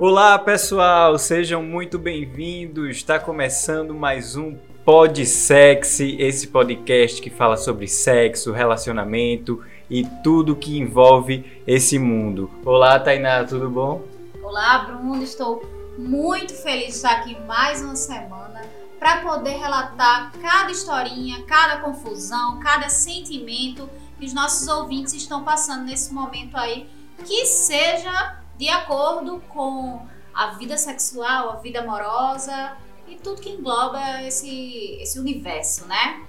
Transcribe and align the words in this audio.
Olá 0.00 0.38
pessoal, 0.38 1.18
sejam 1.18 1.62
muito 1.62 1.98
bem-vindos. 1.98 2.96
Está 2.96 3.18
começando 3.18 3.92
mais 3.92 4.34
um 4.34 4.56
Pod 4.82 5.26
Sexy, 5.26 6.16
esse 6.18 6.46
podcast 6.46 7.20
que 7.20 7.28
fala 7.28 7.58
sobre 7.58 7.86
sexo, 7.86 8.50
relacionamento 8.50 9.62
e 9.90 10.06
tudo 10.24 10.56
que 10.56 10.78
envolve 10.78 11.62
esse 11.66 11.98
mundo. 11.98 12.50
Olá 12.64 12.98
Tainá, 12.98 13.44
tudo 13.44 13.68
bom? 13.68 14.00
Olá 14.42 14.78
Bruno, 14.78 15.22
estou 15.22 15.62
muito 15.98 16.54
feliz 16.54 16.86
de 16.86 16.92
estar 16.92 17.18
aqui 17.18 17.38
mais 17.46 17.82
uma 17.82 17.94
semana 17.94 18.62
para 18.98 19.18
poder 19.18 19.58
relatar 19.58 20.32
cada 20.40 20.70
historinha, 20.70 21.42
cada 21.42 21.82
confusão, 21.82 22.58
cada 22.60 22.88
sentimento 22.88 23.86
que 24.18 24.24
os 24.24 24.32
nossos 24.32 24.66
ouvintes 24.66 25.12
estão 25.12 25.44
passando 25.44 25.84
nesse 25.84 26.14
momento 26.14 26.56
aí, 26.56 26.88
que 27.26 27.44
seja 27.44 28.39
de 28.60 28.68
acordo 28.68 29.42
com 29.48 30.02
a 30.34 30.48
vida 30.48 30.76
sexual, 30.76 31.48
a 31.48 31.56
vida 31.56 31.80
amorosa 31.80 32.72
e 33.08 33.16
tudo 33.16 33.40
que 33.40 33.48
engloba 33.48 34.22
esse, 34.22 34.98
esse 35.00 35.18
universo, 35.18 35.86
né? 35.86 36.20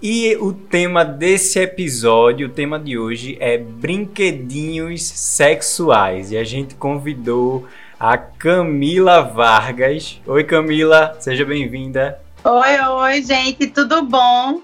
E 0.00 0.36
o 0.36 0.52
tema 0.52 1.04
desse 1.04 1.58
episódio, 1.58 2.46
o 2.46 2.52
tema 2.52 2.78
de 2.78 2.96
hoje 2.96 3.36
é 3.40 3.58
brinquedinhos 3.58 5.02
sexuais. 5.02 6.30
E 6.30 6.38
a 6.38 6.44
gente 6.44 6.76
convidou 6.76 7.66
a 7.98 8.16
Camila 8.16 9.20
Vargas. 9.20 10.20
Oi, 10.28 10.44
Camila, 10.44 11.16
seja 11.18 11.44
bem-vinda. 11.44 12.20
Oi, 12.44 12.80
oi, 12.80 13.22
gente, 13.22 13.66
tudo 13.66 14.02
bom? 14.02 14.62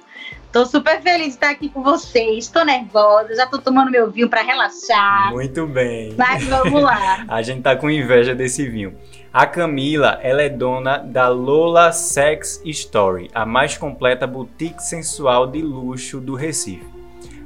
Tô 0.57 0.65
super 0.65 1.03
feliz 1.03 1.27
de 1.27 1.33
estar 1.33 1.51
aqui 1.51 1.69
com 1.69 1.83
vocês. 1.83 2.49
Tô 2.49 2.65
nervosa, 2.65 3.35
já 3.35 3.47
tô 3.47 3.59
tomando 3.59 3.91
meu 3.91 4.11
vinho 4.11 4.27
para 4.27 4.41
relaxar. 4.41 5.31
Muito 5.31 5.67
bem. 5.67 6.15
Mas 6.17 6.45
vamos 6.47 6.83
lá. 6.83 7.27
a 7.29 7.43
gente 7.43 7.61
tá 7.61 7.77
com 7.77 7.91
inveja 7.91 8.35
desse 8.35 8.67
vinho. 8.67 8.97
A 9.31 9.47
Camila, 9.47 10.19
ela 10.23 10.41
é 10.41 10.49
dona 10.49 10.97
da 10.97 11.29
Lola 11.29 11.93
Sex 11.93 12.63
Story, 12.65 13.29
a 13.35 13.45
mais 13.45 13.77
completa 13.77 14.27
boutique 14.27 14.83
sensual 14.83 15.47
de 15.47 15.61
luxo 15.61 16.23
do 16.23 16.35
Recife. 16.35 16.87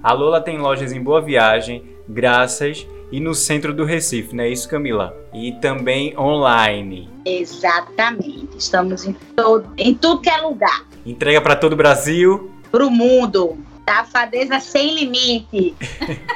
A 0.00 0.12
Lola 0.12 0.41
tem 0.41 0.58
lojas 0.58 0.92
em 0.92 1.03
Boa 1.03 1.20
Viagem, 1.20 1.83
Graças 2.08 2.86
e 3.11 3.19
no 3.19 3.34
centro 3.34 3.75
do 3.75 3.84
Recife, 3.84 4.36
não 4.36 4.44
é 4.44 4.50
isso, 4.50 4.69
Camila? 4.69 5.16
E 5.34 5.50
também 5.55 6.16
online. 6.16 7.11
Exatamente. 7.27 8.56
Estamos 8.56 9.05
em, 9.05 9.14
todo, 9.34 9.69
em 9.77 9.97
tudo 9.97 10.20
que 10.20 10.31
é 10.31 10.36
lugar. 10.36 10.86
Entrega 11.05 11.41
para 11.41 11.56
todo 11.56 11.72
o 11.72 11.77
Brasil 11.77 12.59
pro 12.71 12.91
mundo. 12.91 13.59
Safadeza 13.89 14.61
sem 14.61 14.95
limite. 14.95 15.75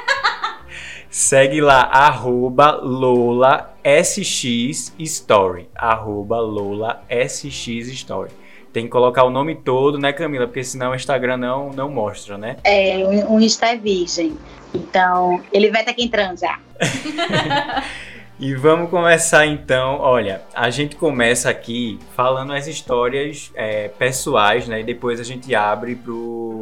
Segue 1.09 1.61
lá, 1.61 1.83
arroba 1.83 2.71
Lola 2.71 3.73
SX 3.83 4.93
Story. 4.99 5.69
Arroba 5.73 6.39
Lola 6.41 7.03
SX 7.09 7.87
Story. 7.87 8.31
Tem 8.73 8.83
que 8.83 8.89
colocar 8.89 9.23
o 9.23 9.29
nome 9.29 9.55
todo, 9.55 9.97
né, 9.97 10.11
Camila? 10.11 10.47
Porque 10.47 10.61
senão 10.61 10.91
o 10.91 10.95
Instagram 10.95 11.37
não, 11.37 11.71
não 11.71 11.87
mostra, 11.87 12.37
né? 12.37 12.57
É, 12.65 12.97
o 13.29 13.39
Insta 13.39 13.67
é 13.67 13.77
virgem. 13.77 14.37
Então, 14.73 15.41
ele 15.53 15.71
vai 15.71 15.85
ter 15.85 15.93
que 15.93 16.09
transar. 16.09 16.61
E 18.37 18.53
vamos 18.53 18.89
começar 18.89 19.45
então. 19.45 19.97
Olha, 19.99 20.41
a 20.53 20.69
gente 20.69 20.97
começa 20.97 21.49
aqui 21.49 21.97
falando 22.15 22.51
as 22.51 22.67
histórias 22.67 23.49
é, 23.55 23.87
pessoais, 23.87 24.67
né? 24.67 24.81
E 24.81 24.83
depois 24.83 25.21
a 25.21 25.23
gente 25.23 25.55
abre 25.55 25.97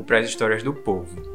para 0.05 0.19
as 0.19 0.27
histórias 0.27 0.61
do 0.61 0.71
povo. 0.71 1.33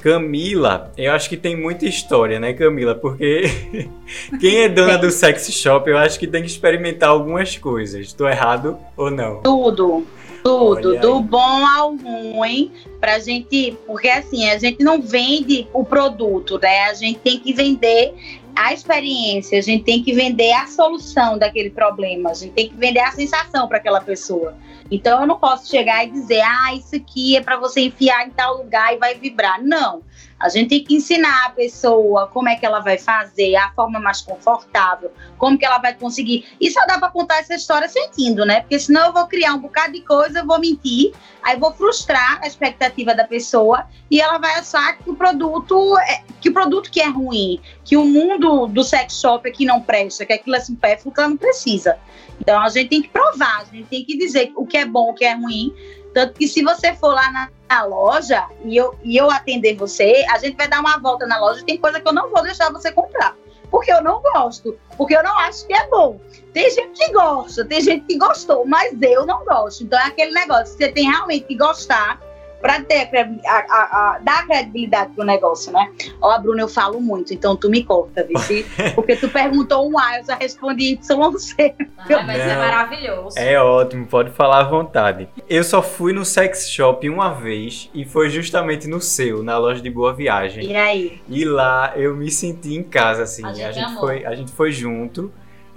Camila, 0.00 0.90
eu 0.96 1.12
acho 1.12 1.28
que 1.28 1.36
tem 1.36 1.54
muita 1.54 1.84
história, 1.84 2.40
né, 2.40 2.52
Camila? 2.54 2.94
Porque 2.94 3.88
quem 4.40 4.62
é 4.62 4.68
dona 4.68 4.96
do 4.96 5.10
sex 5.10 5.52
shop, 5.52 5.88
eu 5.88 5.98
acho 5.98 6.18
que 6.18 6.26
tem 6.26 6.42
que 6.42 6.48
experimentar 6.48 7.10
algumas 7.10 7.56
coisas. 7.56 8.06
Estou 8.06 8.28
errado 8.28 8.76
ou 8.96 9.10
não? 9.10 9.40
Tudo. 9.42 10.04
Tudo, 10.42 10.98
do 10.98 11.20
bom 11.20 11.66
ao 11.66 11.94
ruim, 11.96 12.72
pra 12.98 13.18
gente. 13.18 13.76
Porque 13.86 14.08
assim, 14.08 14.48
a 14.48 14.58
gente 14.58 14.82
não 14.82 15.02
vende 15.02 15.66
o 15.70 15.84
produto, 15.84 16.58
né? 16.58 16.84
A 16.84 16.94
gente 16.94 17.18
tem 17.18 17.38
que 17.38 17.52
vender 17.52 18.14
a 18.54 18.72
experiência, 18.72 19.58
a 19.58 19.62
gente 19.62 19.84
tem 19.84 20.02
que 20.02 20.12
vender 20.12 20.52
a 20.52 20.66
solução 20.66 21.38
daquele 21.38 21.70
problema, 21.70 22.30
a 22.30 22.34
gente 22.34 22.52
tem 22.52 22.68
que 22.68 22.76
vender 22.76 23.00
a 23.00 23.12
sensação 23.12 23.66
para 23.68 23.78
aquela 23.78 24.00
pessoa. 24.00 24.56
Então 24.90 25.20
eu 25.20 25.26
não 25.26 25.38
posso 25.38 25.70
chegar 25.70 26.04
e 26.04 26.10
dizer, 26.10 26.40
ah, 26.40 26.74
isso 26.74 26.96
aqui 26.96 27.36
é 27.36 27.40
para 27.40 27.56
você 27.56 27.80
enfiar 27.82 28.26
em 28.26 28.30
tal 28.30 28.58
lugar 28.58 28.94
e 28.94 28.98
vai 28.98 29.14
vibrar. 29.14 29.62
Não. 29.62 30.02
A 30.40 30.48
gente 30.48 30.70
tem 30.70 30.82
que 30.82 30.94
ensinar 30.94 31.46
a 31.46 31.50
pessoa 31.50 32.26
como 32.28 32.48
é 32.48 32.56
que 32.56 32.64
ela 32.64 32.80
vai 32.80 32.96
fazer, 32.96 33.54
a 33.56 33.70
forma 33.72 34.00
mais 34.00 34.22
confortável, 34.22 35.12
como 35.36 35.58
que 35.58 35.66
ela 35.66 35.78
vai 35.78 35.94
conseguir. 35.94 36.46
E 36.58 36.70
só 36.70 36.80
dá 36.86 36.98
para 36.98 37.10
contar 37.10 37.40
essa 37.40 37.54
história 37.54 37.86
sentindo, 37.88 38.46
né? 38.46 38.62
Porque 38.62 38.78
senão 38.78 39.08
eu 39.08 39.12
vou 39.12 39.26
criar 39.26 39.52
um 39.52 39.58
bocado 39.58 39.92
de 39.92 40.00
coisa, 40.00 40.38
eu 40.38 40.46
vou 40.46 40.58
mentir, 40.58 41.12
aí 41.42 41.58
vou 41.58 41.72
frustrar 41.72 42.40
a 42.42 42.46
expectativa 42.46 43.14
da 43.14 43.24
pessoa 43.24 43.86
e 44.10 44.18
ela 44.18 44.38
vai 44.38 44.54
achar 44.54 44.96
que 44.96 45.10
o 45.10 45.14
produto 45.14 45.98
é, 45.98 46.22
que 46.40 46.48
o 46.48 46.52
produto 46.54 46.90
que 46.90 47.00
é 47.00 47.08
ruim, 47.08 47.60
que 47.84 47.98
o 47.98 48.04
mundo 48.04 48.66
do 48.66 48.82
sex 48.82 49.20
shop 49.20 49.46
aqui 49.46 49.66
não 49.66 49.82
presta, 49.82 50.24
que 50.24 50.32
aquilo 50.32 50.56
é 50.56 50.60
supérfluo, 50.60 51.12
que 51.12 51.20
ela 51.20 51.28
não 51.28 51.36
precisa. 51.36 51.98
Então 52.40 52.58
a 52.58 52.68
gente 52.70 52.88
tem 52.88 53.02
que 53.02 53.08
provar, 53.08 53.60
a 53.60 53.64
gente 53.64 53.88
tem 53.88 54.04
que 54.04 54.16
dizer 54.16 54.52
o 54.56 54.66
que 54.66 54.78
é 54.78 54.86
bom, 54.86 55.10
o 55.10 55.14
que 55.14 55.24
é 55.24 55.34
ruim. 55.34 55.74
Tanto 56.12 56.34
que 56.34 56.48
se 56.48 56.62
você 56.62 56.94
for 56.94 57.14
lá 57.14 57.30
na, 57.30 57.50
na, 57.68 57.84
loja 57.84 58.46
e 58.64 58.76
eu, 58.76 58.98
e 59.02 59.16
eu 59.16 59.30
atender 59.30 59.76
você, 59.76 60.24
a 60.30 60.38
gente 60.38 60.56
vai 60.56 60.68
dar 60.68 60.80
uma 60.80 60.98
volta 60.98 61.26
na 61.26 61.40
loja. 61.40 61.64
Tem 61.64 61.78
coisa 61.78 62.00
que 62.00 62.08
eu 62.08 62.12
não 62.12 62.30
vou 62.30 62.42
deixar 62.42 62.72
você 62.72 62.90
comprar. 62.90 63.36
Porque 63.70 63.92
eu 63.92 64.02
não 64.02 64.20
gosto. 64.20 64.76
Porque 64.96 65.14
eu 65.14 65.22
não 65.22 65.38
acho 65.38 65.66
que 65.66 65.72
é 65.72 65.86
bom. 65.88 66.20
Tem 66.52 66.68
gente 66.70 66.98
que 66.98 67.12
gosta, 67.12 67.64
tem 67.64 67.80
gente 67.80 68.04
que 68.06 68.18
gostou, 68.18 68.66
mas 68.66 69.00
eu 69.00 69.24
não 69.24 69.44
gosto. 69.44 69.84
Então 69.84 69.98
é 69.98 70.06
aquele 70.06 70.32
negócio, 70.32 70.76
você 70.76 70.90
tem 70.90 71.08
realmente 71.08 71.46
que 71.46 71.56
gostar 71.56 72.20
para 72.60 72.82
ter 72.82 73.10
a, 73.46 73.50
a, 73.50 74.14
a, 74.14 74.18
dar 74.22 74.46
credibilidade 74.46 75.12
pro 75.14 75.24
negócio, 75.24 75.72
né? 75.72 75.90
Ó, 76.20 76.38
Bruno, 76.38 76.60
eu 76.60 76.68
falo 76.68 77.00
muito, 77.00 77.32
então 77.32 77.56
tu 77.56 77.70
me 77.70 77.82
corta, 77.82 78.24
viu? 78.24 78.38
Porque 78.94 79.16
tu 79.16 79.28
perguntou 79.28 79.90
um 79.90 79.98
A, 79.98 80.18
eu 80.18 80.24
já 80.24 80.34
respondi 80.34 80.92
YC. 80.94 81.74
Ah, 81.98 82.22
mas 82.22 82.40
é 82.40 82.56
maravilhoso. 82.56 83.38
É 83.38 83.60
ótimo, 83.60 84.06
pode 84.06 84.30
falar 84.30 84.60
à 84.60 84.64
vontade. 84.64 85.28
Eu 85.48 85.64
só 85.64 85.82
fui 85.82 86.12
no 86.12 86.24
sex 86.24 86.70
shop 86.70 87.08
uma 87.08 87.32
vez 87.32 87.90
e 87.94 88.04
foi 88.04 88.28
justamente 88.28 88.86
no 88.86 89.00
seu, 89.00 89.42
na 89.42 89.58
loja 89.58 89.80
de 89.80 89.90
Boa 89.90 90.12
Viagem. 90.12 90.66
E 90.66 90.76
aí? 90.76 91.20
E 91.28 91.44
lá 91.44 91.92
eu 91.96 92.16
me 92.16 92.30
senti 92.30 92.74
em 92.74 92.82
casa, 92.82 93.22
assim. 93.22 93.44
A 93.44 93.52
gente, 93.52 93.64
a 93.64 93.72
gente 93.72 93.94
foi, 93.94 94.24
a 94.24 94.34
gente 94.34 94.52
foi 94.52 94.72
junto. 94.72 95.32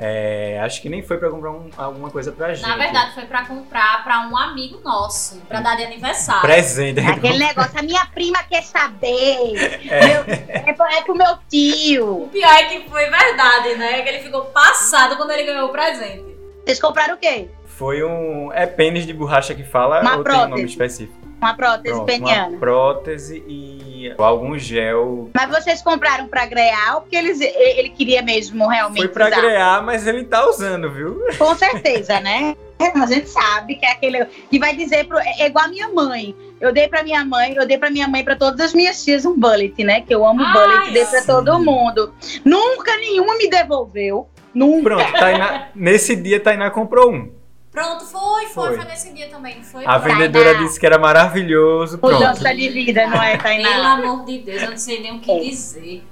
É, 0.06 0.59
acho 0.59 0.81
que 0.81 0.90
nem 0.90 1.02
foi 1.02 1.18
para 1.18 1.30
comprar 1.30 1.52
um, 1.52 1.69
alguma 1.78 2.09
coisa 2.09 2.30
pra 2.30 2.53
gente. 2.53 2.68
Na 2.68 2.75
verdade, 2.75 3.14
foi 3.14 3.24
para 3.24 3.46
comprar 3.46 4.03
para 4.03 4.28
um 4.28 4.36
amigo 4.38 4.81
nosso, 4.84 5.40
para 5.47 5.62
dar 5.62 5.78
de 5.78 5.84
aniversário. 5.84 6.41
Presente. 6.41 7.00
Aquele 7.00 7.38
negócio, 7.38 7.80
a 7.80 7.81
minha 7.81 8.06
prima 8.08 8.44
quer 8.44 8.64
saber. 8.64 9.56
É. 9.90 10.06
Meu, 10.06 10.24
é, 10.28 10.97
é 10.97 11.02
pro 11.03 11.16
meu 11.16 11.38
tio. 11.50 12.24
O 12.24 12.28
pior 12.28 12.52
é 12.52 12.66
que 12.66 12.90
foi 12.90 13.09
verdade, 13.09 13.75
né? 13.75 14.02
Que 14.02 14.09
ele 14.09 14.19
ficou 14.19 14.41
passado 14.46 15.16
quando 15.16 15.31
ele 15.31 15.44
ganhou 15.44 15.69
o 15.69 15.72
presente. 15.72 16.35
Vocês 16.66 16.81
compraram 16.81 17.16
o 17.16 17.18
quê? 17.18 17.47
Foi 17.66 18.03
um. 18.03 18.52
É 18.52 18.66
pênis 18.66 19.06
de 19.06 19.14
borracha 19.14 19.56
que 19.56 19.64
fala 19.64 20.02
Uma 20.02 20.18
ou 20.18 20.24
prótese. 20.24 20.44
tem 20.44 20.53
um 20.53 20.58
nome 20.58 20.66
específico? 20.66 21.18
Uma 21.41 21.53
prótese 21.53 21.96
Pronto, 21.96 22.06
peniana. 22.06 22.47
Uma 22.50 22.59
prótese 22.59 23.44
e 23.47 23.92
algum 24.18 24.58
gel. 24.58 25.30
Mas 25.34 25.50
vocês 25.50 25.81
compraram 25.81 26.28
pra 26.28 26.46
grear 26.46 26.96
ou 26.96 27.02
porque 27.02 27.16
eles, 27.16 27.40
ele 27.41 27.90
queria 27.90 28.22
mesmo 28.22 28.68
realmente 28.68 29.00
Foi 29.00 29.08
pra 29.08 29.28
usar? 29.28 29.41
grear, 29.41 29.84
mas 29.84 30.08
ele 30.08 30.24
tá 30.24 30.47
usando, 30.47 30.91
viu? 30.91 31.19
Com 31.38 31.56
certeza, 31.56 32.19
né? 32.19 32.56
A 32.96 33.06
gente 33.06 33.29
sabe 33.29 33.76
que 33.76 33.85
é 33.85 33.91
aquele 33.91 34.26
que 34.26 34.59
vai 34.59 34.76
dizer 34.76 35.05
pro, 35.08 35.17
é 35.17 35.46
igual 35.47 35.66
a 35.66 35.67
minha 35.70 35.88
mãe. 35.90 36.35
Eu 36.59 36.73
dei 36.73 36.88
pra 36.88 37.03
minha 37.03 37.23
mãe, 37.23 37.53
eu 37.55 37.66
dei 37.66 37.78
pra 37.78 37.90
minha 37.90 38.08
mãe, 38.08 38.23
pra 38.23 38.35
todas 38.35 38.59
as 38.59 38.73
minhas 38.73 39.03
tias 39.03 39.26
um 39.26 39.38
bullet, 39.40 39.82
né? 39.84 40.02
Que 40.02 40.14
eu 40.14 40.26
amo 40.26 40.41
Ai, 40.44 40.53
bullet, 40.53 40.91
dei 40.94 41.06
pra 41.06 41.22
sim. 41.22 41.28
todo 41.28 41.59
mundo. 41.59 42.14
Nunca 42.44 42.97
nenhuma 42.97 43.38
me 43.38 43.49
devolveu. 43.49 44.28
Nunca. 44.53 44.84
Pronto, 44.84 45.11
Tainá, 45.14 45.67
nesse 45.73 46.16
dia 46.16 46.40
Tainá 46.40 46.70
comprou 46.70 47.11
um. 47.14 47.32
Pronto, 47.73 48.05
foi, 48.05 48.46
foi, 48.47 48.67
Foi. 48.67 48.75
foi, 48.78 48.85
nesse 48.85 49.11
dia 49.14 49.28
também, 49.29 49.58
não 49.58 49.64
foi? 49.64 49.84
A 49.84 49.99
Pronto. 49.99 50.03
vendedora 50.16 50.52
Tainá. 50.53 50.64
disse 50.64 50.79
que 50.79 50.85
era 50.85 50.99
maravilhoso. 50.99 51.97
Pronto. 51.97 52.14
Mudança 52.14 52.53
de 52.55 52.70
vida, 52.70 53.08
não 53.08 53.22
é, 53.22 53.31
Pelo 53.31 53.43
Tainá? 53.43 53.93
amor 53.93 54.25
de 54.25 54.37
Deus, 54.40 54.61
eu 54.61 54.70
não 54.70 54.78
sei 54.78 55.02
nem 55.02 55.16
o 55.17 55.20
que 55.20 55.31
É. 55.31 55.40
dizer. 55.40 56.03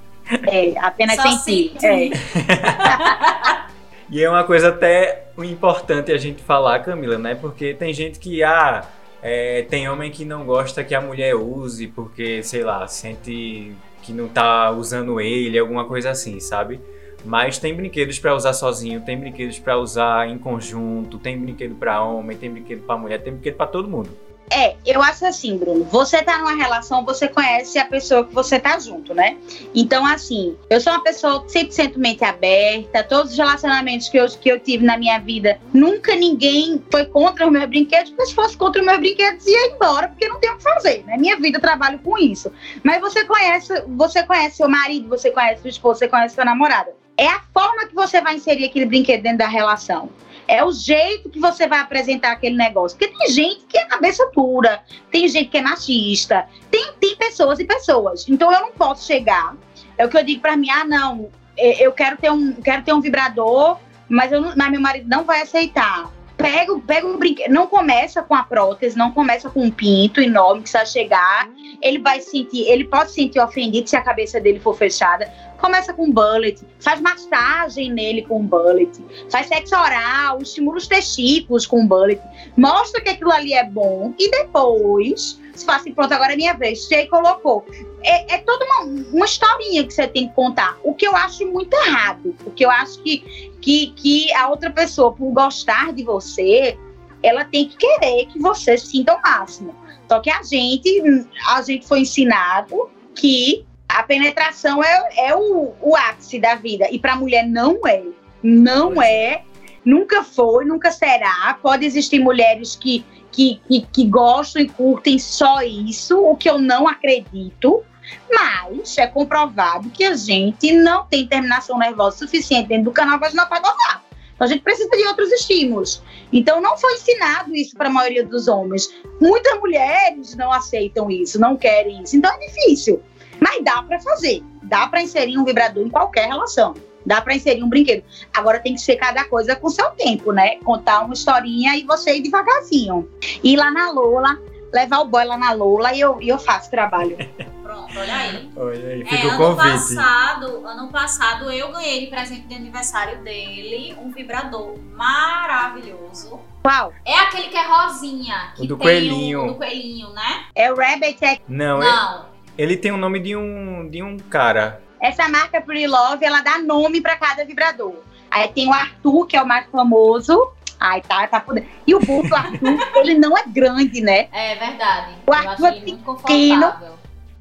É, 0.48 0.74
apenas 0.78 1.16
Só 1.16 1.22
sentir. 1.30 1.72
sentir. 1.78 2.12
É. 2.16 3.72
E 4.10 4.22
é 4.22 4.28
uma 4.28 4.44
coisa 4.44 4.68
até 4.68 5.28
importante 5.38 6.12
a 6.12 6.18
gente 6.18 6.42
falar, 6.42 6.80
Camila, 6.80 7.16
né? 7.16 7.34
Porque 7.34 7.72
tem 7.72 7.94
gente 7.94 8.18
que, 8.18 8.42
ah, 8.44 8.84
é, 9.22 9.62
tem 9.70 9.88
homem 9.88 10.10
que 10.10 10.22
não 10.22 10.44
gosta 10.44 10.84
que 10.84 10.94
a 10.94 11.00
mulher 11.00 11.34
use 11.34 11.86
porque, 11.86 12.42
sei 12.42 12.62
lá, 12.62 12.86
sente 12.86 13.72
que 14.02 14.12
não 14.12 14.28
tá 14.28 14.70
usando 14.70 15.18
ele, 15.18 15.58
alguma 15.58 15.86
coisa 15.86 16.10
assim, 16.10 16.38
sabe? 16.40 16.78
Mas 17.24 17.58
tem 17.58 17.74
brinquedos 17.74 18.18
pra 18.18 18.34
usar 18.34 18.52
sozinho, 18.52 19.00
tem 19.00 19.18
brinquedos 19.18 19.58
pra 19.58 19.78
usar 19.78 20.28
em 20.28 20.38
conjunto, 20.38 21.18
tem 21.18 21.38
brinquedo 21.38 21.74
pra 21.74 22.02
homem, 22.02 22.36
tem 22.36 22.50
brinquedo 22.50 22.82
pra 22.82 22.96
mulher, 22.96 23.22
tem 23.22 23.32
brinquedo 23.32 23.56
pra 23.56 23.66
todo 23.66 23.88
mundo. 23.88 24.10
É, 24.54 24.76
eu 24.84 25.00
acho 25.00 25.24
assim, 25.24 25.56
Bruno. 25.56 25.84
Você 25.84 26.22
tá 26.22 26.36
numa 26.38 26.54
relação, 26.54 27.04
você 27.06 27.26
conhece 27.26 27.78
a 27.78 27.86
pessoa 27.86 28.22
que 28.22 28.34
você 28.34 28.60
tá 28.60 28.78
junto, 28.78 29.14
né? 29.14 29.38
Então, 29.74 30.04
assim, 30.04 30.54
eu 30.68 30.78
sou 30.78 30.92
uma 30.92 31.02
pessoa 31.02 31.46
100% 31.46 31.96
mente 31.96 32.22
aberta. 32.22 33.02
Todos 33.02 33.32
os 33.32 33.38
relacionamentos 33.38 34.10
que 34.10 34.18
eu, 34.18 34.26
que 34.26 34.50
eu 34.50 34.60
tive 34.60 34.84
na 34.84 34.98
minha 34.98 35.18
vida, 35.18 35.58
nunca 35.72 36.14
ninguém 36.14 36.82
foi 36.90 37.06
contra 37.06 37.46
os 37.46 37.52
meus 37.52 37.64
brinquedos, 37.64 38.10
porque 38.10 38.26
se 38.26 38.34
fosse 38.34 38.54
contra 38.54 38.82
os 38.82 38.86
meus 38.86 38.98
brinquedos, 38.98 39.46
ia 39.46 39.68
embora, 39.68 40.08
porque 40.08 40.28
não 40.28 40.38
tem 40.38 40.50
o 40.50 40.58
que 40.58 40.62
fazer, 40.62 41.02
né? 41.06 41.16
Minha 41.16 41.38
vida 41.38 41.56
eu 41.56 41.62
trabalho 41.62 41.98
com 42.00 42.18
isso. 42.18 42.52
Mas 42.82 43.00
você 43.00 43.24
conhece, 43.24 43.72
você 43.88 44.22
conhece 44.22 44.56
seu 44.56 44.68
marido, 44.68 45.08
você 45.08 45.30
conhece 45.30 45.62
sua 45.62 45.70
esposa, 45.70 46.00
você 46.00 46.08
conhece 46.08 46.34
sua 46.34 46.44
namorada. 46.44 47.01
É 47.22 47.28
a 47.28 47.40
forma 47.54 47.86
que 47.86 47.94
você 47.94 48.20
vai 48.20 48.34
inserir 48.34 48.64
aquele 48.64 48.84
brinquedo 48.84 49.22
dentro 49.22 49.38
da 49.38 49.46
relação. 49.46 50.10
É 50.48 50.64
o 50.64 50.72
jeito 50.72 51.30
que 51.30 51.38
você 51.38 51.68
vai 51.68 51.78
apresentar 51.78 52.32
aquele 52.32 52.56
negócio. 52.56 52.98
Porque 52.98 53.16
tem 53.16 53.30
gente 53.30 53.64
que 53.68 53.78
é 53.78 53.84
cabeça 53.84 54.28
dura, 54.34 54.82
tem 55.08 55.28
gente 55.28 55.48
que 55.48 55.56
é 55.56 55.62
machista, 55.62 56.48
tem, 56.68 56.92
tem 56.94 57.14
pessoas 57.14 57.60
e 57.60 57.64
pessoas. 57.64 58.28
Então 58.28 58.52
eu 58.52 58.60
não 58.60 58.72
posso 58.72 59.06
chegar. 59.06 59.56
É 59.96 60.04
o 60.04 60.08
que 60.08 60.18
eu 60.18 60.24
digo 60.24 60.40
para 60.40 60.56
mim, 60.56 60.68
ah, 60.68 60.84
não, 60.84 61.30
é, 61.56 61.86
eu 61.86 61.92
quero 61.92 62.16
ter 62.16 62.32
um, 62.32 62.54
quero 62.54 62.82
ter 62.82 62.92
um 62.92 63.00
vibrador, 63.00 63.78
mas, 64.08 64.32
eu 64.32 64.40
não, 64.40 64.52
mas 64.56 64.70
meu 64.72 64.80
marido 64.80 65.08
não 65.08 65.22
vai 65.22 65.42
aceitar. 65.42 66.10
Pega, 66.42 66.78
pega 66.86 67.06
um 67.06 67.16
brinquedo, 67.16 67.52
não 67.52 67.66
começa 67.66 68.22
com 68.22 68.34
a 68.34 68.42
prótese, 68.42 68.98
não 68.98 69.12
começa 69.12 69.48
com 69.48 69.62
um 69.62 69.70
pinto 69.70 70.20
enorme 70.20 70.62
que 70.62 70.72
vai 70.72 70.84
chegar. 70.84 71.48
Ele 71.80 71.98
vai 71.98 72.20
sentir, 72.20 72.68
ele 72.68 72.84
pode 72.84 73.10
se 73.10 73.16
sentir 73.16 73.40
ofendido 73.40 73.88
se 73.88 73.96
a 73.96 74.02
cabeça 74.02 74.40
dele 74.40 74.60
for 74.60 74.76
fechada 74.76 75.30
Começa 75.62 75.92
com 75.92 76.10
bullet, 76.10 76.60
faz 76.80 77.00
massagem 77.00 77.92
nele 77.92 78.22
com 78.22 78.44
bullet, 78.44 78.90
faz 79.30 79.46
sexo 79.46 79.76
oral, 79.76 80.42
estimula 80.42 80.76
os 80.76 80.88
testículos 80.88 81.64
com 81.64 81.86
bullet, 81.86 82.20
mostra 82.56 83.00
que 83.00 83.10
aquilo 83.10 83.30
ali 83.30 83.54
é 83.54 83.62
bom 83.62 84.12
e 84.18 84.28
depois 84.28 85.40
se 85.54 85.64
faz 85.64 85.80
assim, 85.80 85.92
pronto, 85.92 86.12
agora 86.12 86.32
é 86.32 86.36
minha 86.36 86.54
vez. 86.54 86.84
Você 86.84 87.06
colocou. 87.06 87.64
É, 88.02 88.34
é 88.34 88.38
toda 88.38 88.64
uma, 88.64 88.80
uma 89.12 89.24
historinha 89.24 89.86
que 89.86 89.92
você 89.92 90.06
tem 90.06 90.28
que 90.28 90.34
contar. 90.34 90.78
O 90.82 90.94
que 90.94 91.06
eu 91.06 91.14
acho 91.14 91.46
muito 91.46 91.74
errado. 91.74 92.34
Porque 92.42 92.64
eu 92.64 92.70
acho 92.70 93.02
que, 93.02 93.52
que, 93.60 93.88
que 93.96 94.32
a 94.34 94.48
outra 94.48 94.70
pessoa, 94.70 95.12
por 95.12 95.30
gostar 95.32 95.92
de 95.92 96.02
você, 96.02 96.78
ela 97.22 97.44
tem 97.44 97.68
que 97.68 97.76
querer 97.76 98.26
que 98.26 98.38
você 98.38 98.76
sinta 98.76 99.14
o 99.14 99.22
máximo. 99.22 99.74
Só 100.08 100.20
que 100.20 100.30
a 100.30 100.42
gente, 100.42 101.02
a 101.48 101.62
gente 101.62 101.86
foi 101.86 102.00
ensinado 102.00 102.90
que 103.14 103.64
a 103.88 104.02
penetração 104.02 104.82
é, 104.82 105.08
é 105.16 105.36
o, 105.36 105.72
o 105.80 105.96
ápice 105.96 106.38
da 106.38 106.54
vida. 106.54 106.88
E 106.90 106.98
para 106.98 107.12
a 107.12 107.16
mulher 107.16 107.46
não 107.46 107.86
é. 107.86 108.02
Não 108.42 109.00
é. 109.00 109.42
Nunca 109.84 110.22
foi, 110.22 110.64
nunca 110.64 110.90
será. 110.90 111.58
Pode 111.62 111.84
existir 111.84 112.18
mulheres 112.18 112.76
que, 112.76 113.04
que, 113.32 113.60
que, 113.66 113.80
que 113.92 114.04
gostam 114.04 114.62
e 114.62 114.68
curtem 114.68 115.18
só 115.18 115.62
isso, 115.62 116.20
o 116.20 116.36
que 116.36 116.48
eu 116.48 116.58
não 116.58 116.86
acredito. 116.86 117.82
Mas 118.30 118.98
é 118.98 119.06
comprovado 119.06 119.88
que 119.90 120.04
a 120.04 120.14
gente 120.14 120.72
não 120.72 121.06
tem 121.06 121.26
terminação 121.26 121.78
nervosa 121.78 122.18
suficiente 122.18 122.68
dentro 122.68 122.84
do 122.84 122.92
canal 122.92 123.18
vaginal 123.18 123.48
para 123.48 123.60
gozar. 123.60 124.04
Então 124.34 124.46
a 124.46 124.46
gente 124.46 124.62
precisa 124.62 124.90
de 124.90 125.06
outros 125.06 125.30
estímulos. 125.30 126.02
Então 126.32 126.60
não 126.60 126.76
foi 126.76 126.94
ensinado 126.94 127.54
isso 127.54 127.76
para 127.76 127.88
a 127.88 127.92
maioria 127.92 128.24
dos 128.24 128.48
homens. 128.48 128.88
Muitas 129.20 129.58
mulheres 129.60 130.34
não 130.36 130.52
aceitam 130.52 131.10
isso, 131.10 131.40
não 131.40 131.56
querem 131.56 132.02
isso. 132.02 132.16
Então 132.16 132.32
é 132.32 132.38
difícil. 132.38 133.02
Mas 133.40 133.62
dá 133.64 133.82
para 133.82 134.00
fazer. 134.00 134.42
Dá 134.64 134.86
para 134.88 135.02
inserir 135.02 135.38
um 135.38 135.44
vibrador 135.44 135.84
em 135.84 135.90
qualquer 135.90 136.26
relação. 136.28 136.74
Dá 137.04 137.20
para 137.20 137.34
inserir 137.34 137.62
um 137.62 137.68
brinquedo. 137.68 138.04
Agora 138.34 138.60
tem 138.60 138.74
que 138.74 138.80
ser 138.80 138.96
cada 138.96 139.24
coisa 139.24 139.56
com 139.56 139.68
seu 139.68 139.90
tempo, 139.90 140.32
né? 140.32 140.56
Contar 140.64 141.04
uma 141.04 141.14
historinha 141.14 141.76
e 141.76 141.84
você 141.84 142.16
ir 142.16 142.22
devagarzinho. 142.22 143.08
Ir 143.42 143.56
lá 143.56 143.70
na 143.70 143.90
Lola, 143.90 144.38
levar 144.72 145.00
o 145.00 145.04
boy 145.06 145.24
lá 145.24 145.36
na 145.36 145.52
Lola 145.52 145.92
e 145.92 146.00
eu, 146.00 146.20
e 146.20 146.28
eu 146.28 146.38
faço 146.38 146.70
trabalho. 146.70 147.16
Pronto, 147.62 147.98
olha 147.98 148.14
aí. 148.14 148.50
Olha 148.56 148.88
aí, 148.88 149.02
É, 149.02 149.04
fica 149.04 149.26
o 149.28 149.44
ano 149.44 149.56
passado, 149.56 150.66
ano 150.66 150.88
passado 150.90 151.50
eu 151.50 151.72
ganhei 151.72 152.00
de 152.00 152.06
presente 152.08 152.46
de 152.46 152.54
aniversário 152.54 153.22
dele 153.22 153.96
um 153.98 154.10
vibrador 154.10 154.76
maravilhoso. 154.92 156.40
Qual? 156.62 156.92
É 157.04 157.18
aquele 157.18 157.48
que 157.48 157.56
é 157.56 157.66
rosinha, 157.66 158.52
que 158.54 158.62
O 158.62 158.66
do 158.66 158.76
tem 158.76 158.86
coelhinho. 158.86 159.44
O, 159.44 159.46
do 159.48 159.54
coelhinho, 159.54 160.10
né? 160.10 160.44
É 160.54 160.72
o 160.72 160.76
Rabbit. 160.76 161.24
É... 161.24 161.38
Não, 161.48 161.82
ele, 161.82 161.90
Não. 161.90 162.26
ele 162.58 162.76
tem 162.76 162.92
o 162.92 162.96
nome 162.96 163.20
de 163.20 163.34
um, 163.36 163.88
de 163.88 164.02
um 164.02 164.16
cara. 164.18 164.82
Essa 165.02 165.28
marca 165.28 165.60
Pretty 165.60 165.88
Love, 165.88 166.24
ela 166.24 166.42
dá 166.42 166.58
nome 166.58 167.00
para 167.00 167.16
cada 167.16 167.44
vibrador. 167.44 167.96
Aí 168.30 168.46
tem 168.48 168.68
o 168.68 168.72
Arthur, 168.72 169.26
que 169.26 169.36
é 169.36 169.42
o 169.42 169.46
mais 169.46 169.66
famoso. 169.66 170.52
Ai, 170.78 171.02
tá, 171.02 171.26
tá 171.26 171.40
podendo. 171.40 171.66
E 171.84 171.94
o 171.94 171.98
do 171.98 172.34
Arthur, 172.34 172.78
ele 172.96 173.14
não 173.18 173.36
é 173.36 173.42
grande, 173.46 174.00
né? 174.00 174.28
É 174.32 174.54
verdade. 174.54 175.16
O 175.26 175.32
Arthur 175.32 175.66
é 175.66 175.72
pequeno. 175.72 175.98
confortável. 176.04 176.92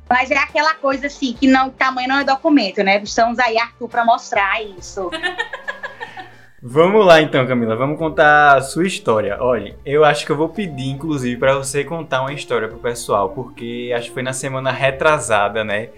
Mas 0.09 0.29
é 0.29 0.37
aquela 0.37 0.73
coisa 0.73 1.07
assim, 1.07 1.33
que 1.33 1.47
não, 1.47 1.69
tamanho 1.69 2.09
não 2.09 2.19
é 2.19 2.23
documento, 2.23 2.83
né? 2.83 2.99
Estamos 3.01 3.39
aí, 3.39 3.57
Arthur, 3.57 3.87
para 3.87 4.03
mostrar 4.03 4.61
isso. 4.61 5.09
Vamos 6.63 7.03
lá 7.03 7.19
então, 7.19 7.47
Camila, 7.47 7.75
vamos 7.75 7.97
contar 7.97 8.55
a 8.55 8.61
sua 8.61 8.85
história. 8.85 9.35
Olha, 9.41 9.75
eu 9.83 10.05
acho 10.05 10.23
que 10.23 10.31
eu 10.31 10.37
vou 10.37 10.47
pedir, 10.47 10.91
inclusive, 10.91 11.35
para 11.35 11.55
você 11.55 11.83
contar 11.83 12.21
uma 12.21 12.33
história 12.33 12.67
pro 12.67 12.77
pessoal, 12.77 13.29
porque 13.29 13.91
acho 13.97 14.09
que 14.09 14.13
foi 14.13 14.21
na 14.21 14.31
semana 14.31 14.71
retrasada, 14.71 15.63
né? 15.63 15.89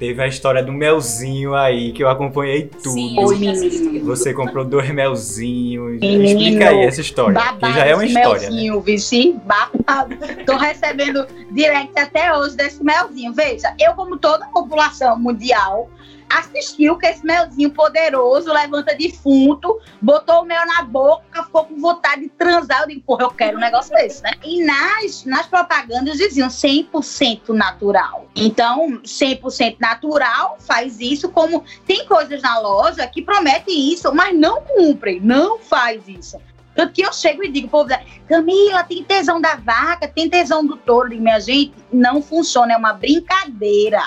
Teve 0.00 0.22
a 0.22 0.26
história 0.26 0.62
do 0.62 0.72
melzinho 0.72 1.54
aí, 1.54 1.92
que 1.92 2.02
eu 2.02 2.08
acompanhei 2.08 2.62
tudo. 2.62 2.94
Sim, 2.94 3.16
menino. 3.38 4.06
Você 4.06 4.32
comprou 4.32 4.64
dois 4.64 4.88
melzinhos. 4.90 6.00
Menino, 6.00 6.24
Explica 6.24 6.70
aí 6.70 6.86
essa 6.86 7.02
história, 7.02 7.38
que 7.38 7.70
já 7.70 7.84
é 7.84 7.94
uma 7.94 8.06
história, 8.06 8.48
né? 8.48 8.48
melzinho, 8.48 8.80
vici, 8.80 9.38
babado. 9.44 10.16
Tô 10.46 10.56
recebendo 10.56 11.26
direct 11.50 11.92
até 11.98 12.34
hoje 12.34 12.56
desse 12.56 12.82
melzinho. 12.82 13.34
Veja, 13.34 13.74
eu, 13.78 13.92
como 13.92 14.16
toda 14.16 14.46
a 14.46 14.48
população 14.48 15.18
mundial, 15.18 15.90
assistiu 16.30 16.96
que 16.96 17.06
esse 17.06 17.24
melzinho 17.24 17.70
poderoso 17.70 18.52
levanta 18.52 18.94
defunto, 18.94 19.80
botou 20.00 20.42
o 20.42 20.44
mel 20.44 20.64
na 20.66 20.82
boca, 20.82 21.42
ficou 21.42 21.64
com 21.64 21.76
vontade 21.76 22.22
de 22.22 22.28
transar. 22.28 22.82
Eu 22.82 22.88
digo, 22.88 23.02
porra, 23.02 23.24
eu 23.24 23.30
quero 23.30 23.56
um 23.56 23.60
negócio 23.60 23.94
desse, 23.94 24.22
né? 24.22 24.32
E 24.44 24.64
nas, 24.64 25.24
nas 25.24 25.46
propagandas 25.46 26.16
diziam 26.16 26.48
100% 26.48 27.48
natural. 27.48 28.26
Então, 28.36 29.00
100% 29.02 29.76
natural 29.80 30.56
faz 30.60 31.00
isso 31.00 31.28
como 31.28 31.64
tem 31.86 32.06
coisas 32.06 32.40
na 32.42 32.58
loja 32.60 33.06
que 33.06 33.22
prometem 33.22 33.92
isso, 33.92 34.14
mas 34.14 34.36
não 34.36 34.62
cumprem, 34.62 35.20
não 35.20 35.58
faz 35.58 36.06
isso. 36.06 36.38
Tanto 36.74 36.92
que 36.92 37.02
eu 37.02 37.12
chego 37.12 37.42
e 37.42 37.48
digo, 37.50 37.68
povo, 37.68 37.90
Camila, 38.28 38.84
tem 38.84 39.02
tesão 39.02 39.40
da 39.40 39.56
vaca, 39.56 40.06
tem 40.06 40.30
tesão 40.30 40.64
do 40.64 40.76
touro. 40.76 41.06
Eu 41.06 41.10
digo, 41.10 41.22
minha 41.22 41.40
gente, 41.40 41.74
não 41.92 42.22
funciona, 42.22 42.72
é 42.72 42.76
uma 42.76 42.92
brincadeira. 42.92 44.00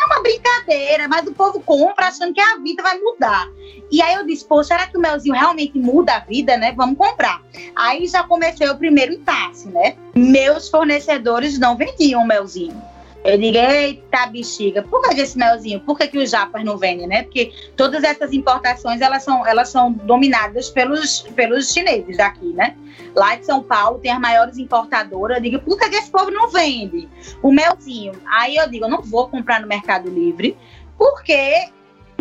É 0.00 0.04
uma 0.06 0.22
brincadeira, 0.22 1.08
mas 1.08 1.26
o 1.26 1.32
povo 1.32 1.60
compra 1.60 2.08
achando 2.08 2.34
que 2.34 2.40
a 2.40 2.56
vida 2.56 2.82
vai 2.82 2.98
mudar. 2.98 3.48
E 3.90 4.02
aí 4.02 4.14
eu 4.14 4.26
disse, 4.26 4.44
pô, 4.44 4.62
será 4.62 4.86
que 4.86 4.96
o 4.96 5.00
melzinho 5.00 5.34
realmente 5.34 5.78
muda 5.78 6.16
a 6.16 6.20
vida, 6.20 6.56
né? 6.56 6.72
Vamos 6.76 6.96
comprar. 6.96 7.42
Aí 7.76 8.06
já 8.06 8.24
comecei 8.24 8.68
o 8.68 8.76
primeiro 8.76 9.12
impasse, 9.12 9.68
né? 9.68 9.96
Meus 10.14 10.68
fornecedores 10.68 11.58
não 11.58 11.76
vendiam 11.76 12.26
melzinho. 12.26 12.93
Eu 13.24 13.38
digo, 13.38 13.56
eita 13.56 14.26
bexiga, 14.26 14.82
por 14.82 15.00
que 15.08 15.18
esse 15.18 15.38
melzinho? 15.38 15.80
Por 15.80 15.96
que, 15.96 16.08
que 16.08 16.18
os 16.18 16.30
japas 16.30 16.62
não 16.62 16.76
vendem, 16.76 17.06
né? 17.06 17.22
Porque 17.22 17.54
todas 17.74 18.04
essas 18.04 18.34
importações, 18.34 19.00
elas 19.00 19.22
são, 19.22 19.46
elas 19.46 19.70
são 19.70 19.92
dominadas 19.92 20.68
pelos, 20.68 21.22
pelos 21.34 21.72
chineses 21.72 22.18
daqui, 22.18 22.52
né? 22.52 22.76
Lá 23.16 23.34
de 23.34 23.46
São 23.46 23.62
Paulo 23.62 23.98
tem 23.98 24.12
as 24.12 24.20
maiores 24.20 24.58
importadoras. 24.58 25.38
Eu 25.38 25.42
digo, 25.42 25.58
por 25.60 25.78
que, 25.78 25.88
que 25.88 25.96
esse 25.96 26.10
povo 26.10 26.30
não 26.30 26.50
vende 26.50 27.08
o 27.42 27.50
melzinho? 27.50 28.12
Aí 28.26 28.56
eu 28.56 28.68
digo, 28.68 28.84
eu 28.84 28.90
não 28.90 29.00
vou 29.00 29.26
comprar 29.28 29.58
no 29.58 29.66
Mercado 29.66 30.10
Livre, 30.10 30.54
porque 30.98 31.70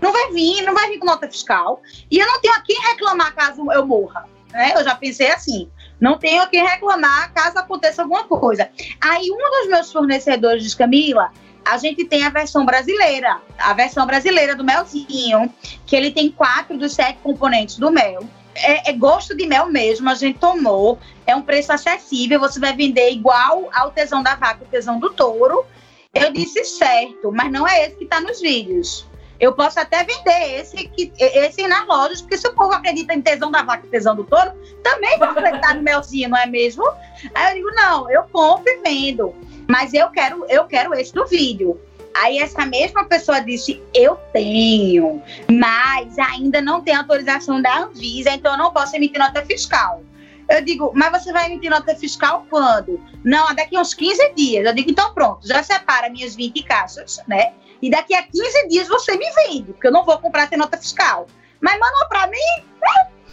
não 0.01 0.13
vai 0.13 0.31
vir, 0.31 0.61
não 0.61 0.73
vai 0.73 0.87
vir 0.89 0.99
com 0.99 1.05
nota 1.05 1.29
fiscal. 1.29 1.81
E 2.09 2.17
eu 2.17 2.25
não 2.25 2.39
tenho 2.39 2.53
a 2.53 2.61
quem 2.61 2.79
reclamar 2.79 3.35
caso 3.35 3.69
eu 3.73 3.85
morra. 3.85 4.25
Né? 4.53 4.71
Eu 4.73 4.83
já 4.85 4.95
pensei 4.95 5.29
assim. 5.31 5.69
Não 6.03 6.17
tenho 6.17 6.41
a 6.41 6.47
quem 6.47 6.61
reclamar 6.61 7.33
caso 7.33 7.57
aconteça 7.57 8.01
alguma 8.01 8.25
coisa. 8.25 8.69
Aí 8.99 9.31
um 9.31 9.37
dos 9.37 9.69
meus 9.69 9.89
fornecedores 9.89 10.61
diz, 10.61 10.75
Camila, 10.75 11.31
a 11.63 11.77
gente 11.77 12.03
tem 12.03 12.25
a 12.25 12.29
versão 12.29 12.65
brasileira, 12.65 13.39
a 13.57 13.71
versão 13.71 14.05
brasileira 14.05 14.53
do 14.53 14.65
melzinho, 14.65 15.49
que 15.85 15.95
ele 15.95 16.11
tem 16.11 16.29
quatro 16.29 16.77
dos 16.77 16.91
sete 16.91 17.19
componentes 17.23 17.77
do 17.77 17.89
mel. 17.89 18.27
É, 18.53 18.89
é 18.89 18.93
gosto 18.93 19.33
de 19.33 19.47
mel 19.47 19.67
mesmo, 19.67 20.09
a 20.09 20.15
gente 20.15 20.39
tomou. 20.39 20.99
É 21.25 21.33
um 21.33 21.41
preço 21.41 21.71
acessível, 21.71 22.37
você 22.37 22.59
vai 22.59 22.75
vender 22.75 23.09
igual 23.11 23.69
ao 23.73 23.89
tesão 23.89 24.21
da 24.21 24.35
vaca, 24.35 24.65
o 24.65 24.67
tesão 24.67 24.99
do 24.99 25.09
touro. 25.09 25.65
Eu 26.13 26.33
disse 26.33 26.65
certo, 26.65 27.31
mas 27.31 27.49
não 27.49 27.65
é 27.65 27.85
esse 27.85 27.95
que 27.95 28.03
está 28.03 28.19
nos 28.19 28.41
vídeos. 28.41 29.07
Eu 29.39 29.53
posso 29.53 29.79
até 29.79 30.03
vender 30.03 30.59
esse, 30.59 30.91
esse 31.17 31.67
nas 31.67 31.85
lojas, 31.87 32.21
porque 32.21 32.37
se 32.37 32.47
o 32.47 32.53
povo 32.53 32.73
acredita 32.73 33.13
em 33.13 33.21
tesão 33.21 33.51
da 33.51 33.63
vaca 33.63 33.85
e 33.85 33.89
tesão 33.89 34.15
do 34.15 34.23
touro, 34.23 34.51
também 34.83 35.17
vai 35.17 35.29
acreditar 35.29 35.75
no 35.75 35.81
melzinho, 35.81 36.29
não 36.29 36.37
é 36.37 36.45
mesmo? 36.45 36.85
Aí 37.33 37.51
eu 37.51 37.55
digo, 37.55 37.75
não, 37.75 38.09
eu 38.09 38.23
compro 38.23 38.71
e 38.71 38.81
vendo. 38.81 39.33
Mas 39.67 39.93
eu 39.93 40.09
quero, 40.09 40.45
eu 40.49 40.65
quero 40.65 40.93
esse 40.93 41.13
do 41.13 41.25
vídeo. 41.25 41.79
Aí 42.13 42.37
essa 42.37 42.65
mesma 42.65 43.05
pessoa 43.05 43.39
disse, 43.39 43.81
eu 43.93 44.15
tenho, 44.31 45.21
mas 45.51 46.17
ainda 46.19 46.61
não 46.61 46.81
tem 46.81 46.95
autorização 46.95 47.61
da 47.61 47.79
Anvisa, 47.79 48.29
então 48.31 48.51
eu 48.51 48.57
não 48.57 48.71
posso 48.71 48.95
emitir 48.95 49.19
nota 49.19 49.43
fiscal. 49.43 50.03
Eu 50.47 50.63
digo, 50.63 50.91
mas 50.93 51.11
você 51.11 51.31
vai 51.31 51.47
emitir 51.47 51.71
nota 51.71 51.95
fiscal 51.95 52.45
quando? 52.49 53.01
Não, 53.23 53.53
daqui 53.55 53.77
uns 53.77 53.93
15 53.93 54.33
dias. 54.35 54.65
Eu 54.65 54.73
digo, 54.73 54.91
então 54.91 55.13
pronto, 55.13 55.47
já 55.47 55.63
separa 55.63 56.09
minhas 56.09 56.35
20 56.35 56.63
caixas, 56.63 57.19
né? 57.27 57.53
E 57.83 57.89
daqui 57.89 58.15
a 58.15 58.23
15 58.23 58.69
dias 58.69 58.87
você 58.87 59.17
me 59.17 59.29
vende, 59.31 59.73
porque 59.73 59.87
eu 59.87 59.91
não 59.91 60.05
vou 60.05 60.17
comprar 60.17 60.47
sem 60.47 60.57
nota 60.57 60.77
fiscal. 60.77 61.27
Mas 61.59 61.77
manda 61.77 62.05
pra 62.07 62.27
mim. 62.27 62.63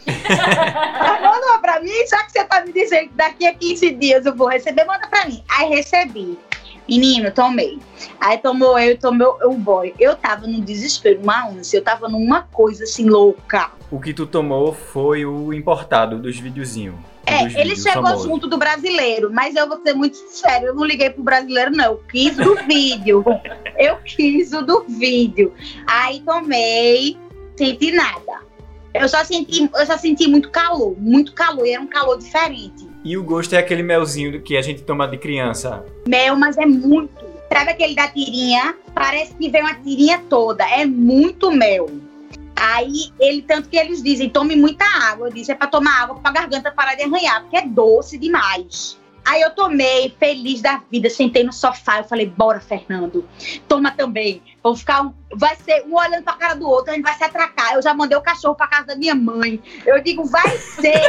manda 1.23 1.47
uma 1.47 1.61
pra 1.61 1.79
mim, 1.79 1.93
já 2.11 2.25
que 2.25 2.33
você 2.33 2.43
tá 2.43 2.65
me 2.65 2.73
dizendo 2.73 3.11
que 3.11 3.15
daqui 3.15 3.47
a 3.47 3.55
15 3.55 3.95
dias 3.95 4.27
eu 4.27 4.35
vou 4.35 4.49
receber, 4.49 4.85
manda 4.85 5.07
pra 5.07 5.25
mim. 5.27 5.45
Aí 5.49 5.69
recebi. 5.69 6.37
Menino, 6.89 7.31
tomei. 7.31 7.79
Aí 8.21 8.39
tomou 8.39 8.77
eu, 8.77 8.99
tomou 8.99 9.39
o 9.45 9.55
boy. 9.55 9.95
Eu 10.01 10.17
tava 10.17 10.49
num 10.49 10.61
desespero, 10.61 11.21
uma 11.23 11.47
ânsia, 11.47 11.79
eu 11.79 11.85
tava 11.85 12.09
numa 12.09 12.43
coisa 12.43 12.83
assim 12.83 13.09
louca. 13.09 13.71
O 13.89 14.01
que 14.01 14.13
tu 14.13 14.27
tomou 14.27 14.75
foi 14.75 15.25
o 15.25 15.53
importado 15.53 16.19
dos 16.19 16.37
videozinhos. 16.41 16.97
É, 17.27 17.45
ele 17.61 17.77
chegou 17.77 18.03
famosos. 18.03 18.25
junto 18.25 18.49
do 18.49 18.59
brasileiro, 18.59 19.31
mas 19.33 19.55
eu 19.55 19.69
vou 19.69 19.81
ser 19.83 19.95
muito 19.95 20.17
sincero, 20.17 20.67
eu 20.67 20.75
não 20.75 20.85
liguei 20.85 21.11
pro 21.11 21.23
brasileiro, 21.23 21.71
não. 21.71 21.93
Eu 21.93 22.03
quis 22.11 22.37
do 22.37 22.57
vídeo. 22.67 23.25
eu 23.79 23.97
quis 23.99 24.53
o 24.53 24.63
do 24.63 24.85
vídeo. 24.89 25.53
Aí 25.87 26.21
tomei, 26.21 27.17
senti 27.57 27.93
nada. 27.93 28.41
Eu 28.93 29.09
só 29.09 29.23
senti, 29.23 29.71
eu 29.73 29.87
só 29.87 29.97
senti 29.97 30.27
muito 30.27 30.51
calor, 30.51 30.97
muito 30.99 31.33
calor, 31.33 31.65
e 31.67 31.73
era 31.73 31.83
um 31.83 31.87
calor 31.87 32.19
diferente. 32.19 32.89
E 33.05 33.17
o 33.17 33.23
gosto 33.23 33.55
é 33.55 33.59
aquele 33.59 33.83
melzinho 33.83 34.43
que 34.43 34.57
a 34.57 34.63
gente 34.63 34.83
toma 34.83 35.07
de 35.07 35.17
criança. 35.17 35.85
Mel, 36.09 36.37
mas 36.37 36.59
é 36.59 36.67
muito. 36.67 37.31
Sabe 37.53 37.71
aquele 37.71 37.95
da 37.95 38.09
tirinha? 38.09 38.75
Parece 38.95 39.35
que 39.35 39.49
vem 39.49 39.63
uma 39.63 39.75
tirinha 39.75 40.21
toda. 40.29 40.65
É 40.65 40.85
muito 40.85 41.51
mel. 41.51 41.89
Aí, 42.61 43.11
ele, 43.19 43.41
tanto 43.41 43.71
que 43.71 43.77
eles 43.79 44.03
dizem, 44.03 44.29
tome 44.29 44.55
muita 44.55 44.85
água. 44.85 45.29
Eu 45.29 45.33
disse, 45.33 45.51
é 45.51 45.55
pra 45.55 45.67
tomar 45.67 46.03
água 46.03 46.17
pra 46.17 46.31
garganta 46.31 46.71
parar 46.71 46.95
de 46.95 47.03
arranhar, 47.03 47.41
porque 47.41 47.57
é 47.57 47.67
doce 47.67 48.19
demais. 48.19 49.01
Aí 49.25 49.41
eu 49.41 49.51
tomei, 49.51 50.15
feliz 50.19 50.61
da 50.61 50.83
vida, 50.91 51.09
sentei 51.09 51.43
no 51.43 51.53
sofá. 51.53 51.99
Eu 51.99 52.05
falei, 52.05 52.27
bora, 52.27 52.61
Fernando, 52.61 53.27
toma 53.67 53.91
também. 53.91 54.43
Vamos 54.63 54.81
ficar 54.81 55.03
um. 55.03 55.15
Vai 55.35 55.57
ser 55.57 55.85
um 55.87 55.95
olhando 55.95 56.23
pra 56.23 56.35
cara 56.35 56.55
do 56.55 56.69
outro, 56.69 56.91
a 56.91 56.95
gente 56.95 57.05
vai 57.05 57.15
se 57.15 57.25
atracar. 57.25 57.75
Eu 57.75 57.83
já 57.83 57.95
mandei 57.95 58.17
o 58.17 58.23
cachorro 58.23 58.55
pra 58.55 58.67
casa 58.67 58.89
da 58.89 58.97
minha 58.97 59.15
mãe. 59.15 59.63
Eu 59.87 60.03
digo, 60.03 60.25
vai 60.25 60.51
ser. 60.59 61.01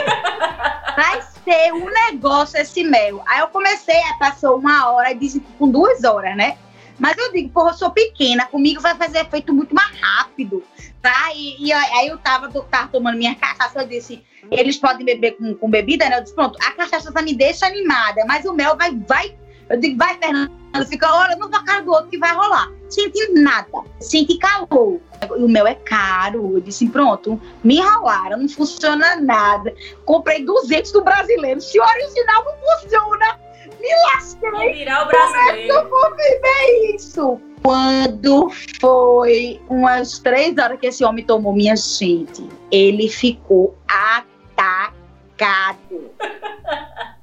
vai 0.95 1.21
ser 1.43 1.73
um 1.73 1.85
negócio 1.85 2.59
esse 2.59 2.83
mel. 2.83 3.21
Aí 3.25 3.39
eu 3.39 3.47
comecei, 3.47 4.01
passou 4.19 4.57
uma 4.57 4.89
hora, 4.91 5.11
e 5.11 5.15
disse 5.15 5.41
com 5.57 5.69
duas 5.69 6.03
horas, 6.03 6.35
né? 6.35 6.57
Mas 6.99 7.17
eu 7.17 7.31
digo, 7.31 7.49
porra, 7.49 7.71
eu 7.71 7.73
sou 7.73 7.89
pequena, 7.89 8.45
comigo 8.45 8.79
vai 8.79 8.95
fazer 8.95 9.21
efeito 9.21 9.51
muito 9.51 9.73
mais 9.73 9.99
rápido. 9.99 10.63
Tá? 11.01 11.33
E, 11.33 11.67
e 11.67 11.73
aí 11.73 12.07
eu 12.07 12.17
tava, 12.17 12.49
tava 12.63 12.87
tomando 12.89 13.17
minha 13.17 13.35
cachaça, 13.35 13.81
eu 13.81 13.87
disse, 13.87 14.23
eles 14.51 14.77
podem 14.77 15.05
beber 15.05 15.31
com, 15.31 15.55
com 15.55 15.69
bebida, 15.69 16.07
né? 16.07 16.17
Eu 16.17 16.23
disse, 16.23 16.35
pronto, 16.35 16.57
a 16.61 16.71
cachaça 16.71 17.11
me 17.21 17.33
deixa 17.33 17.65
animada, 17.65 18.23
mas 18.27 18.45
o 18.45 18.53
mel 18.53 18.77
vai, 18.77 18.95
vai. 19.07 19.35
Eu 19.69 19.79
digo, 19.79 19.97
vai, 19.97 20.17
Fernando, 20.17 20.51
fica 20.87 21.11
olhando 21.13 21.49
pra 21.49 21.63
cara 21.63 21.81
do 21.81 21.91
outro 21.91 22.09
que 22.09 22.17
vai 22.17 22.33
rolar. 22.33 22.69
Senti 22.89 23.31
nada, 23.31 23.69
senti 23.99 24.37
calor. 24.37 24.99
E 25.37 25.43
o 25.43 25.47
mel 25.47 25.65
é 25.65 25.75
caro. 25.75 26.55
Eu 26.55 26.61
disse, 26.61 26.89
pronto, 26.89 27.41
me 27.63 27.77
enrolaram, 27.77 28.37
não 28.37 28.49
funciona 28.49 29.15
nada. 29.15 29.73
Comprei 30.05 30.43
200 30.43 30.91
do 30.91 31.03
brasileiro. 31.03 31.61
Se 31.61 31.79
o 31.79 31.83
original 31.83 32.43
não 32.43 32.79
funciona, 32.79 33.39
me 33.79 33.89
lasquei. 34.13 34.73
Virar 34.73 35.05
o 35.05 35.07
brasileiro. 35.07 35.45
Como 35.45 35.51
é 35.51 35.65
que 35.65 35.71
eu 35.71 35.89
vou 35.89 36.15
viver 36.15 36.95
isso? 36.95 37.41
Quando 37.63 38.49
foi 38.79 39.61
umas 39.69 40.19
três 40.19 40.57
horas 40.57 40.79
que 40.79 40.87
esse 40.87 41.03
homem 41.03 41.23
tomou 41.23 41.53
minha 41.53 41.75
gente, 41.75 42.47
ele 42.71 43.07
ficou 43.07 43.77
atacado. 43.87 46.11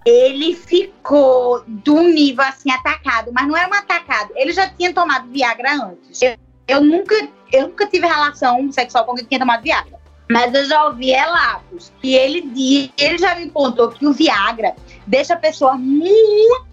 ele 0.06 0.54
ficou 0.54 1.64
do 1.66 2.02
nível 2.02 2.44
assim 2.44 2.70
atacado, 2.70 3.32
mas 3.32 3.48
não 3.48 3.56
era 3.56 3.68
um 3.68 3.74
atacado. 3.74 4.32
Ele 4.36 4.52
já 4.52 4.68
tinha 4.68 4.92
tomado 4.92 5.28
Viagra 5.30 5.74
antes. 5.74 6.22
Eu, 6.22 6.36
eu 6.68 6.80
nunca, 6.82 7.14
eu 7.52 7.68
nunca 7.68 7.86
tive 7.86 8.06
relação 8.06 8.70
sexual 8.70 9.04
com 9.04 9.10
alguém 9.10 9.24
que 9.24 9.30
tinha 9.30 9.40
tomado 9.40 9.62
Viagra. 9.62 9.98
Mas 10.30 10.54
eu 10.54 10.66
já 10.66 10.86
ouvi 10.86 11.06
relatos. 11.06 11.90
E 12.02 12.14
ele, 12.14 12.92
ele 12.98 13.18
já 13.18 13.34
me 13.34 13.50
contou 13.50 13.88
que 13.88 14.06
o 14.06 14.12
Viagra 14.12 14.76
deixa 15.06 15.34
a 15.34 15.38
pessoa 15.38 15.74
muito 15.74 16.68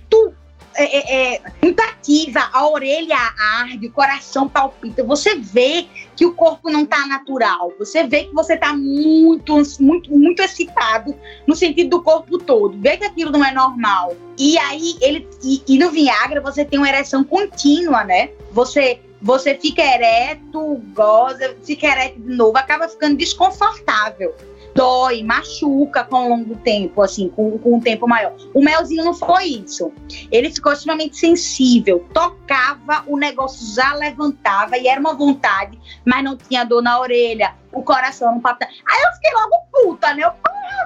é, 0.77 0.83
é, 0.83 1.35
é, 1.35 1.41
muito 1.61 1.79
ativa, 1.81 2.49
a 2.51 2.67
orelha 2.67 3.17
arde, 3.59 3.87
o 3.87 3.91
coração 3.91 4.47
palpita. 4.47 5.03
Você 5.03 5.35
vê 5.35 5.87
que 6.15 6.25
o 6.25 6.33
corpo 6.33 6.69
não 6.69 6.83
está 6.83 7.07
natural. 7.07 7.71
Você 7.79 8.03
vê 8.03 8.25
que 8.25 8.33
você 8.33 8.53
está 8.53 8.73
muito, 8.73 9.55
muito, 9.79 10.11
muito 10.11 10.41
excitado 10.41 11.15
no 11.47 11.55
sentido 11.55 11.91
do 11.91 12.03
corpo 12.03 12.37
todo. 12.37 12.77
Vê 12.79 12.97
que 12.97 13.05
aquilo 13.05 13.31
não 13.31 13.43
é 13.43 13.53
normal. 13.53 14.15
E 14.37 14.57
aí, 14.57 14.95
ele 15.01 15.27
e, 15.43 15.63
e 15.67 15.77
no 15.77 15.89
Viagra 15.91 16.41
você 16.41 16.65
tem 16.65 16.79
uma 16.79 16.89
ereção 16.89 17.23
contínua, 17.23 18.03
né? 18.03 18.29
Você 18.51 18.99
você 19.21 19.55
fica 19.55 19.81
ereto, 19.81 20.83
goza, 20.93 21.55
fica 21.63 21.87
ereto 21.87 22.19
de 22.19 22.35
novo, 22.35 22.55
acaba 22.57 22.87
ficando 22.87 23.15
desconfortável 23.17 24.35
dói, 24.75 25.23
machuca 25.23 26.03
com 26.03 26.25
o 26.25 26.29
longo 26.29 26.55
tempo, 26.57 27.01
assim, 27.01 27.29
com, 27.29 27.57
com 27.57 27.77
um 27.77 27.79
tempo 27.79 28.07
maior. 28.07 28.35
O 28.53 28.61
melzinho 28.61 29.05
não 29.05 29.13
foi 29.13 29.45
isso. 29.45 29.91
Ele 30.29 30.51
ficou 30.51 30.73
extremamente 30.73 31.17
sensível, 31.17 32.05
tocava, 32.13 33.03
o 33.07 33.17
negócio 33.17 33.73
já 33.73 33.93
levantava 33.95 34.77
e 34.77 34.87
era 34.87 34.99
uma 34.99 35.13
vontade, 35.13 35.79
mas 36.05 36.23
não 36.23 36.35
tinha 36.35 36.65
dor 36.65 36.83
na 36.83 36.99
orelha, 36.99 37.55
o 37.71 37.81
coração 37.81 38.33
não 38.33 38.41
patava. 38.41 38.69
Aí 38.85 39.01
eu 39.01 39.13
fiquei 39.13 39.31
logo 39.33 39.65
puta, 39.71 40.13
né? 40.13 40.23
Eu, 40.23 40.31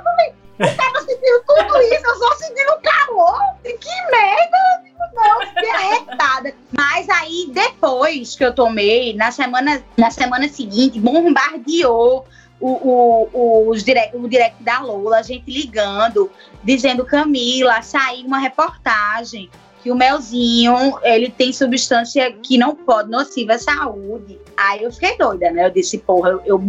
falei, 0.03 0.33
eu 0.59 0.77
tava 0.77 0.99
sentindo 0.99 1.43
tudo 1.47 1.81
isso, 1.81 2.05
eu 2.05 2.15
só 2.15 2.35
sentindo 2.35 2.79
calor. 2.83 3.39
Que 3.63 4.11
merda! 4.11 4.89
Não, 5.13 5.47
fiquei 5.47 5.71
arretada. 5.71 6.53
Mas 6.77 7.09
aí, 7.09 7.49
depois 7.51 8.35
que 8.35 8.45
eu 8.45 8.53
tomei, 8.53 9.15
na 9.15 9.31
semana, 9.31 9.83
na 9.97 10.11
semana 10.11 10.47
seguinte, 10.47 10.99
bombardeou 10.99 12.25
o, 12.59 13.27
o, 13.33 13.69
os 13.69 13.83
direct, 13.83 14.15
o 14.15 14.27
direct 14.27 14.61
da 14.63 14.81
Lola, 14.81 15.19
a 15.19 15.21
gente 15.21 15.49
ligando, 15.49 16.29
dizendo, 16.63 17.05
Camila, 17.05 17.81
saiu 17.81 18.25
uma 18.25 18.39
reportagem 18.39 19.49
que 19.81 19.91
o 19.91 19.95
melzinho, 19.95 20.99
ele 21.03 21.29
tem 21.29 21.53
substância 21.53 22.31
que 22.33 22.57
não 22.57 22.75
pode, 22.75 23.09
nociva 23.09 23.53
à 23.53 23.59
saúde. 23.59 24.37
Aí 24.57 24.83
eu 24.83 24.91
fiquei 24.91 25.17
doida, 25.17 25.49
né? 25.51 25.65
Eu 25.65 25.69
disse, 25.69 25.97
porra, 25.99 26.31
eu, 26.31 26.41
eu, 26.45 26.61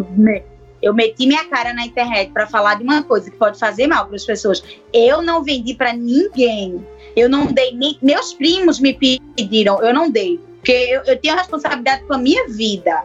eu 0.80 0.94
meti 0.94 1.26
minha 1.26 1.44
cara 1.46 1.72
na 1.72 1.84
internet 1.84 2.30
para 2.30 2.46
falar 2.46 2.74
de 2.74 2.84
uma 2.84 3.02
coisa 3.02 3.30
que 3.30 3.36
pode 3.36 3.58
fazer 3.58 3.86
mal 3.86 4.06
para 4.06 4.16
as 4.16 4.24
pessoas. 4.24 4.62
Eu 4.92 5.22
não 5.22 5.42
vendi 5.42 5.74
para 5.74 5.92
ninguém. 5.92 6.86
Eu 7.16 7.28
não 7.28 7.46
dei, 7.46 7.74
nem, 7.74 7.98
meus 8.00 8.32
primos 8.32 8.78
me 8.78 8.94
pediram, 8.94 9.82
eu 9.82 9.92
não 9.92 10.08
dei. 10.08 10.38
Porque 10.58 10.72
eu, 10.72 11.02
eu 11.04 11.18
tenho 11.18 11.34
responsabilidade 11.34 12.04
com 12.04 12.14
a 12.14 12.18
minha 12.18 12.46
vida. 12.48 13.04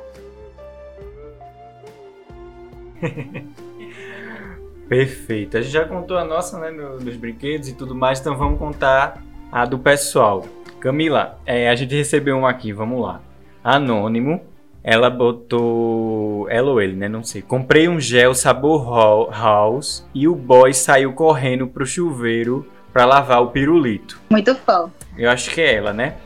Perfeito. 4.88 5.58
A 5.58 5.62
gente 5.62 5.74
já 5.74 5.86
contou 5.86 6.18
a 6.18 6.24
nossa, 6.24 6.60
né, 6.60 6.72
dos 7.00 7.16
brinquedos 7.16 7.68
e 7.70 7.74
tudo 7.74 7.96
mais, 7.96 8.20
então 8.20 8.38
vamos 8.38 8.60
contar 8.60 9.24
a 9.52 9.66
do 9.66 9.80
pessoal. 9.80 10.46
Camila, 10.80 11.40
é, 11.46 11.70
a 11.70 11.76
gente 11.76 11.96
recebeu 11.96 12.38
uma 12.38 12.50
aqui, 12.50 12.72
vamos 12.72 13.02
lá. 13.02 13.22
Anônimo, 13.64 14.42
ela 14.84 15.10
botou. 15.10 16.48
Ela 16.48 16.70
ou 16.70 16.80
ele, 16.80 16.96
né? 16.96 17.10
Não 17.10 17.24
sei. 17.24 17.42
Comprei 17.42 17.90
um 17.90 18.00
gel 18.00 18.36
sabor 18.36 18.88
house 19.32 20.08
e 20.14 20.28
o 20.28 20.36
boy 20.36 20.72
saiu 20.76 21.14
correndo 21.14 21.68
pro 21.68 21.88
chuveiro 21.88 22.68
para 22.94 23.04
lavar 23.06 23.42
o 23.42 23.48
pirulito. 23.48 24.22
Muito 24.30 24.54
fã. 24.54 24.92
Eu 25.18 25.32
acho 25.32 25.50
que 25.50 25.60
é 25.60 25.74
ela, 25.74 25.92
né? 25.92 26.18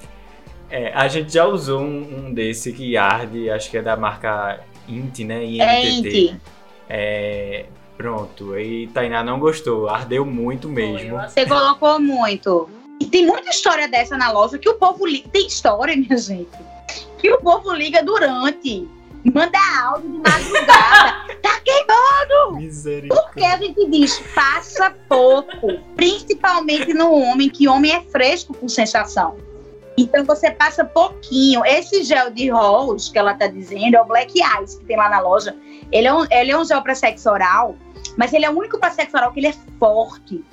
É, 0.70 0.92
a 0.94 1.08
gente 1.08 1.34
já 1.34 1.46
usou 1.46 1.80
um, 1.82 2.28
um, 2.28 2.34
desse 2.34 2.74
que 2.74 2.98
arde, 2.98 3.50
acho 3.50 3.72
que 3.72 3.78
é 3.78 3.82
da 3.82 3.96
marca 3.96 4.60
Int, 4.88 5.20
né? 5.20 5.44
INTT. 5.46 5.62
É 5.62 5.90
Int. 5.90 6.42
É, 6.90 7.68
pronto, 7.96 8.54
aí 8.54 8.88
Tainá 8.88 9.24
não 9.24 9.40
gostou, 9.40 9.88
ardeu 9.88 10.26
muito 10.26 10.68
mesmo. 10.68 11.16
Você 11.22 11.46
colocou 11.46 12.00
muito. 12.00 12.68
E 13.00 13.06
tem 13.06 13.26
muita 13.26 13.50
história 13.50 13.88
dessa 13.88 14.18
na 14.18 14.32
loja 14.32 14.58
que 14.58 14.68
o 14.68 14.74
povo 14.74 15.06
liga. 15.06 15.30
Tem 15.30 15.48
história, 15.48 15.96
minha 15.98 16.18
gente, 16.18 16.58
que 17.18 17.32
o 17.32 17.40
povo 17.40 17.72
liga 17.74 18.04
durante. 18.04 18.88
Manda 19.34 19.60
áudio 19.84 20.12
de 20.12 20.18
madrugada. 20.18 21.36
tá 21.44 21.60
queimando! 21.60 23.10
Porque 23.10 23.44
a 23.44 23.58
gente 23.58 23.86
diz, 23.90 24.18
passa 24.34 24.96
pouco. 25.10 25.78
Principalmente 25.96 26.94
no 26.94 27.12
homem, 27.12 27.50
que 27.50 27.68
homem 27.68 27.92
é 27.92 28.02
fresco 28.02 28.54
com 28.54 28.70
sensação. 28.70 29.36
Então 30.02 30.24
você 30.24 30.52
passa 30.52 30.84
pouquinho. 30.86 31.66
Esse 31.66 32.04
gel 32.04 32.30
de 32.30 32.50
Rose 32.50 33.12
que 33.12 33.18
ela 33.18 33.34
tá 33.34 33.48
dizendo 33.48 33.96
é 33.96 34.02
o 34.02 34.06
Black 34.06 34.40
Ice 34.64 34.80
que 34.80 34.86
tem 34.86 34.98
lá 34.98 35.10
na 35.10 35.20
loja. 35.20 35.56
Ele 35.92 36.08
é 36.08 36.14
um, 36.14 36.26
ele 36.32 36.52
é 36.52 36.58
um 36.58 36.66
gel 36.66 36.82
para 36.82 36.96
sexo 36.96 37.30
oral, 37.30 37.76
mas 38.18 38.34
ele 38.34 38.46
é 38.46 38.50
o 38.50 38.58
único 38.58 38.80
para 38.80 38.92
sexo 38.92 39.18
oral 39.18 39.32
que 39.32 39.40
ele 39.40 39.48
é 39.48 39.56
forte. 39.80 40.44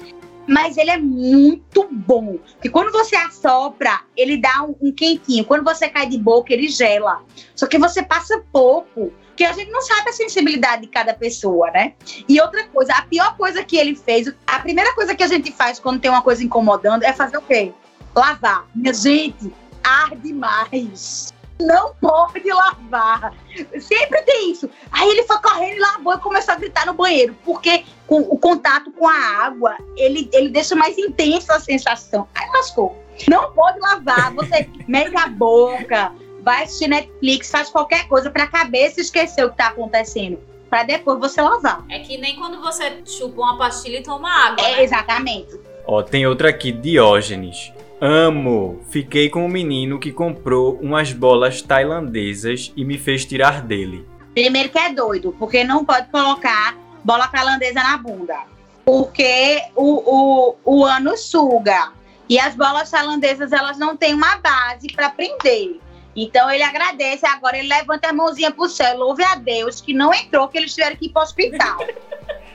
Mas 0.48 0.76
ele 0.76 0.90
é 0.90 0.98
muito 0.98 1.66
muito 1.76 1.88
bom. 1.90 2.38
Porque 2.54 2.70
quando 2.70 2.90
você 2.92 3.16
assopra, 3.16 4.00
ele 4.16 4.36
dá 4.36 4.62
um, 4.62 4.74
um 4.88 4.92
quentinho. 4.92 5.44
Quando 5.44 5.64
você 5.64 5.88
cai 5.88 6.06
de 6.06 6.18
boca, 6.18 6.52
ele 6.52 6.68
gela. 6.68 7.22
Só 7.54 7.66
que 7.66 7.78
você 7.78 8.02
passa 8.02 8.42
pouco 8.52 9.12
porque 9.28 9.44
a 9.44 9.52
gente 9.52 9.70
não 9.70 9.82
sabe 9.82 10.08
a 10.08 10.12
sensibilidade 10.14 10.82
de 10.82 10.88
cada 10.88 11.12
pessoa, 11.12 11.70
né? 11.70 11.92
E 12.26 12.40
outra 12.40 12.66
coisa, 12.68 12.94
a 12.94 13.02
pior 13.02 13.36
coisa 13.36 13.62
que 13.62 13.76
ele 13.76 13.94
fez, 13.94 14.32
a 14.46 14.60
primeira 14.60 14.94
coisa 14.94 15.14
que 15.14 15.22
a 15.22 15.26
gente 15.26 15.52
faz 15.52 15.78
quando 15.78 16.00
tem 16.00 16.10
uma 16.10 16.22
coisa 16.22 16.42
incomodando 16.42 17.02
é 17.02 17.12
fazer 17.12 17.36
o 17.36 17.42
quê? 17.42 17.74
Lavar. 18.16 18.66
Minha 18.75 18.94
gente, 18.94 19.52
arde 19.85 20.32
mais. 20.32 21.35
Não 21.61 21.94
pode 21.94 22.50
lavar. 22.50 23.35
Sempre 23.78 24.23
tem 24.23 24.52
isso. 24.52 24.68
Aí 24.90 25.08
ele 25.11 25.23
foi 25.25 25.38
correndo 25.40 25.76
e 25.76 25.80
lavou 25.80 26.14
e 26.14 26.18
começou 26.18 26.54
a 26.54 26.56
gritar 26.56 26.87
no 26.87 26.94
banheiro, 26.94 27.37
porque 27.44 27.85
com, 28.06 28.20
o 28.20 28.38
contato 28.38 28.90
com 28.92 29.06
a 29.06 29.44
água, 29.44 29.76
ele, 29.96 30.28
ele 30.32 30.50
deixa 30.50 30.75
mais 30.75 30.99
intensa 30.99 31.54
a 31.54 31.61
sensação. 31.61 32.28
Aí 32.35 32.49
lascou. 32.50 32.96
Não 33.28 33.52
pode 33.52 33.78
lavar, 33.80 34.35
você 34.35 34.68
mete 34.87 35.16
a 35.16 35.28
boca, 35.28 36.12
vai 36.42 36.64
assistir 36.64 36.88
Netflix, 36.88 37.50
faz 37.50 37.70
qualquer 37.70 38.06
coisa 38.08 38.30
para 38.30 38.44
a 38.44 38.49
cabeça 38.49 39.00
esquecer 39.00 39.44
o 39.44 39.50
que 39.50 39.56
tá 39.56 39.68
acontecendo. 39.68 40.38
Para 40.68 40.82
depois 40.82 41.18
você 41.18 41.40
lavar. 41.40 41.85
É 41.88 42.00
que 42.00 42.18
nem 42.18 42.37
quando 42.37 42.61
você 42.61 43.02
chupa 43.06 43.40
uma 43.40 43.56
pastilha 43.56 43.99
e 43.99 44.02
toma 44.02 44.28
água. 44.28 44.66
É, 44.66 44.76
né? 44.76 44.85
exatamente. 44.85 45.58
Ó, 45.87 46.02
tem 46.02 46.26
outra 46.26 46.50
aqui, 46.50 46.73
Diógenes. 46.73 47.73
Amo! 48.00 48.84
Fiquei 48.90 49.30
com 49.30 49.46
um 49.46 49.48
menino 49.48 49.98
que 49.98 50.12
comprou 50.12 50.78
umas 50.82 51.12
bolas 51.12 51.62
tailandesas 51.62 52.72
e 52.76 52.84
me 52.84 52.98
fez 52.98 53.24
tirar 53.24 53.62
dele. 53.62 54.06
Primeiro 54.34 54.68
que 54.68 54.78
é 54.78 54.92
doido, 54.92 55.34
porque 55.38 55.64
não 55.64 55.82
pode 55.82 56.08
colocar 56.10 56.76
bola 57.02 57.26
tailandesa 57.28 57.82
na 57.82 57.96
bunda. 57.96 58.36
Porque 58.84 59.62
o, 59.74 60.02
o, 60.04 60.56
o 60.62 60.84
ano 60.84 61.16
suga. 61.16 61.92
E 62.28 62.38
as 62.38 62.54
bolas 62.54 62.90
tailandesas, 62.90 63.50
elas 63.50 63.78
não 63.78 63.96
têm 63.96 64.12
uma 64.12 64.36
base 64.38 64.88
para 64.92 65.08
prender. 65.08 65.80
Então 66.14 66.50
ele 66.50 66.62
agradece, 66.62 67.24
agora 67.26 67.58
ele 67.58 67.68
levanta 67.68 68.08
a 68.08 68.12
mãozinha 68.12 68.50
pro 68.50 68.68
céu, 68.68 68.96
louve 68.98 69.22
a 69.24 69.36
Deus 69.36 69.80
que 69.80 69.94
não 69.94 70.12
entrou, 70.12 70.48
que 70.48 70.58
eles 70.58 70.74
tiveram 70.74 70.96
que 70.96 71.06
ir 71.06 71.08
pro 71.10 71.22
hospital. 71.22 71.78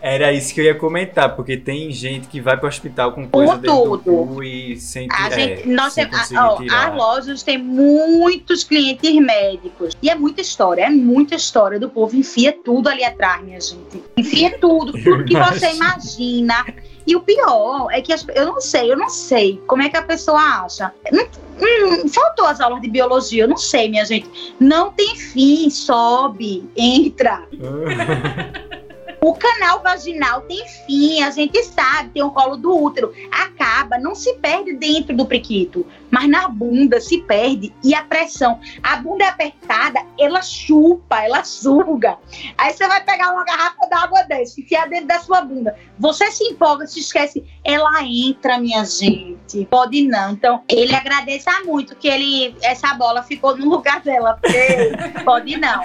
Era 0.00 0.32
isso 0.32 0.54
que 0.54 0.60
eu 0.60 0.64
ia 0.64 0.74
comentar, 0.76 1.34
porque 1.34 1.56
tem 1.56 1.90
gente 1.90 2.28
que 2.28 2.40
vai 2.40 2.56
pro 2.56 2.68
hospital 2.68 3.12
com 3.12 3.28
coisa 3.28 3.54
Com 3.54 3.58
dentro 3.60 3.76
do 3.84 3.98
tudo. 3.98 4.26
cu 4.34 4.42
e 4.44 4.76
sente, 4.78 5.12
A 5.12 5.26
é, 5.28 5.30
gente, 5.32 5.68
nós 5.68 5.92
sem 5.92 6.08
conseguir 6.08 6.38
ó, 6.38 6.58
as 6.70 6.94
lojas 6.94 7.42
têm 7.42 7.58
muitos 7.58 8.62
clientes 8.62 9.12
médicos. 9.16 9.96
E 10.00 10.08
é 10.08 10.14
muita 10.14 10.40
história, 10.40 10.82
é 10.84 10.90
muita 10.90 11.34
história 11.34 11.80
do 11.80 11.88
povo. 11.88 12.14
Enfia 12.16 12.52
tudo 12.52 12.88
ali 12.88 13.04
atrás, 13.04 13.42
minha 13.44 13.60
gente. 13.60 14.02
Enfia 14.16 14.56
tudo, 14.60 14.92
tudo 15.02 15.24
que 15.24 15.34
você 15.36 15.72
imagina. 15.72 16.64
E 17.06 17.16
o 17.16 17.20
pior 17.20 17.88
é 17.90 18.00
que 18.00 18.12
as- 18.12 18.26
eu 18.34 18.46
não 18.46 18.60
sei, 18.60 18.92
eu 18.92 18.96
não 18.96 19.08
sei 19.08 19.60
como 19.66 19.82
é 19.82 19.88
que 19.88 19.96
a 19.96 20.02
pessoa 20.02 20.38
acha. 20.40 20.92
Não- 21.10 21.24
hum, 21.60 22.08
faltou 22.08 22.46
as 22.46 22.60
aulas 22.60 22.80
de 22.82 22.88
biologia, 22.88 23.44
eu 23.44 23.48
não 23.48 23.56
sei, 23.56 23.88
minha 23.88 24.04
gente. 24.04 24.28
Não 24.60 24.92
tem 24.92 25.16
fim, 25.16 25.68
sobe, 25.70 26.68
entra. 26.76 27.42
O 29.20 29.34
canal 29.34 29.82
vaginal 29.82 30.42
tem 30.42 30.66
fim, 30.86 31.22
a 31.22 31.30
gente 31.30 31.62
sabe, 31.64 32.10
tem 32.10 32.22
o 32.22 32.30
colo 32.30 32.56
do 32.56 32.76
útero. 32.76 33.12
Acaba, 33.32 33.98
não 33.98 34.14
se 34.14 34.34
perde 34.34 34.74
dentro 34.74 35.16
do 35.16 35.26
priquito, 35.26 35.84
mas 36.10 36.28
na 36.28 36.48
bunda 36.48 37.00
se 37.00 37.18
perde 37.22 37.74
e 37.82 37.94
a 37.94 38.04
pressão. 38.04 38.60
A 38.82 38.96
bunda 38.96 39.24
é 39.24 39.28
apertada, 39.28 40.00
ela 40.18 40.40
chupa, 40.40 41.22
ela 41.24 41.42
suga. 41.42 42.16
Aí 42.56 42.72
você 42.72 42.86
vai 42.86 43.02
pegar 43.02 43.32
uma 43.32 43.44
garrafa 43.44 43.88
d'água 43.90 44.22
dessa, 44.22 44.60
enfiar 44.60 44.88
dentro 44.88 45.08
da 45.08 45.18
sua 45.18 45.40
bunda. 45.40 45.76
Você 45.98 46.30
se 46.30 46.44
empolga, 46.44 46.86
se 46.86 47.00
esquece, 47.00 47.44
ela 47.64 48.02
entra, 48.04 48.58
minha 48.58 48.84
gente. 48.84 49.66
Pode 49.66 50.06
não. 50.06 50.32
Então, 50.32 50.62
ele 50.68 50.94
agradeça 50.94 51.50
muito 51.64 51.96
que 51.96 52.06
ele 52.06 52.56
essa 52.62 52.94
bola 52.94 53.22
ficou 53.22 53.56
no 53.56 53.68
lugar 53.68 54.00
dela, 54.00 54.38
porque 54.40 55.22
pode 55.24 55.56
não. 55.56 55.82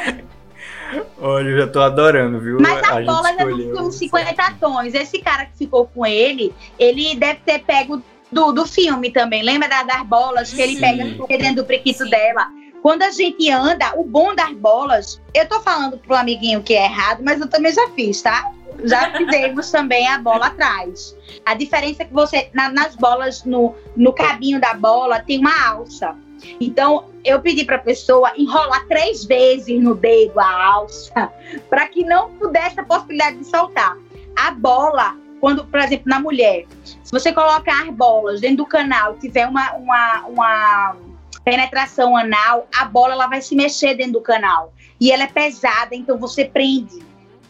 Olha, 1.19 1.49
eu 1.49 1.57
já 1.59 1.67
tô 1.67 1.81
adorando, 1.81 2.39
viu? 2.39 2.57
Mas 2.59 2.83
a, 2.83 2.97
gente 3.01 3.05
bola 3.05 3.29
escolheu 3.31 3.75
filme 3.75 3.91
50 3.91 4.53
tons. 4.59 4.93
Esse 4.93 5.19
cara 5.19 5.45
que 5.45 5.57
ficou 5.57 5.87
com 5.87 6.05
ele, 6.05 6.53
ele 6.77 7.15
deve 7.15 7.39
ter 7.45 7.59
pego 7.59 8.01
do, 8.31 8.51
do 8.51 8.65
filme 8.65 9.11
também. 9.11 9.43
Lembra 9.43 9.67
da- 9.67 9.83
das 9.83 10.03
bolas 10.03 10.51
que 10.53 10.61
ele 10.61 10.75
Sim. 10.75 10.81
pega 10.81 11.37
dentro 11.37 11.55
do 11.63 11.65
prequito 11.65 12.03
Sim. 12.03 12.09
dela? 12.09 12.47
Quando 12.81 13.03
a 13.03 13.11
gente 13.11 13.49
anda, 13.49 13.93
o 13.95 14.03
bom 14.03 14.35
das 14.35 14.51
bolas, 14.53 15.21
eu 15.33 15.47
tô 15.47 15.61
falando 15.61 15.97
pro 15.97 16.15
amiguinho 16.15 16.61
que 16.61 16.73
é 16.73 16.83
errado, 16.85 17.21
mas 17.23 17.39
eu 17.39 17.47
também 17.47 17.71
já 17.73 17.87
fiz, 17.95 18.21
tá? 18.21 18.51
Já 18.83 19.11
fizemos 19.15 19.71
também 19.71 20.05
a 20.07 20.17
bola 20.17 20.47
atrás. 20.47 21.15
A 21.45 21.53
diferença 21.53 22.01
é 22.03 22.05
que 22.05 22.13
você, 22.13 22.49
na- 22.53 22.69
nas 22.69 22.95
bolas, 22.95 23.45
no, 23.45 23.73
no 23.95 24.11
cabinho 24.11 24.59
da 24.59 24.73
bola, 24.73 25.19
tem 25.21 25.39
uma 25.39 25.65
alça. 25.65 26.15
Então, 26.59 27.05
eu 27.23 27.41
pedi 27.41 27.63
pra 27.63 27.77
pessoa 27.77 28.31
enrolar 28.37 28.85
três 28.87 29.23
vezes 29.23 29.81
no 29.81 29.95
dedo 29.95 30.39
a 30.39 30.65
alça, 30.65 31.31
para 31.69 31.87
que 31.87 32.03
não 32.03 32.31
pudesse 32.31 32.79
a 32.79 32.83
possibilidade 32.83 33.37
de 33.37 33.45
soltar. 33.45 33.97
A 34.35 34.51
bola, 34.51 35.15
quando, 35.39 35.65
por 35.65 35.79
exemplo, 35.79 36.05
na 36.07 36.19
mulher, 36.19 36.65
se 36.83 37.11
você 37.11 37.31
colocar 37.31 37.83
as 37.83 37.89
bolas 37.89 38.41
dentro 38.41 38.57
do 38.57 38.65
canal 38.65 39.15
tiver 39.15 39.47
uma, 39.47 39.73
uma, 39.73 40.25
uma 40.27 40.95
penetração 41.43 42.15
anal, 42.15 42.67
a 42.75 42.85
bola 42.85 43.13
ela 43.13 43.27
vai 43.27 43.41
se 43.41 43.55
mexer 43.55 43.95
dentro 43.95 44.13
do 44.13 44.21
canal. 44.21 44.73
E 44.99 45.11
ela 45.11 45.23
é 45.23 45.27
pesada, 45.27 45.95
então 45.95 46.17
você 46.17 46.45
prende, 46.45 47.03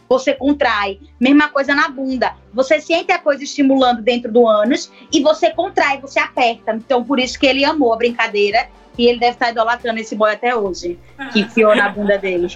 você 0.08 0.34
contrai. 0.34 1.00
Mesma 1.18 1.48
coisa 1.48 1.74
na 1.74 1.88
bunda. 1.88 2.34
Você 2.52 2.80
sente 2.80 3.12
a 3.12 3.18
coisa 3.18 3.42
estimulando 3.42 4.02
dentro 4.02 4.30
do 4.30 4.46
ânus 4.46 4.90
e 5.12 5.22
você 5.22 5.50
contrai, 5.50 6.00
você 6.00 6.18
aperta. 6.18 6.74
Então, 6.74 7.02
por 7.02 7.18
isso 7.18 7.38
que 7.38 7.46
ele 7.46 7.64
amou 7.64 7.92
a 7.92 7.96
brincadeira 7.96 8.68
e 8.96 9.06
ele 9.06 9.18
deve 9.18 9.32
estar 9.32 9.50
idolatrando 9.50 10.00
esse 10.00 10.14
boy 10.14 10.30
até 10.30 10.54
hoje, 10.54 10.98
que 11.32 11.40
enfiou 11.40 11.74
na 11.74 11.88
bunda 11.88 12.18
dele 12.18 12.48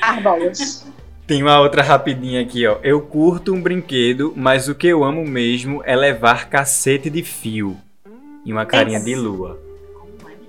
as 0.00 0.22
bolas. 0.22 0.94
Tem 1.26 1.42
uma 1.42 1.58
outra 1.58 1.82
rapidinha 1.82 2.42
aqui, 2.42 2.66
ó. 2.66 2.78
Eu 2.82 3.00
curto 3.00 3.54
um 3.54 3.60
brinquedo, 3.60 4.34
mas 4.36 4.68
o 4.68 4.74
que 4.74 4.86
eu 4.86 5.02
amo 5.02 5.24
mesmo 5.24 5.82
é 5.86 5.96
levar 5.96 6.50
cacete 6.50 7.08
de 7.08 7.22
fio. 7.22 7.78
E 8.44 8.52
uma 8.52 8.66
carinha 8.66 9.00
de 9.00 9.14
lua. 9.14 9.58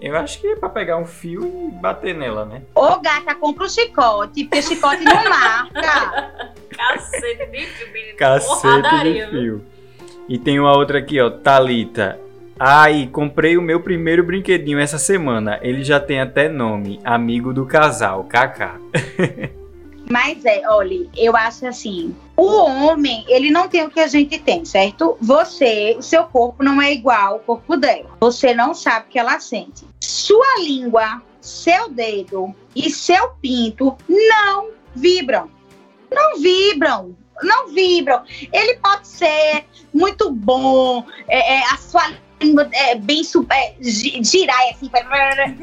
Eu 0.02 0.18
acho 0.18 0.40
que 0.42 0.48
é 0.48 0.56
pra 0.56 0.68
pegar 0.68 0.98
um 0.98 1.06
fio 1.06 1.46
e 1.46 1.72
bater 1.72 2.14
nela, 2.14 2.46
né? 2.46 2.62
Ô, 2.76 3.00
gata, 3.00 3.34
compra 3.36 3.66
o 3.66 3.70
chicote, 3.70 4.44
porque 4.44 4.62
chicote 4.62 5.04
não 5.04 5.24
marca. 5.30 6.52
Cacete 6.70 7.46
de 7.46 7.66
fio, 7.66 7.94
menino. 7.94 8.18
Cacete 8.18 9.04
de 9.04 9.28
fio. 9.30 9.66
E 10.28 10.38
tem 10.38 10.60
uma 10.60 10.76
outra 10.76 11.00
aqui, 11.00 11.22
ó. 11.22 11.30
Talita. 11.30 12.20
Ai, 12.58 13.10
comprei 13.12 13.58
o 13.58 13.62
meu 13.62 13.82
primeiro 13.82 14.24
brinquedinho 14.24 14.80
essa 14.80 14.98
semana. 14.98 15.60
Ele 15.62 15.84
já 15.84 16.00
tem 16.00 16.22
até 16.22 16.48
nome. 16.48 17.00
Amigo 17.04 17.54
do 17.54 17.66
casal, 17.66 18.24
Kaká. 18.24 18.80
Mas 20.10 20.46
é, 20.46 20.62
olha, 20.70 21.08
eu 21.18 21.36
acho 21.36 21.66
assim, 21.66 22.16
o 22.38 22.46
homem, 22.46 23.26
ele 23.28 23.50
não 23.50 23.68
tem 23.68 23.84
o 23.84 23.90
que 23.90 24.00
a 24.00 24.08
gente 24.08 24.38
tem, 24.38 24.64
certo? 24.64 25.18
Você, 25.20 25.98
seu 26.00 26.26
corpo 26.26 26.64
não 26.64 26.80
é 26.82 26.94
igual 26.94 27.34
ao 27.34 27.40
corpo 27.40 27.76
dela. 27.76 28.12
Você 28.22 28.54
não 28.54 28.74
sabe 28.74 29.08
o 29.08 29.10
que 29.10 29.20
ela 29.20 29.40
sente. 29.40 29.84
Sua 30.00 30.60
língua, 30.60 31.22
seu 31.42 31.90
dedo 31.90 32.54
e 32.76 32.90
seu 32.90 33.30
pinto 33.42 33.98
não 34.08 34.70
vibram. 34.96 35.50
Não 36.12 36.40
vibram. 36.40 37.16
Não 37.42 37.68
vibram. 37.74 38.24
Ele 38.54 38.78
pode 38.78 39.08
ser 39.08 39.66
muito 39.94 40.32
bom, 40.32 41.04
é, 41.28 41.56
é, 41.56 41.74
a 41.74 41.78
sua 41.78 42.14
é 42.74 42.96
bem 42.96 43.22
é, 43.52 43.74
gi- 43.82 44.24
girar 44.24 44.60
assim, 44.70 44.90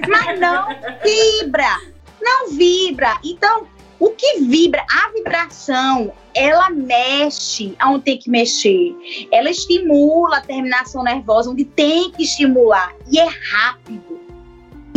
mas 0.08 0.40
não 0.40 0.68
vibra. 1.02 1.78
Não 2.20 2.50
vibra. 2.50 3.18
Então, 3.24 3.66
o 3.98 4.10
que 4.10 4.40
vibra, 4.40 4.84
a 4.90 5.10
vibração, 5.12 6.12
ela 6.34 6.70
mexe 6.70 7.76
onde 7.84 8.04
tem 8.04 8.18
que 8.18 8.30
mexer. 8.30 8.94
Ela 9.30 9.50
estimula 9.50 10.38
a 10.38 10.40
terminação 10.40 11.04
nervosa 11.04 11.50
onde 11.50 11.64
tem 11.64 12.10
que 12.10 12.22
estimular. 12.22 12.92
E 13.10 13.18
é 13.18 13.28
rápido. 13.50 14.11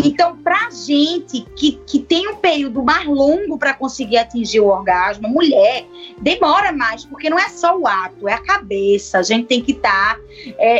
Então, 0.05 0.37
pra 0.37 0.69
gente 0.69 1.41
que, 1.55 1.73
que 1.87 1.99
tem 1.99 2.27
um 2.27 2.35
período 2.35 2.83
mais 2.83 3.05
longo 3.07 3.57
para 3.57 3.73
conseguir 3.73 4.17
atingir 4.17 4.59
o 4.59 4.67
orgasmo, 4.67 5.27
mulher, 5.27 5.85
demora 6.19 6.71
mais, 6.71 7.05
porque 7.05 7.29
não 7.29 7.39
é 7.39 7.49
só 7.49 7.77
o 7.77 7.87
ato, 7.87 8.27
é 8.27 8.33
a 8.33 8.41
cabeça. 8.41 9.19
A 9.19 9.23
gente 9.23 9.47
tem 9.47 9.61
que 9.61 9.71
estar. 9.71 10.17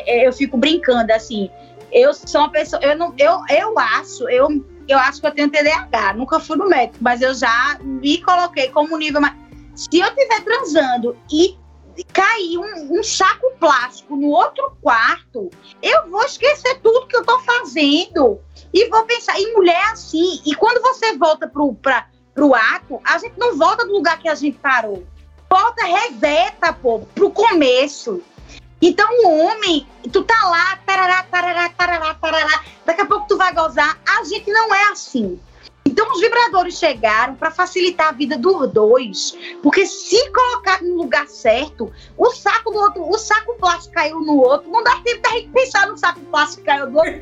eu 0.06 0.32
fico 0.32 0.58
brincando 0.58 1.12
assim. 1.12 1.50
Eu 1.92 2.14
sou 2.14 2.42
uma 2.42 2.52
pessoa. 2.52 2.82
Eu, 2.84 2.98
não, 2.98 3.14
eu, 3.18 3.40
eu 3.50 3.80
acho, 3.80 4.30
eu 4.30 4.64
eu 4.88 5.00
acho 5.00 5.20
que 5.20 5.28
eu 5.28 5.32
tenho 5.32 5.50
TDAH, 5.50 6.14
nunca 6.14 6.40
fui 6.40 6.58
no 6.58 6.70
médico, 6.70 7.00
mas 7.02 7.22
eu 7.22 7.34
já 7.34 7.80
me 7.82 8.22
coloquei 8.22 8.70
como 8.70 8.98
nível 8.98 9.20
mais. 9.20 9.34
Se 9.74 10.00
eu 10.00 10.08
estiver 10.08 10.42
transando 10.44 11.18
e 11.32 11.58
cair 12.04 12.58
um, 12.58 13.00
um, 13.00 13.04
saco 13.04 13.52
plástico 13.60 14.16
no 14.16 14.28
outro 14.28 14.76
quarto, 14.82 15.50
eu 15.82 16.10
vou 16.10 16.24
esquecer 16.24 16.80
tudo 16.82 17.08
que 17.08 17.16
eu 17.16 17.26
tô 17.26 17.40
fazendo. 17.40 18.40
E 18.74 18.90
vou 18.90 19.04
pensar, 19.06 19.40
e 19.40 19.54
mulher 19.54 19.76
é 19.76 19.92
assim, 19.92 20.42
e 20.46 20.54
quando 20.56 20.82
você 20.82 21.18
volta 21.18 21.48
pro, 21.48 21.74
pra, 21.76 22.08
ato, 22.76 23.00
a 23.04 23.18
gente 23.18 23.38
não 23.38 23.58
volta 23.58 23.86
do 23.86 23.94
lugar 23.94 24.20
que 24.20 24.28
a 24.28 24.36
gente 24.36 24.58
parou. 24.58 25.06
Volta, 25.50 25.86
reseta, 25.86 26.74
pô, 26.74 27.00
pro 27.00 27.32
começo. 27.32 28.22
Então 28.82 29.08
o 29.24 29.30
homem, 29.40 29.88
tu 30.12 30.24
tá 30.24 30.38
lá, 30.44 30.78
tarará, 30.86 31.24
tarará, 31.24 31.70
tarará, 31.70 32.14
tarará, 32.16 32.64
daqui 32.86 33.02
a 33.02 33.06
pouco 33.06 33.28
tu 33.28 33.38
vai 33.38 33.54
gozar. 33.54 33.98
A 34.06 34.24
gente 34.26 34.52
não 34.52 34.74
é 34.76 34.92
assim. 34.92 35.40
Então 35.96 36.12
os 36.12 36.20
vibradores 36.20 36.78
chegaram 36.78 37.36
para 37.36 37.50
facilitar 37.50 38.10
a 38.10 38.12
vida 38.12 38.38
dos 38.38 38.70
dois, 38.70 39.34
porque 39.64 39.86
se 39.86 40.30
colocar 40.30 40.84
no 40.84 40.98
lugar 40.98 41.26
certo, 41.30 41.90
o 42.18 42.32
saco 42.32 42.70
do 42.70 42.80
outro, 42.80 43.10
o 43.10 43.18
saco 43.18 43.56
plástico 43.58 43.96
caiu 43.96 44.20
no 44.20 44.36
outro, 44.40 44.70
não 44.70 44.84
dá 44.84 44.98
tempo 45.06 45.22
da 45.22 45.30
gente 45.30 45.48
pensar 45.52 45.88
no 45.88 45.98
saco 45.98 46.20
plástico 46.20 46.64
que 46.64 46.66
caiu 46.66 46.92
do 46.92 46.98
outro, 46.98 47.14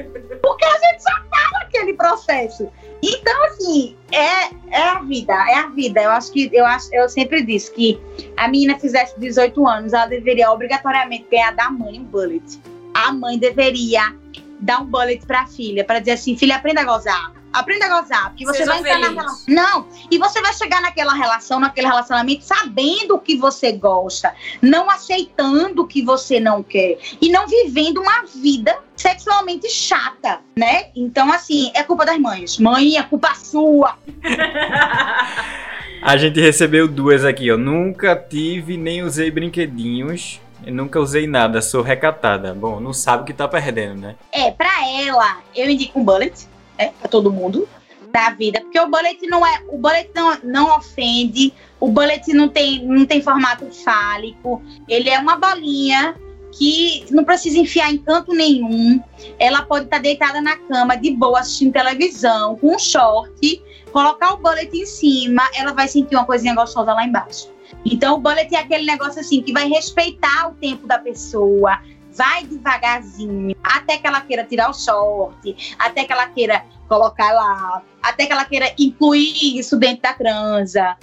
porque 0.42 0.66
a 0.66 0.80
gente 0.80 1.04
já 1.04 1.24
tá 1.30 1.50
naquele 1.60 1.94
processo. 1.94 2.68
Então 3.04 3.44
assim, 3.44 3.96
é, 4.12 4.50
é 4.72 4.90
a 4.90 5.00
vida, 5.04 5.34
é 5.34 5.56
a 5.60 5.68
vida. 5.68 6.02
Eu 6.02 6.10
acho 6.10 6.32
que 6.32 6.50
eu 6.52 6.66
acho, 6.66 6.90
eu 6.96 7.08
sempre 7.08 7.44
disse 7.44 7.72
que 7.72 8.02
a 8.36 8.48
menina 8.48 8.80
fizesse 8.80 9.20
18 9.20 9.68
anos, 9.68 9.94
ela 9.94 10.08
deveria 10.08 10.50
obrigatoriamente 10.50 11.28
ganhar 11.30 11.52
da 11.52 11.70
mãe 11.70 12.00
um 12.00 12.06
bullet. 12.06 12.60
A 12.92 13.14
mãe 13.14 13.38
deveria 13.38 14.16
dar 14.60 14.82
um 14.82 14.86
bullet 14.86 15.24
para 15.28 15.42
a 15.42 15.46
filha, 15.46 15.86
para 15.86 16.00
dizer 16.00 16.14
assim, 16.14 16.36
filha, 16.36 16.56
aprenda 16.56 16.82
a 16.82 16.86
gozar 16.86 17.43
Aprenda 17.54 17.86
a 17.86 18.02
gozar, 18.02 18.30
porque 18.30 18.46
você 18.46 18.60
Seja 18.60 18.72
vai 18.72 18.80
entrar 18.80 18.94
feliz. 18.96 19.16
na 19.16 19.22
relação. 19.22 19.46
Não, 19.48 19.88
e 20.10 20.18
você 20.18 20.42
vai 20.42 20.54
chegar 20.54 20.82
naquela 20.82 21.14
relação, 21.14 21.60
naquele 21.60 21.88
relacionamento, 21.88 22.44
sabendo 22.44 23.16
o 23.16 23.20
que 23.20 23.38
você 23.38 23.72
gosta, 23.72 24.34
não 24.62 24.90
aceitando 24.90 25.84
o 25.84 25.88
que 25.88 26.02
você 26.04 26.40
não 26.40 26.64
quer 26.64 26.98
e 27.22 27.30
não 27.30 27.48
vivendo 27.48 28.02
uma 28.02 28.24
vida 28.26 28.76
sexualmente 28.96 29.70
chata, 29.70 30.42
né? 30.58 30.88
Então, 30.96 31.32
assim, 31.32 31.72
é 31.76 31.84
culpa 31.84 32.06
das 32.06 32.18
mães. 32.18 32.58
Mãe, 32.58 32.98
é 32.98 33.04
culpa 33.04 33.36
sua. 33.36 33.98
A 36.02 36.18
gente 36.18 36.40
recebeu 36.42 36.86
duas 36.86 37.24
aqui, 37.24 37.50
ó. 37.50 37.58
Nunca 37.58 38.14
tive 38.14 38.76
nem 38.76 39.04
usei 39.04 39.32
brinquedinhos. 39.32 40.42
Eu 40.66 40.74
nunca 40.74 41.00
usei 41.00 41.28
nada, 41.28 41.62
sou 41.62 41.82
recatada. 41.82 42.54
Bom, 42.54 42.80
não 42.80 42.94
sabe 42.94 43.24
o 43.24 43.26
que 43.26 43.34
tá 43.34 43.48
perdendo, 43.48 44.02
né? 44.02 44.16
É, 44.32 44.52
pra 44.52 44.72
ela, 44.90 45.38
eu 45.56 45.70
indico 45.70 46.00
um 46.00 46.04
bullet 46.04 46.48
né, 46.84 46.94
para 47.00 47.10
todo 47.10 47.32
mundo 47.32 47.68
da 48.12 48.30
vida, 48.30 48.62
porque 48.62 48.80
o 48.80 48.88
bullet 48.88 49.26
não 49.26 49.46
é, 49.46 49.64
o 49.70 49.78
bullet 49.78 50.12
não, 50.14 50.38
não 50.44 50.78
ofende, 50.78 51.52
o 51.80 51.88
bullet 51.88 52.32
não 52.34 52.48
tem, 52.48 52.86
não 52.86 53.06
tem 53.06 53.22
formato 53.22 53.66
fálico, 53.72 54.62
ele 54.88 55.10
é 55.10 55.18
uma 55.18 55.36
bolinha 55.36 56.16
que 56.52 57.06
não 57.10 57.24
precisa 57.24 57.58
enfiar 57.58 57.92
em 57.92 57.98
canto 57.98 58.32
nenhum. 58.32 59.02
Ela 59.40 59.64
pode 59.64 59.86
estar 59.86 59.98
tá 59.98 60.04
deitada 60.04 60.40
na 60.40 60.56
cama 60.56 60.96
de 60.96 61.10
boa 61.10 61.40
assistindo 61.40 61.74
televisão 61.74 62.56
com 62.58 62.76
um 62.76 62.78
short, 62.78 63.64
colocar 63.92 64.34
o 64.34 64.38
bullet 64.38 64.78
em 64.78 64.86
cima, 64.86 65.42
ela 65.56 65.74
vai 65.74 65.88
sentir 65.88 66.16
uma 66.16 66.26
coisinha 66.26 66.54
gostosa 66.54 66.94
lá 66.94 67.04
embaixo. 67.04 67.52
Então 67.84 68.16
o 68.16 68.20
bullet 68.20 68.54
é 68.54 68.60
aquele 68.60 68.86
negócio 68.86 69.20
assim 69.20 69.42
que 69.42 69.52
vai 69.52 69.68
respeitar 69.68 70.50
o 70.50 70.54
tempo 70.54 70.86
da 70.86 71.00
pessoa, 71.00 71.80
vai 72.16 72.46
devagarzinho, 72.46 73.56
até 73.64 73.98
que 73.98 74.08
ela 74.08 74.22
queira 74.22 74.44
tirar 74.44 74.70
o 74.70 74.74
short, 74.74 75.76
até 75.80 76.04
que 76.04 76.14
ela 76.14 76.28
queira 76.28 76.66
colocar 76.88 77.32
lá, 77.32 77.82
até 78.02 78.26
que 78.26 78.34
ela 78.34 78.46
queira 78.46 78.74
incluir 78.78 79.58
isso 79.58 79.78
dentro 79.78 80.04
da 80.04 80.14
transa. 80.14 80.98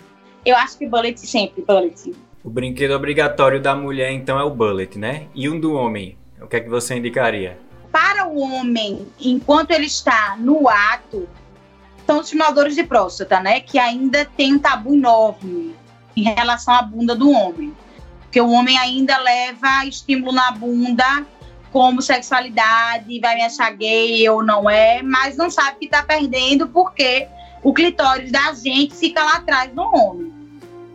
Eu 0.45 0.57
acho 0.57 0.79
que 0.79 0.87
bullet 0.87 1.19
sempre, 1.19 1.63
bullet. 1.63 2.15
O 2.43 2.49
brinquedo 2.49 2.93
obrigatório 2.93 3.61
da 3.61 3.75
mulher, 3.75 4.11
então, 4.13 4.39
é 4.39 4.45
o 4.45 4.51
bullet, 4.51 4.99
né? 4.99 5.27
E 5.35 5.49
um 5.49 5.61
do 5.61 5.75
homem? 5.75 6.17
O 6.41 6.47
que 6.47 6.57
é 6.57 6.61
que 6.61 6.71
você 6.71 6.97
indicaria? 6.97 7.59
Para 7.93 8.29
o 8.29 8.41
homem, 8.41 9.07
enquanto 9.21 9.73
ele 9.73 9.87
está 9.87 10.37
no 10.39 10.69
ato, 10.69 11.29
são 12.07 12.19
os 12.19 12.27
estimuladores 12.27 12.75
de 12.75 12.85
próstata, 12.85 13.41
né? 13.41 13.61
Que 13.61 13.79
ainda 13.79 14.25
tem 14.25 14.55
um 14.55 14.59
tabu 14.59 14.95
enorme 14.95 15.75
em 16.17 16.23
relação 16.23 16.73
à 16.73 16.83
bunda 16.83 17.15
do 17.15 17.31
homem. 17.31 17.75
Porque 18.31 18.41
o 18.41 18.51
homem 18.51 18.79
ainda 18.79 19.19
leva 19.19 19.85
estímulo 19.87 20.31
na 20.31 20.53
bunda 20.53 21.27
como 21.73 22.01
sexualidade, 22.01 23.19
vai 23.19 23.35
me 23.35 23.43
achar 23.43 23.73
gay 23.77 24.29
ou 24.29 24.41
não 24.41 24.71
é, 24.71 25.03
mas 25.03 25.37
não 25.37 25.51
sabe 25.51 25.79
que 25.81 25.85
está 25.87 26.03
perdendo 26.03 26.69
porque 26.69 27.27
o 27.63 27.75
clitóris 27.75 28.31
da 28.31 28.53
gente 28.53 28.95
fica 28.95 29.23
lá 29.23 29.35
atrás 29.35 29.73
do 29.73 29.83
homem. 29.83 30.33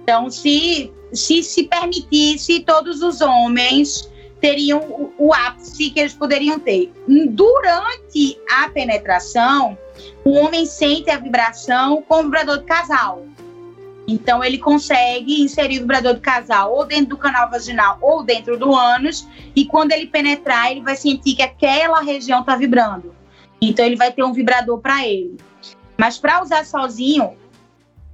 Então, 0.02 0.30
se 0.30 0.91
se, 1.13 1.43
se 1.43 1.63
permitisse, 1.63 2.62
todos 2.62 3.02
os 3.02 3.21
homens 3.21 4.10
teriam 4.41 4.80
o, 4.80 5.13
o 5.17 5.34
ápice 5.34 5.89
que 5.89 6.00
eles 6.00 6.13
poderiam 6.13 6.60
ter. 6.60 6.91
Durante 7.30 8.38
a 8.52 8.69
penetração, 8.69 9.78
o 10.24 10.32
homem 10.32 10.65
sente 10.65 11.10
a 11.10 11.17
vibração 11.17 12.02
com 12.08 12.19
o 12.19 12.24
vibrador 12.24 12.60
de 12.60 12.65
casal. 12.65 13.26
Então 14.08 14.44
ele 14.44 14.58
consegue 14.58 15.41
inserir 15.41 15.78
o 15.78 15.82
vibrador 15.82 16.13
do 16.13 16.22
casal 16.22 16.74
ou 16.74 16.86
dentro 16.86 17.08
do 17.08 17.18
canal 17.18 17.50
vaginal 17.50 17.98
ou 18.02 18.24
dentro 18.24 18.58
do 18.58 18.74
ânus 18.74 19.28
e 19.56 19.65
quando 19.65 19.91
ele 19.91 20.06
penetrar 20.08 20.72
ele 20.72 20.82
vai 20.82 20.96
sentir 20.96 21.36
que 21.36 21.41
aquela 21.41 22.02
região 22.02 22.41
está 22.41 22.56
vibrando. 22.56 23.15
Então 23.62 23.86
ele 23.86 23.96
vai 23.96 24.12
ter 24.12 24.24
um 24.24 24.34
vibrador 24.34 24.80
para 24.80 25.08
ele. 25.08 25.38
Mas 25.98 26.18
para 26.18 26.41
usar 26.44 26.65
sozinho 26.65 27.36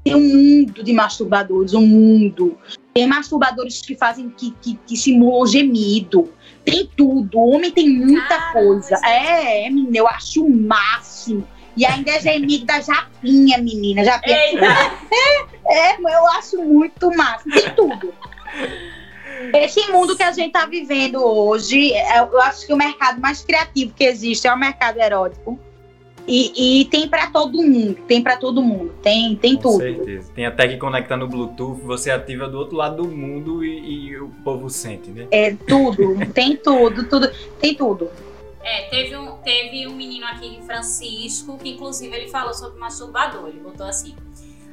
tem 0.04 0.16
um 0.16 0.20
mundo 0.20 0.84
de 0.84 0.94
masturbadores, 0.94 1.74
um 1.74 1.86
mundo. 1.86 2.58
Tem 2.94 3.06
masturbadores 3.06 3.82
que 3.82 3.96
fazem 3.96 4.30
que, 4.30 4.52
que, 4.62 4.80
que 4.86 4.98
simulam 4.98 5.46
gemido. 5.46 6.30
Tem 6.66 6.90
tudo. 6.96 7.38
O 7.38 7.56
homem 7.56 7.72
tem 7.72 7.90
muita 7.90 8.52
coisa. 8.52 9.00
É, 9.06 9.66
é, 9.66 9.70
menina, 9.70 9.98
eu 9.98 10.08
acho 10.08 10.44
o 10.44 10.50
máximo. 10.50 11.48
E 11.78 11.86
ainda 11.86 12.12
é 12.12 12.20
gemido 12.20 12.66
da 12.66 12.82
japinha, 12.82 13.58
menina. 13.60 14.04
Japinha. 14.04 14.36
É, 14.36 15.46
é, 15.72 15.98
eu 15.98 16.28
acho 16.30 16.58
muito 16.58 17.10
massa. 17.16 17.50
Tem 17.50 17.70
tudo. 17.76 18.14
Esse 19.56 19.92
mundo 19.92 20.16
que 20.16 20.24
a 20.24 20.32
gente 20.32 20.52
tá 20.52 20.66
vivendo 20.66 21.24
hoje, 21.24 21.94
é, 21.94 22.20
eu 22.20 22.40
acho 22.42 22.68
que 22.68 22.74
o 22.74 22.78
mercado 22.78 23.20
mais 23.20 23.44
criativo 23.44 23.94
que 23.94 24.04
existe 24.04 24.48
é 24.48 24.54
o 24.54 24.58
mercado 24.58 25.00
erótico. 25.00 25.60
E, 26.28 26.82
e 26.82 26.86
tem 26.86 27.08
para 27.08 27.28
todo 27.28 27.64
mundo, 27.64 27.96
tem 28.08 28.22
para 28.22 28.38
todo 28.38 28.62
mundo, 28.62 28.94
tem, 29.02 29.36
tem 29.36 29.56
Com 29.56 29.62
tudo. 29.62 29.74
Com 29.74 29.80
certeza. 29.80 30.32
Tem 30.34 30.46
até 30.46 30.68
que 30.68 30.78
conectar 30.78 31.18
no 31.18 31.28
Bluetooth, 31.28 31.82
você 31.82 32.12
ativa 32.12 32.48
do 32.48 32.60
outro 32.60 32.78
lado 32.78 33.04
do 33.04 33.10
mundo 33.10 33.66
e, 33.66 34.10
e 34.10 34.20
o 34.20 34.30
povo 34.44 34.70
sente, 34.70 35.10
né? 35.10 35.28
É 35.32 35.56
tudo, 35.68 36.16
tem 36.32 36.56
tudo, 36.56 37.10
tudo, 37.10 37.32
tem 37.60 37.74
tudo. 37.74 38.10
É, 38.64 38.84
teve 38.90 39.18
um, 39.18 39.38
teve 39.38 39.88
um 39.88 39.96
menino 39.96 40.26
aqui, 40.28 40.60
Francisco, 40.66 41.58
que 41.58 41.70
inclusive 41.70 42.16
ele 42.16 42.30
falou 42.30 42.54
sobre 42.54 42.80
masturbador. 42.80 43.48
Ele 43.48 43.60
botou 43.60 43.88
assim: 43.88 44.16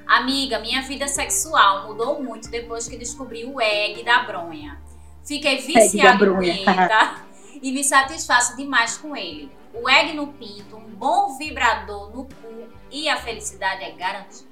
Amiga, 0.09 0.59
minha 0.59 0.81
vida 0.81 1.07
sexual 1.07 1.87
mudou 1.87 2.23
muito 2.23 2.49
depois 2.49 2.89
que 2.89 2.97
descobri 2.97 3.45
o 3.45 3.61
egg 3.61 4.03
da 4.03 4.21
bronha. 4.21 4.81
Fiquei 5.23 5.59
viciada 5.59 6.25
ele, 6.43 6.65
tá? 6.65 7.25
E 7.61 7.73
me 7.73 7.83
satisfaço 7.83 8.57
demais 8.57 8.97
com 8.97 9.17
ele. 9.17 9.51
O 9.75 9.89
egg 9.89 10.15
no 10.15 10.29
pinto, 10.29 10.77
um 10.77 10.95
bom 10.95 11.37
vibrador 11.37 12.09
no 12.15 12.25
cu 12.25 12.69
e 12.91 13.09
a 13.09 13.17
felicidade 13.17 13.83
é 13.83 13.91
garantida. 13.91 14.49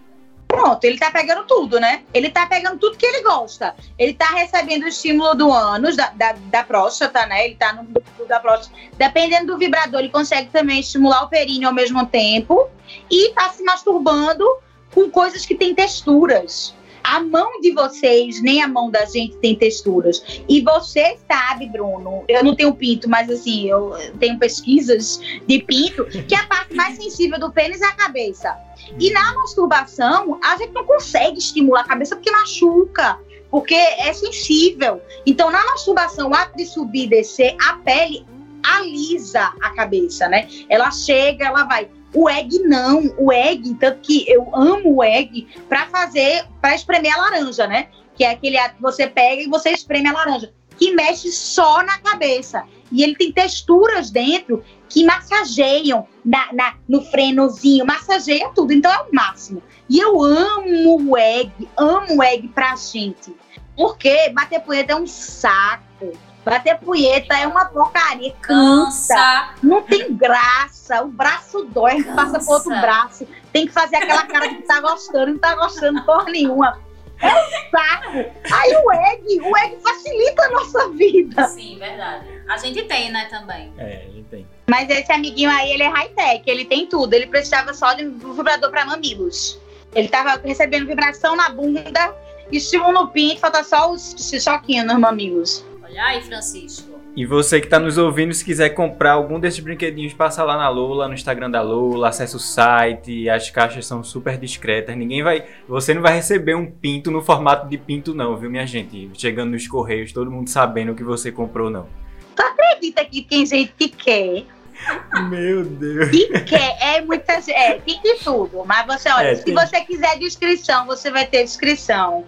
Pronto, 0.48 0.84
ele 0.84 0.98
tá 0.98 1.10
pegando 1.10 1.44
tudo, 1.46 1.78
né? 1.80 2.02
Ele 2.12 2.28
tá 2.30 2.46
pegando 2.46 2.78
tudo 2.78 2.98
que 2.98 3.06
ele 3.06 3.22
gosta. 3.22 3.74
Ele 3.96 4.12
tá 4.12 4.26
recebendo 4.26 4.82
o 4.82 4.88
estímulo 4.88 5.34
do 5.34 5.52
ânus, 5.52 5.96
da, 5.96 6.10
da, 6.10 6.32
da 6.32 6.64
próstata, 6.64 7.26
né? 7.26 7.46
Ele 7.46 7.54
tá 7.54 7.72
no 7.72 7.86
da 8.26 8.40
próstata. 8.40 8.76
Dependendo 8.96 9.52
do 9.52 9.58
vibrador, 9.58 10.00
ele 10.00 10.10
consegue 10.10 10.50
também 10.50 10.80
estimular 10.80 11.22
o 11.24 11.28
períneo 11.28 11.68
ao 11.68 11.74
mesmo 11.74 12.04
tempo. 12.06 12.68
E 13.10 13.32
tá 13.32 13.50
se 13.50 13.62
masturbando 13.62 14.44
com 14.94 15.10
coisas 15.10 15.44
que 15.44 15.54
têm 15.54 15.74
texturas. 15.74 16.74
A 17.02 17.20
mão 17.20 17.60
de 17.60 17.70
vocês, 17.72 18.42
nem 18.42 18.60
a 18.60 18.66
mão 18.66 18.90
da 18.90 19.04
gente 19.04 19.36
tem 19.36 19.54
texturas. 19.54 20.42
E 20.48 20.60
você 20.60 21.16
sabe, 21.30 21.68
Bruno, 21.68 22.24
eu 22.26 22.42
não 22.42 22.56
tenho 22.56 22.74
pinto, 22.74 23.08
mas 23.08 23.30
assim, 23.30 23.68
eu 23.68 23.92
tenho 24.18 24.36
pesquisas 24.40 25.20
de 25.46 25.60
pinto, 25.60 26.04
que 26.04 26.34
a 26.34 26.44
parte 26.46 26.74
mais 26.74 26.96
sensível 26.96 27.38
do 27.38 27.52
pênis 27.52 27.80
é 27.80 27.86
a 27.86 27.92
cabeça. 27.92 28.58
E 28.98 29.10
na 29.12 29.34
masturbação, 29.34 30.40
a 30.42 30.56
gente 30.56 30.72
não 30.72 30.84
consegue 30.84 31.38
estimular 31.38 31.82
a 31.82 31.84
cabeça 31.84 32.16
porque 32.16 32.30
machuca, 32.30 33.20
porque 33.52 33.74
é 33.74 34.12
sensível. 34.12 35.00
Então, 35.24 35.48
na 35.50 35.64
masturbação, 35.64 36.30
o 36.30 36.34
ato 36.34 36.56
de 36.56 36.66
subir 36.66 37.04
e 37.04 37.08
descer, 37.08 37.56
a 37.60 37.74
pele 37.74 38.26
alisa 38.66 39.52
a 39.62 39.70
cabeça, 39.70 40.28
né? 40.28 40.48
Ela 40.68 40.90
chega, 40.90 41.46
ela 41.46 41.64
vai. 41.64 41.88
O 42.14 42.28
egg 42.30 42.58
não, 42.60 43.12
o 43.18 43.32
egg, 43.32 43.74
tanto 43.74 44.00
que 44.00 44.24
eu 44.28 44.54
amo 44.54 44.96
o 44.96 45.04
egg 45.04 45.46
para 45.68 45.86
fazer, 45.86 46.46
para 46.60 46.74
espremer 46.74 47.12
a 47.14 47.22
laranja, 47.22 47.66
né? 47.66 47.88
Que 48.14 48.24
é 48.24 48.30
aquele 48.30 48.56
que 48.56 48.80
você 48.80 49.06
pega 49.06 49.42
e 49.42 49.48
você 49.48 49.70
espreme 49.70 50.08
a 50.08 50.12
laranja, 50.12 50.52
que 50.78 50.94
mexe 50.94 51.30
só 51.30 51.82
na 51.82 51.98
cabeça. 51.98 52.64
E 52.90 53.02
ele 53.02 53.16
tem 53.16 53.32
texturas 53.32 54.10
dentro 54.10 54.64
que 54.88 55.04
massageiam 55.04 56.06
na, 56.24 56.52
na, 56.52 56.74
no 56.88 57.02
frenozinho, 57.02 57.84
massageia 57.84 58.48
tudo. 58.54 58.72
Então 58.72 58.90
é 58.92 59.00
o 59.02 59.14
máximo. 59.14 59.62
E 59.88 59.98
eu 59.98 60.22
amo 60.22 61.10
o 61.10 61.18
egg, 61.18 61.52
amo 61.76 62.18
o 62.18 62.22
egg 62.22 62.48
pra 62.48 62.76
gente. 62.76 63.34
Porque 63.76 64.30
bater 64.30 64.60
punheta 64.60 64.92
é 64.92 64.96
um 64.96 65.06
saco. 65.06 66.12
Bater 66.46 66.78
punheta 66.78 67.36
é 67.36 67.44
uma 67.44 67.64
porcaria, 67.64 68.32
cansa, 68.40 69.16
cansa. 69.16 69.54
não 69.64 69.82
tem 69.82 70.14
graça, 70.14 71.02
o 71.02 71.08
braço 71.08 71.64
dói, 71.64 71.90
a 71.90 71.94
gente 71.96 72.14
passa 72.14 72.38
pro 72.38 72.52
outro 72.52 72.70
braço, 72.70 73.26
tem 73.52 73.66
que 73.66 73.72
fazer 73.72 73.96
aquela 73.96 74.24
cara 74.26 74.46
de 74.46 74.54
que 74.54 74.62
tá 74.62 74.80
gostando, 74.80 75.32
não 75.32 75.38
tá 75.40 75.56
gostando 75.56 76.04
porra 76.04 76.30
nenhuma. 76.30 76.80
É 77.20 77.26
um 77.26 77.70
saco. 77.70 78.32
Aí 78.52 78.76
o 78.76 78.92
egg, 78.92 79.40
o 79.40 79.56
egg 79.56 79.76
facilita 79.82 80.44
a 80.44 80.50
nossa 80.50 80.88
vida. 80.90 81.48
Sim, 81.48 81.80
verdade. 81.80 82.26
A 82.48 82.56
gente 82.58 82.84
tem, 82.84 83.10
né, 83.10 83.24
também. 83.24 83.72
É, 83.76 84.06
a 84.06 84.12
gente 84.12 84.28
tem. 84.30 84.46
Mas 84.68 84.88
esse 84.88 85.10
amiguinho 85.10 85.50
aí, 85.50 85.72
ele 85.72 85.82
é 85.82 85.88
high-tech, 85.88 86.44
ele 86.46 86.64
tem 86.64 86.86
tudo. 86.86 87.12
Ele 87.12 87.26
precisava 87.26 87.74
só 87.74 87.92
de 87.92 88.04
um 88.04 88.18
vibrador 88.18 88.70
para 88.70 88.84
mamilos. 88.84 89.58
Ele 89.96 90.06
tava 90.06 90.40
recebendo 90.44 90.86
vibração 90.86 91.34
na 91.34 91.48
bunda, 91.48 92.14
estímulo 92.52 92.92
no 92.92 93.08
pinto, 93.08 93.40
falta 93.40 93.64
só 93.64 93.90
os 93.90 94.14
choquinhos 94.40 94.86
nos 94.86 94.98
mamilos. 94.98 95.64
Olha 95.88 96.04
aí, 96.04 96.22
Francisco. 96.22 96.96
E 97.16 97.24
você 97.24 97.60
que 97.60 97.66
está 97.66 97.78
nos 97.78 97.96
ouvindo, 97.96 98.34
se 98.34 98.44
quiser 98.44 98.70
comprar 98.70 99.12
algum 99.12 99.40
desses 99.40 99.60
brinquedinhos, 99.60 100.12
passa 100.12 100.42
lá 100.44 100.56
na 100.56 100.68
Lula, 100.68 101.08
no 101.08 101.14
Instagram 101.14 101.50
da 101.50 101.62
Lula, 101.62 102.08
acessa 102.08 102.36
o 102.36 102.40
site, 102.40 103.28
as 103.30 103.48
caixas 103.50 103.86
são 103.86 104.04
super 104.04 104.36
discretas. 104.36 104.96
Ninguém 104.96 105.22
vai. 105.22 105.44
Você 105.68 105.94
não 105.94 106.02
vai 106.02 106.14
receber 106.14 106.54
um 106.54 106.70
pinto 106.70 107.10
no 107.10 107.22
formato 107.22 107.68
de 107.68 107.78
pinto, 107.78 108.14
não, 108.14 108.36
viu, 108.36 108.50
minha 108.50 108.66
gente? 108.66 109.10
Chegando 109.14 109.52
nos 109.52 109.66
correios, 109.66 110.12
todo 110.12 110.30
mundo 110.30 110.50
sabendo 110.50 110.92
o 110.92 110.94
que 110.94 111.04
você 111.04 111.32
comprou, 111.32 111.70
não. 111.70 111.86
Tu 112.34 112.42
acredita 112.42 113.04
que 113.04 113.22
tem 113.22 113.46
gente 113.46 113.72
que 113.78 113.88
quer? 113.88 114.44
Meu 115.30 115.64
Deus. 115.64 116.10
Que 116.10 116.28
quer, 116.40 116.76
é 116.82 117.00
muitas. 117.00 117.48
É, 117.48 117.78
tem 117.78 117.98
que 117.98 118.16
tudo. 118.22 118.62
Mas 118.66 118.84
você, 118.86 119.08
olha, 119.08 119.28
É, 119.28 119.34
se 119.34 119.44
tem. 119.44 119.54
você 119.54 119.80
quiser 119.80 120.18
descrição, 120.18 120.84
você 120.84 121.10
vai 121.10 121.24
ter 121.26 121.42
descrição. 121.44 122.24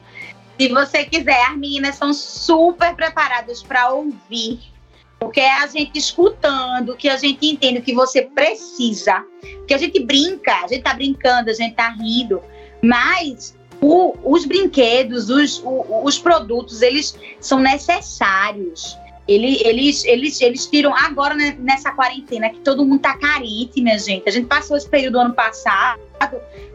Se 0.59 0.69
você 0.69 1.05
quiser, 1.05 1.41
as 1.47 1.57
meninas 1.57 1.95
são 1.97 2.13
super 2.13 2.95
preparadas 2.95 3.63
para 3.63 3.91
ouvir. 3.91 4.59
Porque 5.21 5.41
é 5.41 5.53
a 5.63 5.67
gente 5.67 5.99
escutando, 5.99 6.97
que 6.97 7.09
a 7.09 7.17
gente 7.17 7.45
entende 7.47 7.79
o 7.79 7.83
que 7.83 7.93
você 7.95 8.23
precisa. 8.23 9.25
Que 9.67 9.75
a 9.75 9.79
gente 9.79 10.01
brinca, 10.05 10.53
a 10.65 10.69
gente 10.69 10.83
tá 10.83 10.95
brincando, 10.95 11.51
a 11.51 11.53
gente 11.55 11.75
tá 11.75 11.89
rindo. 11.91 12.41
Mas 12.83 13.57
o- 13.81 14.15
os 14.25 14.45
brinquedos, 14.45 15.29
os, 15.29 15.61
o- 15.65 16.03
os 16.05 16.19
produtos, 16.19 16.83
eles 16.83 17.17
são 17.41 17.59
necessários. 17.59 18.97
Ele- 19.29 19.61
Eles, 19.65 20.05
eles, 20.05 20.41
eles 20.41 20.67
tiram 20.67 20.95
agora 20.97 21.35
né, 21.35 21.55
nessa 21.61 21.93
quarentena 21.93 22.49
que 22.49 22.61
todo 22.61 22.85
mundo 22.85 23.01
tá 23.01 23.17
carente, 23.19 23.81
minha 23.83 23.99
gente. 23.99 24.27
A 24.27 24.33
gente 24.33 24.47
passou 24.47 24.77
esse 24.77 24.89
período 24.89 25.19
ano 25.21 25.35
passado 25.35 26.01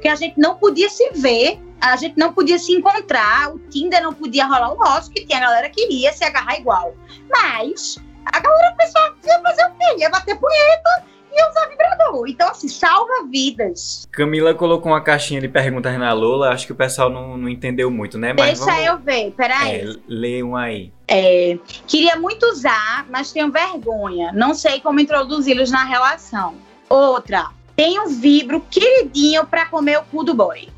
que 0.01 0.07
a 0.07 0.15
gente 0.15 0.39
não 0.39 0.55
podia 0.55 0.89
se 0.89 1.09
ver, 1.15 1.59
a 1.81 1.95
gente 1.97 2.17
não 2.17 2.31
podia 2.31 2.57
se 2.59 2.71
encontrar, 2.71 3.53
o 3.53 3.59
Tinder 3.69 4.01
não 4.03 4.13
podia 4.13 4.45
rolar 4.45 4.71
o 4.73 4.77
nosso, 4.77 5.09
que 5.11 5.25
tinha 5.25 5.39
a 5.39 5.41
galera 5.41 5.69
que 5.69 5.85
ia 5.91 6.13
se 6.13 6.23
agarrar 6.23 6.57
igual. 6.57 6.95
Mas 7.29 7.97
a 8.25 8.39
galera 8.39 8.75
pessoal 8.75 9.13
ia 9.25 9.41
fazer 9.41 9.65
o 9.65 9.69
quê? 9.71 9.95
Ia 10.01 10.09
bater 10.09 10.37
punheta 10.39 11.03
e 11.33 11.49
usar 11.49 11.67
vibrador. 11.67 12.27
Então, 12.27 12.49
assim, 12.49 12.67
salva 12.67 13.25
vidas. 13.29 14.07
Camila 14.11 14.53
colocou 14.53 14.91
uma 14.91 15.01
caixinha 15.01 15.41
de 15.41 15.47
perguntas 15.47 15.97
na 15.97 16.13
Lula, 16.13 16.49
acho 16.49 16.65
que 16.65 16.71
o 16.71 16.75
pessoal 16.75 17.09
não, 17.09 17.37
não 17.37 17.49
entendeu 17.49 17.89
muito, 17.89 18.17
né? 18.17 18.33
Mas 18.33 18.59
Deixa 18.59 18.71
vamos, 18.71 18.85
eu 18.85 18.97
ver, 18.99 19.31
peraí. 19.31 19.81
É, 19.81 19.95
lê 20.07 20.43
um 20.43 20.55
aí. 20.55 20.91
É, 21.07 21.57
queria 21.87 22.15
muito 22.15 22.45
usar, 22.45 23.05
mas 23.09 23.31
tenho 23.31 23.51
vergonha. 23.51 24.31
Não 24.33 24.53
sei 24.53 24.79
como 24.79 24.99
introduzi-los 24.99 25.71
na 25.71 25.83
relação. 25.83 26.55
Outra, 26.87 27.49
tenho 27.75 28.07
vibro 28.09 28.61
queridinho 28.69 29.45
pra 29.45 29.65
comer 29.65 29.99
o 29.99 30.03
cu 30.03 30.23
do 30.23 30.33
boy. 30.33 30.69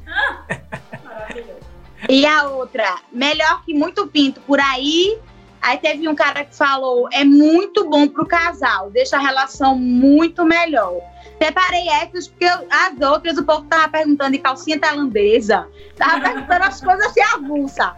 Maravilhoso. 1.03 1.65
E 2.07 2.25
a 2.25 2.47
outra, 2.47 2.99
melhor 3.11 3.63
que 3.65 3.73
muito 3.73 4.07
pinto 4.07 4.39
por 4.41 4.59
aí. 4.59 5.17
Aí 5.65 5.79
teve 5.79 6.07
um 6.07 6.13
cara 6.13 6.45
que 6.45 6.55
falou, 6.55 7.09
é 7.11 7.23
muito 7.23 7.89
bom 7.89 8.07
pro 8.07 8.23
casal, 8.23 8.91
deixa 8.91 9.17
a 9.17 9.19
relação 9.19 9.75
muito 9.75 10.45
melhor. 10.45 11.01
Separei 11.41 11.89
essas 11.89 12.27
porque 12.27 12.45
eu- 12.45 12.67
as 12.69 13.01
outras 13.01 13.35
o 13.39 13.43
povo 13.43 13.63
tava 13.63 13.89
perguntando 13.89 14.33
de 14.33 14.37
calcinha 14.37 14.79
tailandesa, 14.79 15.67
tava 15.95 16.21
perguntando 16.21 16.65
as 16.65 16.79
coisas 16.79 17.07
assim 17.07 17.21
avulsa. 17.33 17.95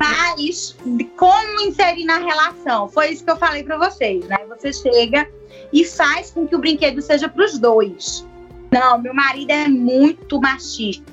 Mas 0.00 0.74
como 1.18 1.60
inserir 1.60 2.06
na 2.06 2.16
relação? 2.16 2.88
Foi 2.88 3.10
isso 3.10 3.22
que 3.22 3.30
eu 3.30 3.36
falei 3.36 3.62
pra 3.62 3.76
vocês, 3.76 4.24
né? 4.26 4.38
Você 4.48 4.72
chega 4.72 5.28
e 5.70 5.84
faz 5.84 6.30
com 6.30 6.48
que 6.48 6.56
o 6.56 6.58
brinquedo 6.58 7.02
seja 7.02 7.28
pros 7.28 7.58
dois. 7.58 8.26
Não, 8.72 8.98
meu 8.98 9.12
marido 9.12 9.50
é 9.50 9.68
muito 9.68 10.40
machista 10.40 11.04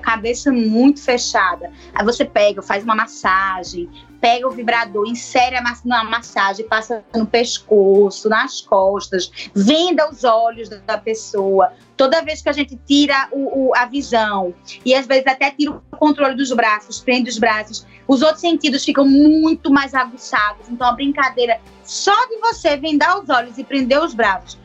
cabeça 0.00 0.52
muito 0.52 1.02
fechada. 1.02 1.72
Aí 1.92 2.04
você 2.04 2.24
pega, 2.24 2.62
faz 2.62 2.84
uma 2.84 2.94
massagem, 2.94 3.90
pega 4.24 4.48
o 4.48 4.50
vibrador, 4.50 5.06
insere 5.06 5.54
a 5.54 5.62
massagem, 5.62 6.66
passa 6.66 7.04
no 7.14 7.26
pescoço, 7.26 8.26
nas 8.26 8.62
costas, 8.62 9.30
venda 9.54 10.08
os 10.10 10.24
olhos 10.24 10.70
da- 10.70 10.78
da 10.78 10.96
pessoa. 10.96 11.74
Toda 11.94 12.22
vez 12.22 12.40
que 12.40 12.48
a 12.48 12.52
gente 12.52 12.74
tira 12.86 13.28
o- 13.30 13.66
o- 13.68 13.76
a 13.76 13.84
visão, 13.84 14.54
e 14.82 14.94
às 14.94 15.06
vezes 15.06 15.26
até 15.26 15.50
tira 15.50 15.72
o 15.72 15.96
controle 15.98 16.34
dos 16.34 16.50
braços, 16.52 17.00
prende 17.00 17.28
os 17.28 17.36
braços, 17.36 17.86
os 18.08 18.22
outros 18.22 18.40
sentidos 18.40 18.82
ficam 18.82 19.06
muito 19.06 19.70
mais 19.70 19.92
aguçados. 19.94 20.70
Então 20.70 20.88
a 20.88 20.92
brincadeira, 20.92 21.60
só 21.82 22.18
de 22.28 22.38
você 22.38 22.78
vendar 22.78 23.20
os 23.20 23.28
olhos 23.28 23.58
e 23.58 23.62
prender 23.62 24.02
os 24.02 24.14
braços, 24.14 24.58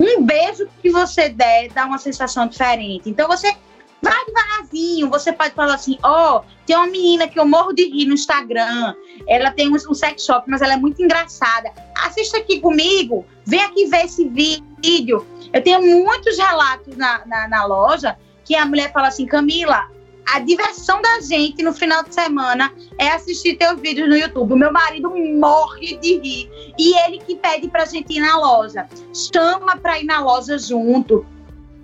um 0.00 0.24
beijo 0.24 0.66
que 0.82 0.90
você 0.90 1.28
der 1.28 1.68
dá 1.68 1.86
uma 1.86 1.98
sensação 1.98 2.48
diferente. 2.48 3.08
Então 3.08 3.28
você 3.28 3.54
vai 4.04 4.24
devagarzinho. 4.26 5.08
Você 5.08 5.32
pode 5.32 5.54
falar 5.54 5.74
assim: 5.74 5.98
ó, 6.02 6.42
tem 6.66 6.76
uma 6.76 6.86
menina 6.86 7.26
que 7.26 7.40
eu 7.40 7.46
morro 7.46 7.72
de 7.72 7.84
rir 7.84 8.06
no 8.06 8.14
Instagram. 8.14 8.94
Ela 9.26 9.50
tem 9.50 9.68
um, 9.68 9.74
um 9.74 9.94
sex 9.94 10.24
shop, 10.24 10.48
mas 10.48 10.60
ela 10.60 10.74
é 10.74 10.76
muito 10.76 11.02
engraçada. 11.02 11.72
Assista 12.04 12.38
aqui 12.38 12.60
comigo, 12.60 13.24
vem 13.46 13.62
aqui 13.62 13.86
ver 13.86 14.04
esse 14.04 14.28
vídeo. 14.28 15.26
Eu 15.52 15.62
tenho 15.62 15.80
muitos 15.80 16.36
relatos 16.36 16.96
na, 16.96 17.24
na, 17.26 17.48
na 17.48 17.64
loja 17.64 18.16
que 18.44 18.54
a 18.54 18.66
mulher 18.66 18.92
fala 18.92 19.08
assim: 19.08 19.26
Camila. 19.26 19.92
A 20.26 20.38
diversão 20.38 21.02
da 21.02 21.20
gente 21.20 21.62
no 21.62 21.74
final 21.74 22.02
de 22.02 22.14
semana 22.14 22.72
é 22.98 23.08
assistir 23.10 23.58
teus 23.58 23.78
vídeos 23.78 24.08
no 24.08 24.16
YouTube. 24.16 24.54
O 24.54 24.56
meu 24.56 24.72
marido 24.72 25.10
morre 25.10 25.98
de 25.98 26.18
rir. 26.18 26.50
E 26.78 26.96
ele 27.00 27.18
que 27.18 27.36
pede 27.36 27.68
pra 27.68 27.84
gente 27.84 28.14
ir 28.14 28.20
na 28.20 28.38
loja. 28.38 28.88
Chama 29.12 29.76
pra 29.76 30.00
ir 30.00 30.04
na 30.04 30.20
loja 30.20 30.56
junto 30.56 31.26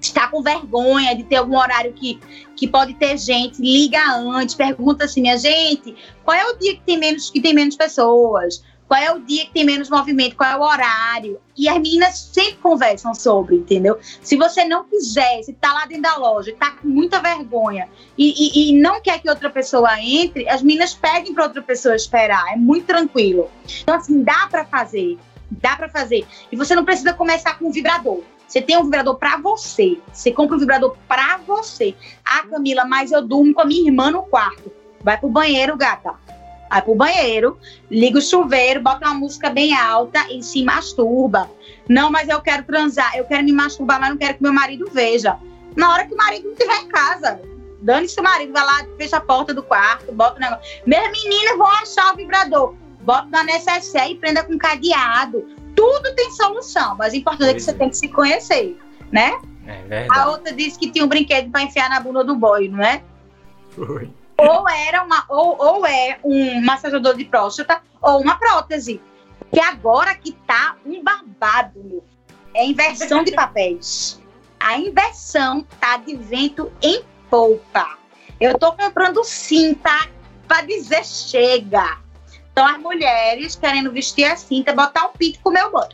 está 0.01 0.27
com 0.29 0.43
vergonha 0.43 1.15
de 1.15 1.25
ter 1.25 1.37
algum 1.37 1.57
horário 1.59 1.93
que, 1.93 2.19
que 2.57 2.67
pode 2.67 2.95
ter 2.95 3.17
gente, 3.19 3.61
liga 3.61 4.01
antes, 4.15 4.55
pergunta 4.55 5.05
assim, 5.05 5.21
minha 5.21 5.37
gente, 5.37 5.95
qual 6.25 6.37
é 6.37 6.47
o 6.51 6.57
dia 6.57 6.75
que 6.75 6.83
tem 6.83 6.99
menos 6.99 7.31
que 7.31 7.41
tem 7.41 7.53
menos 7.55 7.77
pessoas? 7.77 8.63
Qual 8.89 9.01
é 9.01 9.13
o 9.13 9.21
dia 9.21 9.47
que 9.47 9.53
tem 9.53 9.65
menos 9.65 9.89
movimento? 9.89 10.35
Qual 10.35 10.51
é 10.51 10.57
o 10.57 10.63
horário? 10.63 11.39
E 11.57 11.69
as 11.69 11.77
meninas 11.77 12.29
sempre 12.33 12.57
conversam 12.57 13.15
sobre, 13.15 13.55
entendeu? 13.55 13.97
Se 14.21 14.37
você 14.37 14.65
não 14.65 14.83
quiser, 14.83 15.45
se 15.45 15.53
tá 15.53 15.73
lá 15.73 15.87
dentro 15.87 16.03
da 16.03 16.17
loja, 16.17 16.53
tá 16.59 16.73
com 16.73 16.89
muita 16.89 17.21
vergonha 17.21 17.89
e, 18.19 18.33
e- 18.33 18.71
e 18.71 18.81
não 18.81 19.01
quer 19.01 19.21
que 19.21 19.31
outra 19.31 19.49
pessoa 19.49 19.97
entre, 20.01 20.49
as 20.49 20.61
meninas 20.61 20.93
pedem 20.93 21.33
para 21.33 21.45
outra 21.45 21.63
pessoa 21.63 21.95
esperar. 21.95 22.53
É 22.53 22.57
muito 22.57 22.87
tranquilo. 22.87 23.49
Então, 23.81 23.95
assim, 23.95 24.25
dá 24.25 24.49
para 24.51 24.65
fazer. 24.65 25.17
Dá 25.49 25.77
para 25.77 25.89
fazer. 25.89 26.27
E 26.51 26.57
você 26.57 26.75
não 26.75 26.85
precisa 26.85 27.13
começar 27.13 27.57
com 27.61 27.67
um 27.69 27.71
vibrador. 27.71 28.23
Você 28.51 28.61
tem 28.61 28.77
um 28.77 28.83
vibrador 28.83 29.15
pra 29.15 29.37
você. 29.37 30.01
Você 30.13 30.33
compra 30.33 30.57
um 30.57 30.59
vibrador 30.59 30.97
pra 31.07 31.39
você. 31.47 31.95
Ah, 32.25 32.45
Camila, 32.51 32.85
mas 32.85 33.13
eu 33.13 33.23
durmo 33.23 33.55
com 33.55 33.61
a 33.61 33.65
minha 33.65 33.87
irmã 33.87 34.11
no 34.11 34.25
quarto. 34.25 34.73
Vai 35.05 35.17
pro 35.17 35.29
banheiro, 35.29 35.77
gata. 35.77 36.15
Vai 36.69 36.83
pro 36.83 36.97
banheiro, 36.97 37.57
liga 37.89 38.19
o 38.19 38.21
chuveiro, 38.21 38.83
bota 38.83 39.07
uma 39.07 39.15
música 39.15 39.51
bem 39.51 39.73
alta 39.77 40.27
e 40.33 40.43
se 40.43 40.65
masturba. 40.65 41.49
Não, 41.89 42.11
mas 42.11 42.29
eu 42.29 42.41
quero 42.41 42.65
transar, 42.65 43.17
eu 43.17 43.25
quero 43.25 43.45
me 43.45 43.53
masturbar, 43.53 44.01
mas 44.01 44.11
não 44.11 44.17
quero 44.17 44.35
que 44.35 44.43
meu 44.43 44.53
marido 44.53 44.89
veja. 44.93 45.39
Na 45.77 45.93
hora 45.93 46.05
que 46.05 46.15
o 46.15 46.17
marido 46.17 46.47
não 46.47 46.53
estiver 46.53 46.77
em 46.83 46.89
casa, 46.89 47.41
dane-se 47.81 48.19
o 48.19 48.23
marido, 48.25 48.53
vai 48.53 48.65
lá, 48.65 48.85
fecha 48.97 49.19
a 49.19 49.21
porta 49.21 49.55
do 49.55 49.63
quarto, 49.63 50.13
bota 50.13 50.39
o 50.39 50.41
negócio. 50.41 50.83
Minhas 50.85 51.23
meninas 51.23 51.57
vão 51.57 51.69
achar 51.69 52.13
o 52.13 52.17
vibrador. 52.17 52.75
Bota 53.03 53.29
na 53.31 53.45
necessaire 53.45 54.15
e 54.15 54.17
prenda 54.17 54.43
com 54.43 54.59
cadeado. 54.59 55.60
Tudo 55.74 56.14
tem 56.14 56.30
solução, 56.33 56.96
mas 56.96 57.12
o 57.12 57.16
importante 57.16 57.44
é 57.50 57.54
que 57.54 57.54
Pois 57.54 57.64
você 57.64 57.70
é. 57.70 57.74
tem 57.74 57.90
que 57.90 57.96
se 57.96 58.09
conhecer, 58.09 58.78
né? 59.12 59.38
É 59.66 59.78
A 59.78 59.83
verdade. 59.87 60.28
outra 60.28 60.52
disse 60.52 60.78
que 60.78 60.90
tinha 60.90 61.04
um 61.04 61.09
brinquedo 61.09 61.50
pra 61.50 61.62
enfiar 61.62 61.88
na 61.88 62.00
bunda 62.00 62.24
do 62.24 62.35
boy, 62.35 62.68
não 62.68 62.83
é? 62.83 63.02
Foi. 63.70 64.11
Ou 64.38 64.68
era 64.68 65.02
uma, 65.04 65.24
ou, 65.28 65.56
ou 65.59 65.87
é 65.87 66.18
um 66.24 66.62
massageador 66.64 67.14
de 67.16 67.24
próstata 67.26 67.83
ou 68.00 68.20
uma 68.20 68.37
prótese. 68.37 69.00
Que 69.52 69.61
agora 69.61 70.14
que 70.14 70.33
tá 70.33 70.76
um 70.87 71.02
babado, 71.02 71.80
meu. 71.85 72.04
É 72.54 72.64
inversão 72.66 73.22
de 73.22 73.33
papéis. 73.33 74.20
A 74.59 74.78
inversão 74.78 75.64
tá 75.80 75.98
de 75.98 76.16
vento 76.16 76.72
em 76.83 77.02
polpa. 77.28 77.98
Eu 78.40 78.59
tô 78.59 78.72
comprando 78.72 79.22
cinta 79.24 80.09
pra 80.48 80.62
dizer 80.62 81.04
chega. 81.04 81.98
Então 82.61 82.75
as 82.75 82.83
mulheres 82.83 83.57
querendo 83.57 83.90
vestir 83.90 84.25
a 84.25 84.37
cinta, 84.37 84.75
botar 84.75 85.07
um 85.07 85.12
pinto 85.16 85.38
com 85.42 85.49
o 85.49 85.53
meu 85.53 85.73
bolo. 85.73 85.88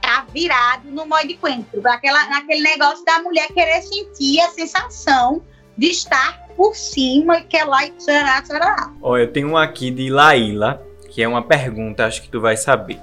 Tá 0.00 0.26
virado 0.34 0.90
no 0.90 1.06
mói 1.06 1.28
de 1.28 1.34
coentro. 1.34 1.80
Naquele 1.80 2.60
negócio 2.60 3.04
da 3.04 3.22
mulher 3.22 3.46
querer 3.52 3.80
sentir 3.82 4.40
a 4.40 4.48
sensação 4.48 5.44
de 5.78 5.86
estar 5.86 6.48
por 6.56 6.74
cima 6.74 7.38
e 7.38 7.44
quer 7.44 7.62
lá 7.66 7.86
e 7.86 7.90
tchará, 7.92 8.42
tchará. 8.42 8.92
Ó, 9.00 9.16
eu 9.16 9.32
tenho 9.32 9.50
um 9.50 9.56
aqui 9.56 9.92
de 9.92 10.10
Laíla, 10.10 10.84
que 11.08 11.22
é 11.22 11.28
uma 11.28 11.40
pergunta, 11.40 12.04
acho 12.04 12.20
que 12.22 12.28
tu 12.28 12.40
vai 12.40 12.56
saber. 12.56 12.98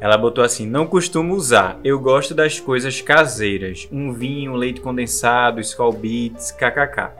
Ela 0.00 0.16
botou 0.16 0.42
assim: 0.42 0.66
Não 0.66 0.86
costumo 0.86 1.34
usar, 1.34 1.78
eu 1.84 2.00
gosto 2.00 2.34
das 2.34 2.58
coisas 2.58 2.98
caseiras. 3.02 3.86
Um 3.92 4.14
vinho, 4.14 4.54
leite 4.54 4.80
condensado, 4.80 5.60
Skull 5.60 5.92
Beats, 5.92 6.50
kkk. 6.50 7.10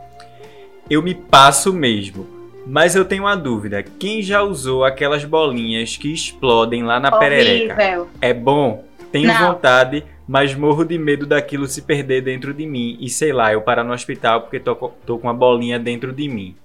Eu 0.89 1.03
me 1.03 1.15
passo 1.15 1.71
mesmo. 1.71 2.36
Mas 2.67 2.97
eu 2.97 3.05
tenho 3.05 3.23
uma 3.23 3.37
dúvida. 3.37 3.83
Quem 3.83 4.21
já 4.21 4.43
usou 4.43 4.85
aquelas 4.85 5.25
bolinhas 5.25 5.97
que 5.97 6.13
explodem 6.13 6.83
lá 6.83 6.99
na 6.99 7.09
Horrível. 7.09 7.21
perereca? 7.21 8.07
É 8.21 8.35
bom? 8.35 8.85
Tenho 9.13 9.29
Não. 9.29 9.53
vontade, 9.53 10.05
mas 10.27 10.55
morro 10.55 10.85
de 10.85 10.99
medo 10.99 11.25
daquilo 11.27 11.69
se 11.69 11.83
perder 11.83 12.23
dentro 12.23 12.53
de 12.53 12.67
mim. 12.67 12.99
E 13.01 13.09
sei 13.09 13.33
lá, 13.33 13.53
eu 13.53 13.63
parar 13.63 13.85
no 13.85 13.93
hospital 13.93 14.43
porque 14.43 14.59
tô, 14.59 14.75
tô 14.75 15.17
com 15.19 15.29
uma 15.29 15.35
bolinha 15.35 15.79
dentro 15.79 16.13
de 16.13 16.29
mim. 16.29 16.57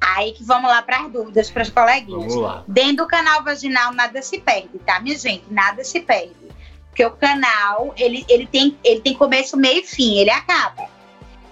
Aí 0.00 0.30
que 0.32 0.44
vamos 0.44 0.70
lá 0.70 0.80
para 0.80 1.00
as 1.00 1.12
dúvidas 1.12 1.50
para 1.50 1.62
as 1.62 1.70
coleguinhas. 1.70 2.32
Vamos 2.32 2.36
lá. 2.36 2.64
Dentro 2.68 3.04
do 3.04 3.06
canal 3.08 3.42
vaginal 3.42 3.92
nada 3.92 4.22
se 4.22 4.38
perde, 4.38 4.78
tá, 4.86 5.00
minha 5.00 5.18
gente? 5.18 5.44
Nada 5.50 5.82
se 5.82 5.98
perde. 6.00 6.34
Porque 6.88 7.04
o 7.04 7.10
canal, 7.10 7.92
ele, 7.96 8.24
ele, 8.28 8.46
tem, 8.46 8.76
ele 8.84 9.00
tem 9.00 9.14
começo, 9.14 9.56
meio 9.56 9.80
e 9.80 9.86
fim, 9.86 10.18
ele 10.18 10.30
acaba. 10.30 10.84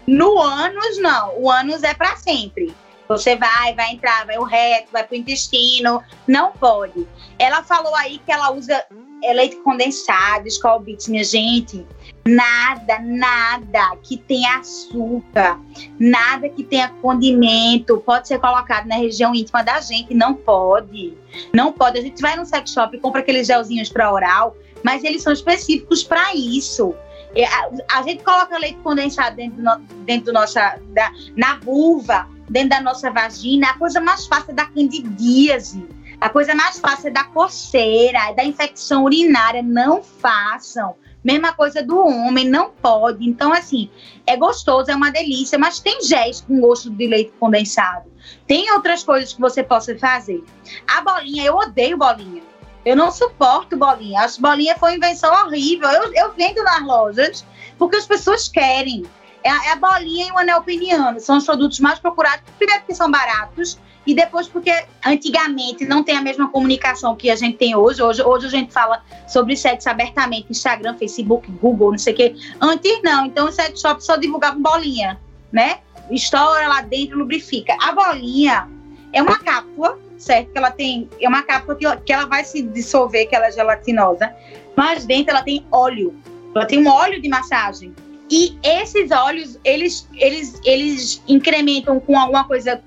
No 0.07 0.41
ânus, 0.41 0.99
não. 0.99 1.41
O 1.41 1.51
ânus 1.51 1.83
é 1.83 1.93
para 1.93 2.15
sempre. 2.17 2.73
Você 3.09 3.37
vai, 3.37 3.75
vai 3.75 3.93
entrar, 3.93 4.27
vai 4.27 4.39
o 4.39 4.45
reto, 4.45 4.89
vai 4.93 5.05
pro 5.05 5.17
intestino. 5.17 6.03
Não 6.27 6.53
pode. 6.53 7.07
Ela 7.39 7.63
falou 7.63 7.95
aí 7.95 8.19
que 8.19 8.33
ela 8.33 8.53
usa 8.53 8.85
é, 9.23 9.33
leite 9.33 9.57
condensado, 9.57 10.47
Beats, 10.83 11.09
minha 11.09 11.25
gente. 11.25 11.87
Nada, 12.27 12.99
nada 13.01 13.97
que 14.03 14.17
tenha 14.17 14.59
açúcar, 14.59 15.61
nada 15.99 16.49
que 16.49 16.65
tenha 16.65 16.89
condimento 17.01 17.99
pode 17.99 18.27
ser 18.27 18.41
colocado 18.41 18.87
na 18.87 18.97
região 18.97 19.35
íntima 19.35 19.63
da 19.63 19.81
gente. 19.81 20.13
Não 20.13 20.35
pode. 20.35 21.17
Não 21.53 21.73
pode. 21.73 21.99
A 21.99 22.03
gente 22.03 22.21
vai 22.21 22.37
no 22.37 22.45
sex 22.45 22.73
shop 22.73 22.97
e 22.97 23.01
compra 23.01 23.21
aqueles 23.21 23.47
gelzinhos 23.47 23.89
para 23.89 24.13
oral, 24.13 24.57
mas 24.83 25.05
eles 25.05 25.23
são 25.23 25.33
específicos 25.33 26.03
para 26.03 26.35
isso. 26.35 26.95
E 27.35 27.45
A, 27.45 28.03
gente 28.03 28.25
coloca 28.25 28.59
leite 28.59 28.79
condensado 28.83 29.37
dentro 29.37 29.63
dentro 30.05 30.27
do 30.27 30.33
nossa, 30.33 30.81
da, 30.95 31.13
na 31.37 31.57
vulva, 31.59 32.29
dentro 32.49 32.71
da 32.71 32.81
nossa 32.81 33.11
vagina. 33.11 33.69
A 33.69 33.79
coisa 33.79 34.01
mais 34.01 34.27
fácil 34.27 34.53
é 34.53 34.55
da 34.55 34.67
candidíase. 34.67 35.87
A 36.21 36.29
coisa 36.29 36.55
mais 36.55 36.79
fácil 36.79 37.09
é 37.09 37.11
da 37.11 37.25
coceira, 37.25 38.31
é 38.31 38.35
da 38.35 38.45
infecção 38.45 39.05
urinária. 39.05 39.63
Não 39.63 40.03
façam. 40.03 40.95
Mesma 41.23 41.53
coisa 41.53 41.83
do 41.83 41.99
homem, 41.99 42.49
não 42.49 42.71
pode. 42.71 43.29
Então, 43.29 43.53
assim, 43.53 43.91
é 44.25 44.37
gostoso, 44.37 44.91
é 44.91 44.95
uma 44.95 45.11
delícia, 45.11 45.59
mas 45.59 45.81
tem 45.81 46.01
géis 46.03 46.41
com 46.41 46.61
gosto 46.61 46.89
de 46.89 47.07
leite 47.07 47.33
condensado. 47.41 48.11
Tem 48.47 48.71
outras 48.73 49.03
coisas 49.03 49.33
que 49.33 49.41
você 49.41 49.63
possa 49.63 49.99
fazer. 49.99 50.43
A 50.87 51.01
bolinha, 51.01 51.45
eu 51.45 51.57
odeio 51.57 51.99
bolinha. 51.99 52.43
Eu 52.85 52.95
não 52.95 53.11
suporto 53.11 53.77
bolinha. 53.77 54.21
As 54.21 54.39
bolinhas 54.39 54.79
foi 54.79 54.91
uma 54.91 54.97
invenção 54.99 55.35
horrível. 55.35 55.89
Eu, 55.89 56.13
eu 56.15 56.33
vendo 56.35 56.63
nas 56.63 56.83
lojas 56.85 57.45
porque 57.77 57.97
as 57.97 58.07
pessoas 58.07 58.49
querem. 58.49 59.05
É 59.43 59.49
é 59.49 59.73
a 59.73 59.77
bolinha 59.77 60.29
e 60.29 60.31
o 60.33 60.39
anel 60.39 60.63
peniano. 60.63 61.21
São 61.21 61.39
os 61.39 61.45
produtos 61.45 61.81
mais 61.81 61.99
procurados. 61.99 62.43
Primeiro 62.59 62.83
porque 62.83 62.95
são 62.95 63.11
baratos 63.11 63.79
e 64.07 64.15
depois 64.15 64.47
porque 64.47 64.73
antigamente 65.05 65.85
não 65.85 66.03
tem 66.03 66.17
a 66.17 66.23
mesma 66.23 66.49
comunicação 66.49 67.17
que 67.17 67.29
a 67.29 67.37
gente 67.37 67.57
tem 67.57 67.75
hoje. 67.75 68.03
Hoje, 68.03 68.23
hoje 68.23 68.47
a 68.47 68.51
gente 68.51 68.73
fala 68.73 69.03
sobre 69.27 69.57
sexo 69.57 69.91
abertamente, 69.91 70.47
Instagram, 70.51 70.97
Facebook, 70.97 71.51
Google, 71.51 71.91
não 71.91 71.99
sei 71.99 72.13
o 72.13 72.17
quê. 72.17 72.37
Antes 72.61 73.01
não. 73.03 73.27
Então 73.27 73.49
o 73.49 73.53
sex 73.53 73.81
shop 73.81 74.03
só 74.03 74.17
divulgava 74.17 74.57
bolinha, 74.59 75.21
né? 75.53 75.81
Estoura 76.11 76.69
lá 76.69 76.83
dentro, 76.83 77.19
lubrifica. 77.19 77.77
A 77.81 77.93
bolinha 77.93 78.69
é 79.13 79.21
uma 79.21 79.39
cápsula, 79.39 79.99
certo? 80.19 80.53
Que 80.53 80.59
ela 80.59 80.71
tem, 80.71 81.09
é 81.21 81.29
uma 81.29 81.43
cápsula 81.43 81.77
que, 81.77 81.97
que 82.05 82.13
ela 82.13 82.27
vai 82.27 82.45
se 82.45 82.63
dissolver, 82.63 83.29
que 83.29 83.35
ela 83.35 83.49
é 83.49 83.53
gelatinosa, 83.53 84.33
mas 84.77 85.05
dentro 85.05 85.33
ela 85.33 85.43
tem 85.43 85.67
óleo. 85.73 86.15
Ela 86.55 86.65
tem 86.65 86.79
um 86.79 86.89
óleo 86.89 87.21
de 87.21 87.29
massagem. 87.29 87.93
E 88.31 88.59
esses 88.63 89.11
óleos, 89.11 89.59
eles, 89.65 90.09
eles, 90.15 90.61
eles 90.65 91.23
incrementam 91.29 92.01
com 92.01 92.19
alguma 92.19 92.45
coisa, 92.45 92.83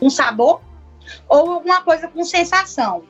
um 0.00 0.08
sabor, 0.08 0.60
ou 1.28 1.52
alguma 1.52 1.82
coisa 1.82 2.08
com 2.08 2.24
sensação. 2.24 3.02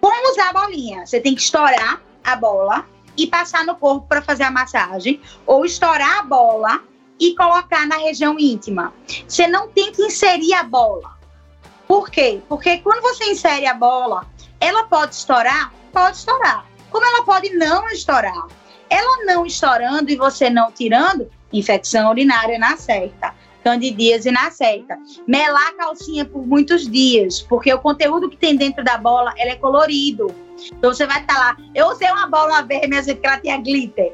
Como 0.00 0.32
usar 0.32 0.50
a 0.50 0.52
bolinha? 0.52 1.04
Você 1.04 1.20
tem 1.20 1.34
que 1.34 1.42
estourar 1.42 2.00
a 2.24 2.36
bola 2.36 2.86
e 3.16 3.26
passar 3.26 3.64
no 3.64 3.76
corpo 3.76 4.06
para 4.06 4.22
fazer 4.22 4.44
a 4.44 4.50
massagem, 4.50 5.20
ou 5.46 5.64
estourar 5.64 6.18
a 6.18 6.22
bola 6.22 6.82
e 7.18 7.34
colocar 7.34 7.86
na 7.86 7.96
região 7.96 8.38
íntima. 8.38 8.92
Você 9.26 9.46
não 9.46 9.68
tem 9.68 9.92
que 9.92 10.02
inserir 10.02 10.54
a 10.54 10.62
bola. 10.62 11.16
Por 11.86 12.10
quê? 12.10 12.42
Porque 12.48 12.78
quando 12.78 13.00
você 13.02 13.24
insere 13.30 13.66
a 13.66 13.74
bola, 13.74 14.26
ela 14.60 14.84
pode 14.84 15.14
estourar? 15.14 15.72
Pode 15.92 16.16
estourar. 16.16 16.66
Como 16.90 17.06
ela 17.06 17.24
pode 17.24 17.50
não 17.50 17.86
estourar? 17.88 18.46
Ela 18.88 19.24
não 19.24 19.44
estourando 19.44 20.10
e 20.10 20.16
você 20.16 20.48
não 20.48 20.70
tirando, 20.70 21.30
infecção 21.52 22.10
urinária 22.10 22.58
na 22.58 22.76
certa. 22.76 23.34
Candidíase 23.64 24.30
na 24.30 24.50
certa. 24.50 24.96
Melar 25.26 25.68
a 25.68 25.74
calcinha 25.74 26.24
por 26.24 26.46
muitos 26.46 26.88
dias, 26.88 27.42
porque 27.42 27.72
o 27.72 27.80
conteúdo 27.80 28.30
que 28.30 28.36
tem 28.36 28.56
dentro 28.56 28.84
da 28.84 28.96
bola, 28.96 29.34
ela 29.36 29.52
é 29.52 29.56
colorido. 29.56 30.32
Então 30.72 30.94
você 30.94 31.06
vai 31.06 31.20
estar 31.20 31.36
lá. 31.36 31.56
Eu 31.74 31.88
usei 31.88 32.10
uma 32.10 32.28
bola 32.28 32.62
vez, 32.62 32.88
minha 32.88 33.02
gente, 33.02 33.20
ela 33.24 33.38
tinha 33.38 33.58
glitter. 33.58 34.12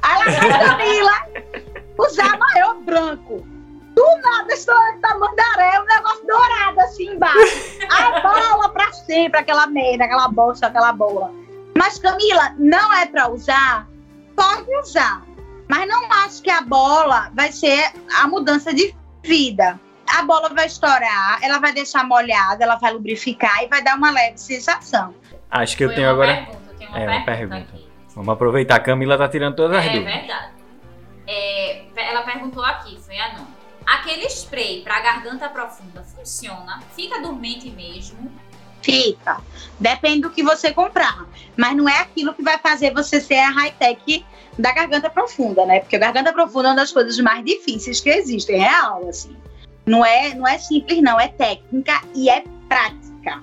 Aí 0.00 0.22
ela 0.22 0.58
Camila 0.58 1.26
usar 1.98 2.38
maior 2.38 2.76
branco. 2.80 3.46
Do 3.94 4.04
nada, 4.22 4.52
estoura 4.52 4.98
da 5.00 5.16
mandaré, 5.18 5.80
um 5.80 5.84
negócio 5.84 6.26
dourado 6.26 6.80
assim 6.80 7.10
embaixo. 7.10 7.78
A 7.90 8.20
bola 8.20 8.68
pra 8.70 8.92
sempre, 8.92 9.38
aquela 9.38 9.66
merda, 9.68 10.04
aquela 10.04 10.28
bolsa, 10.28 10.66
aquela 10.66 10.92
bola. 10.92 11.30
Mas, 11.76 11.98
Camila, 11.98 12.54
não 12.58 12.92
é 12.92 13.06
pra 13.06 13.30
usar? 13.30 13.86
Pode 14.36 14.74
usar. 14.76 15.22
Mas 15.68 15.88
não 15.88 16.10
acho 16.12 16.42
que 16.42 16.50
a 16.50 16.60
bola 16.60 17.30
vai 17.34 17.50
ser 17.50 17.90
a 18.20 18.26
mudança 18.28 18.72
de 18.74 18.94
vida. 19.22 19.80
A 20.14 20.22
bola 20.22 20.50
vai 20.50 20.66
estourar, 20.66 21.38
ela 21.42 21.58
vai 21.58 21.72
deixar 21.72 22.04
molhada, 22.04 22.62
ela 22.62 22.76
vai 22.76 22.92
lubrificar 22.92 23.62
e 23.62 23.68
vai 23.68 23.82
dar 23.82 23.96
uma 23.96 24.10
leve 24.10 24.36
sensação. 24.38 25.14
Acho 25.50 25.76
que 25.76 25.84
eu 25.84 25.88
Foi 25.88 25.96
tenho 25.96 26.08
uma 26.08 26.12
agora. 26.12 26.34
Pergunta, 26.36 26.74
tenho 26.78 26.90
uma 26.90 26.98
É, 27.00 27.08
uma 27.08 27.24
pergunta. 27.24 27.74
Vamos 28.14 28.28
aproveitar. 28.34 28.76
A 28.76 28.80
Camila 28.80 29.16
tá 29.16 29.28
tirando 29.28 29.56
todas 29.56 29.78
as 29.78 29.86
É 29.86 29.88
dúvidas. 29.90 30.14
verdade. 30.14 30.52
É, 31.26 31.84
ela 31.96 32.22
perguntou 32.22 32.62
aqui, 32.64 33.00
foi 33.00 33.18
a 33.18 33.32
não. 33.32 33.46
Aquele 33.86 34.26
spray 34.28 34.82
pra 34.82 35.00
garganta 35.00 35.48
profunda 35.48 36.02
funciona? 36.02 36.80
Fica 36.94 37.20
dormente 37.20 37.68
mesmo? 37.70 38.30
Fica. 38.84 39.40
Depende 39.80 40.20
do 40.20 40.30
que 40.30 40.42
você 40.42 40.70
comprar. 40.72 41.26
Mas 41.56 41.74
não 41.74 41.88
é 41.88 42.00
aquilo 42.00 42.34
que 42.34 42.42
vai 42.42 42.58
fazer 42.58 42.92
você 42.92 43.18
ser 43.18 43.36
a 43.36 43.50
high-tech 43.50 44.24
da 44.58 44.72
garganta 44.72 45.08
profunda, 45.08 45.64
né? 45.64 45.80
Porque 45.80 45.96
a 45.96 45.98
garganta 45.98 46.32
profunda 46.32 46.68
é 46.68 46.70
uma 46.72 46.76
das 46.76 46.92
coisas 46.92 47.18
mais 47.18 47.42
difíceis 47.42 48.00
que 48.00 48.10
existem, 48.10 48.58
real, 48.58 49.08
assim. 49.08 49.34
Não 49.86 50.04
é, 50.04 50.34
não 50.34 50.46
é 50.46 50.58
simples, 50.58 51.00
não. 51.00 51.18
É 51.18 51.28
técnica 51.28 52.02
e 52.14 52.28
é 52.28 52.44
prática. 52.68 53.42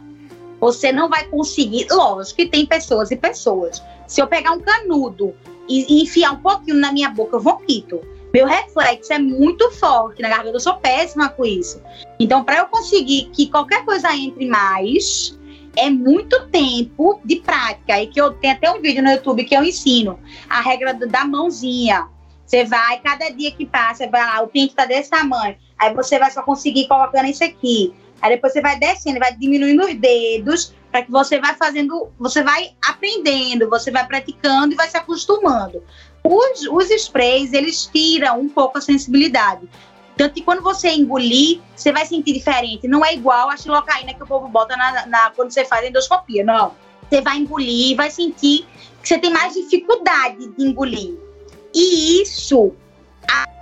Você 0.60 0.91
não 0.91 1.10
vai 1.10 1.25
conseguir. 1.25 1.88
Lógico 1.89 2.38
que 2.38 2.45
tem 2.45 2.67
pessoas 2.67 3.10
e 3.10 3.15
pessoas. 3.15 3.82
Se 4.08 4.21
eu 4.21 4.27
pegar 4.27 4.51
um 4.51 4.60
canudo 4.60 5.34
e, 5.67 5.91
e 5.91 6.04
enfiar 6.04 6.34
um 6.34 6.39
pouquinho 6.39 6.77
na 6.77 6.91
minha 6.91 7.10
boca, 7.10 7.38
eu 7.38 7.41
vomito. 7.41 7.99
Meu 8.34 8.46
reflexo 8.46 9.12
é 9.12 9.20
muito 9.20 9.70
forte 9.72 10.22
na 10.22 10.30
garganta. 10.30 10.56
Eu 10.56 10.60
sou 10.60 10.76
péssima 10.76 11.30
com 11.30 11.46
isso. 11.46 11.82
Então, 12.20 12.44
para 12.44 12.60
eu 12.60 12.65
conseguir 12.67 13.30
que 13.34 13.48
qualquer 13.48 13.84
coisa 13.84 14.13
entre 14.15 14.46
mais, 14.48 15.38
é 15.76 15.89
muito 15.89 16.48
tempo 16.48 17.20
de 17.26 17.38
prática. 17.38 18.02
E 18.02 18.08
que 18.08 18.22
eu 18.22 18.34
tenho 18.34 18.54
até 18.54 18.72
um 18.72 18.82
vídeo 18.82 19.04
no 19.04 19.12
YouTube 19.12 19.44
que 19.44 19.56
eu 19.56 19.63
ensino 19.63 20.20
a 20.50 20.62
regra 20.62 20.94
da 20.94 21.26
mãozinha. 21.26 22.08
Você 22.46 22.65
vai, 22.65 23.00
cada 23.00 23.30
dia 23.30 23.52
que 23.52 23.65
passa, 23.65 24.10
vai 24.10 24.26
lá, 24.26 24.41
o 24.41 24.48
pinto 24.48 24.76
tá 24.76 24.86
desse 24.86 25.10
tamanho. 25.10 25.56
Aí 25.80 25.94
você 25.94 26.20
vai 26.20 26.30
só 26.32 26.41
conseguir 26.41 26.88
colocando 26.88 27.28
isso 27.28 27.44
aqui. 27.44 27.94
Aí 28.22 28.32
depois 28.36 28.54
você 28.54 28.62
vai 28.62 28.78
descendo, 28.78 29.20
vai 29.20 29.36
diminuindo 29.36 29.84
os 29.84 29.96
dedos, 29.96 30.76
para 30.91 31.02
que 31.02 31.12
você 31.12 31.39
vai 31.39 31.56
fazendo, 31.56 32.12
você 32.20 32.44
vai 32.44 32.72
aprendendo, 32.86 33.70
você 33.70 33.89
vai 33.89 34.06
praticando 34.06 34.74
e 34.74 34.76
vai 34.76 34.89
se 34.89 34.98
acostumando. 34.98 35.82
Os, 36.23 36.62
os 36.67 36.89
sprays, 36.91 37.51
eles 37.53 37.86
tiram 37.88 38.39
um 38.41 38.49
pouco 38.49 38.77
a 38.77 38.81
sensibilidade. 38.81 39.67
Tanto 40.15 40.34
que 40.36 40.41
quando 40.41 40.62
você 40.62 40.89
engolir, 40.89 41.60
você 41.75 41.91
vai 41.91 42.05
sentir 42.05 42.34
diferente. 42.34 42.88
Não 42.88 43.03
é 43.03 43.13
igual 43.13 43.49
a 43.49 43.57
xilocaína 43.57 44.13
que 44.13 44.21
o 44.23 44.27
povo 44.27 44.47
bota 44.47 44.75
na, 44.77 45.05
na- 45.07 45.31
quando 45.31 45.51
você 45.51 45.65
faz 45.65 45.88
endoscopia, 45.88 46.43
não. 46.43 46.73
Você 47.10 47.21
vai 47.21 47.38
engolir 47.38 47.95
vai 47.95 48.12
sentir 48.12 48.67
que 49.01 49.07
você 49.07 49.17
tem 49.17 49.31
mais 49.31 49.53
dificuldade 49.53 50.47
de 50.49 50.63
engolir. 50.63 51.15
E 51.73 52.21
isso 52.21 52.73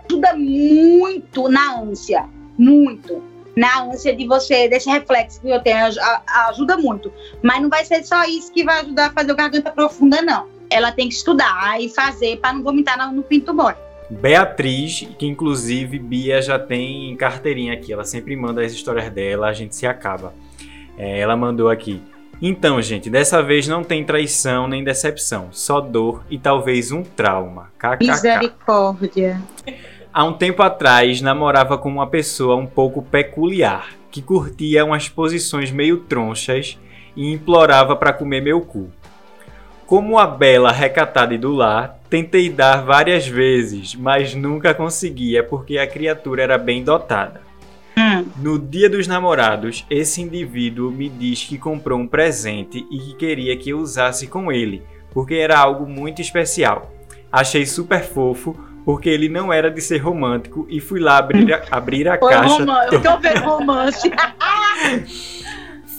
ajuda 0.06 0.36
muito 0.36 1.48
na 1.48 1.80
ânsia. 1.80 2.28
Muito. 2.58 3.23
Na 3.56 3.84
ânsia 3.84 4.15
de 4.15 4.27
você, 4.27 4.67
desse 4.67 4.90
reflexo 4.90 5.40
que 5.42 5.50
eu 5.50 5.62
tenho, 5.62 5.77
ajuda 6.50 6.77
muito. 6.77 7.12
Mas 7.42 7.62
não 7.62 7.69
vai 7.69 7.86
ser 7.86 8.04
só 8.04 8.23
isso 8.25 8.52
que 8.52 8.63
vai 8.63 8.81
ajudar 8.81 9.08
a 9.08 9.12
fazer 9.13 9.31
o 9.31 9.36
garganta 9.36 9.71
profunda, 9.71 10.21
não. 10.21 10.48
Ela 10.70 10.92
tem 10.92 11.08
que 11.08 11.15
estudar 11.15 11.82
e 11.82 11.90
fazer 11.90 12.38
para 12.38 12.54
não 12.54 12.63
vomitar 12.63 12.98
no, 12.98 13.15
no 13.15 13.24
pinto 13.24 13.54
mole. 13.54 13.76
Beatriz, 14.10 15.08
que 15.17 15.28
inclusive 15.28 16.00
Bia 16.00 16.42
já 16.42 16.58
tem 16.58 17.15
carteirinha 17.15 17.74
aqui, 17.74 17.94
ela 17.94 18.04
sempre 18.04 18.36
manda 18.36 18.62
as 18.62 18.72
histórias 18.72 19.10
dela, 19.12 19.48
a 19.48 19.54
gente 19.54 19.76
se 19.76 19.86
acaba. 19.86 20.34
É, 20.98 21.20
ela 21.20 21.36
mandou 21.38 21.70
aqui. 21.70 22.02
Então, 22.42 22.82
gente, 22.82 23.10
dessa 23.10 23.44
vez 23.44 23.67
não 23.67 23.84
tem 23.84 24.04
traição 24.04 24.67
nem 24.67 24.84
decepção, 24.84 25.50
só 25.52 25.82
dor 25.82 26.24
e 26.30 26.40
talvez 26.40 26.92
um 26.92 27.04
trauma. 27.04 27.70
KKK. 27.78 28.08
Misericórdia. 28.08 29.42
Há 30.12 30.24
um 30.24 30.34
tempo 30.34 30.63
atrás, 30.63 31.22
namorava 31.22 31.78
com 31.78 31.90
uma 31.90 32.08
pessoa 32.08 32.56
um 32.56 32.65
pouco 32.65 33.02
peculiar. 33.02 33.90
que 34.10 34.24
curtia 34.24 34.84
umas 34.84 35.08
posições 35.08 35.70
meio 35.70 35.98
tronchas 35.98 36.80
e 37.15 37.32
implorava 37.32 37.96
para 37.96 38.12
comer 38.12 38.42
meu 38.42 38.62
cu. 38.62 38.90
Como 39.90 40.19
a 40.19 40.27
bela 40.27 40.71
recatada 40.71 41.33
e 41.33 41.37
do 41.40 41.52
lar, 41.52 42.00
tentei 42.12 42.48
dar 42.48 42.85
várias 42.85 43.27
vezes, 43.27 43.96
mas 43.96 44.35
nunca 44.35 44.71
conseguia 44.71 45.44
porque 45.44 45.79
a 45.79 45.87
criatura 45.87 46.44
era 46.44 46.60
bem 46.60 46.83
dotada. 46.83 47.42
Hum. 47.98 48.23
No 48.37 48.60
dia 48.60 48.87
dos 48.87 49.08
namorados, 49.08 49.87
esse 49.90 50.21
indivíduo 50.21 50.92
me 50.92 51.10
diz 51.10 51.44
que 51.44 51.58
comprou 51.58 51.98
um 51.98 52.06
presente 52.06 52.85
e 52.92 53.00
que 53.00 53.15
queria 53.15 53.58
que 53.58 53.71
eu 53.71 53.79
usasse 53.79 54.27
com 54.27 54.52
ele, 54.52 54.83
porque 55.12 55.33
era 55.33 55.58
algo 55.58 55.87
muito 55.87 56.21
especial. 56.21 56.94
Achei 57.31 57.65
super 57.65 58.04
fofo, 58.04 58.56
porque 58.85 59.10
ele 59.10 59.27
não 59.27 59.52
era 59.52 59.71
de 59.71 59.81
ser 59.81 59.98
romântico 59.98 60.67
e 60.69 60.79
fui 60.79 61.00
lá 61.00 61.17
abrir 61.17 61.52
a, 61.52 61.63
abrir 61.71 62.08
a 62.08 62.19
Foi 62.19 62.31
caixa. 62.31 62.60
Romance. 62.60 62.94
Eu 62.94 63.02
tô 63.02 63.17
vendo 63.17 63.40
romance. 63.40 64.12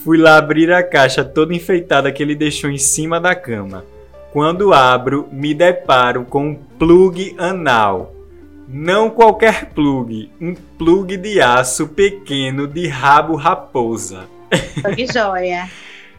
fui 0.03 0.17
lá 0.17 0.37
abrir 0.37 0.71
a 0.71 0.81
caixa 0.81 1.23
toda 1.23 1.53
enfeitada 1.53 2.11
que 2.11 2.23
ele 2.23 2.35
deixou 2.35 2.69
em 2.69 2.77
cima 2.77 3.19
da 3.19 3.35
cama. 3.35 3.85
Quando 4.31 4.73
abro, 4.73 5.27
me 5.31 5.53
deparo 5.53 6.25
com 6.25 6.49
um 6.49 6.55
plug 6.55 7.35
anal. 7.37 8.15
Não 8.67 9.09
qualquer 9.09 9.65
plug, 9.65 10.31
um 10.39 10.55
plug 10.55 11.17
de 11.17 11.41
aço 11.41 11.89
pequeno 11.89 12.65
de 12.65 12.87
rabo 12.87 13.35
raposa. 13.35 14.25
Que 14.95 15.05
joia. 15.05 15.69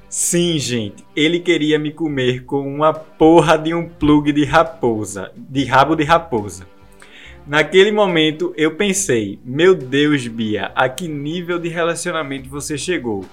Sim, 0.09 0.59
gente, 0.59 1.03
ele 1.17 1.41
queria 1.41 1.79
me 1.79 1.91
comer 1.91 2.45
com 2.45 2.61
uma 2.63 2.93
porra 2.93 3.57
de 3.57 3.73
um 3.73 3.89
plug 3.89 4.31
de 4.31 4.45
raposa, 4.45 5.33
de 5.35 5.65
rabo 5.65 5.97
de 5.97 6.05
raposa. 6.05 6.67
Naquele 7.47 7.91
momento 7.91 8.53
eu 8.57 8.77
pensei, 8.77 9.41
meu 9.45 9.75
Deus, 9.75 10.27
Bia, 10.29 10.71
a 10.75 10.89
que 10.89 11.09
nível 11.09 11.59
de 11.59 11.71
relacionamento 11.71 12.49
você 12.49 12.77
chegou? 12.77 13.25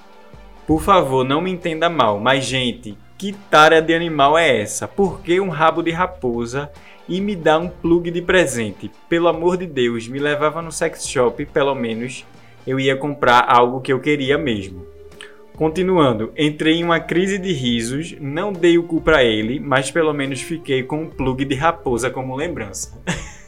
Por 0.69 0.83
favor, 0.83 1.25
não 1.25 1.41
me 1.41 1.49
entenda 1.49 1.89
mal, 1.89 2.19
mas 2.19 2.45
gente, 2.45 2.95
que 3.17 3.33
tara 3.33 3.81
de 3.81 3.91
animal 3.91 4.37
é 4.37 4.61
essa? 4.61 4.87
Por 4.87 5.19
que 5.19 5.39
um 5.39 5.49
rabo 5.49 5.81
de 5.81 5.89
raposa 5.89 6.71
e 7.07 7.19
me 7.19 7.35
dá 7.35 7.57
um 7.57 7.67
plug 7.67 8.11
de 8.11 8.21
presente? 8.21 8.91
Pelo 9.09 9.29
amor 9.29 9.57
de 9.57 9.65
Deus, 9.65 10.07
me 10.07 10.19
levava 10.19 10.61
no 10.61 10.71
sex 10.71 11.07
shop, 11.07 11.43
pelo 11.47 11.73
menos 11.73 12.23
eu 12.67 12.79
ia 12.79 12.95
comprar 12.95 13.47
algo 13.49 13.81
que 13.81 13.91
eu 13.91 13.99
queria 13.99 14.37
mesmo. 14.37 14.85
Continuando, 15.55 16.31
entrei 16.37 16.75
em 16.75 16.83
uma 16.83 16.99
crise 16.99 17.39
de 17.39 17.51
risos, 17.51 18.15
não 18.19 18.53
dei 18.53 18.77
o 18.77 18.83
cu 18.83 19.01
pra 19.01 19.23
ele, 19.23 19.59
mas 19.59 19.89
pelo 19.89 20.13
menos 20.13 20.39
fiquei 20.39 20.83
com 20.83 21.01
um 21.01 21.09
plug 21.09 21.45
de 21.45 21.55
raposa 21.55 22.11
como 22.11 22.35
lembrança. 22.35 22.95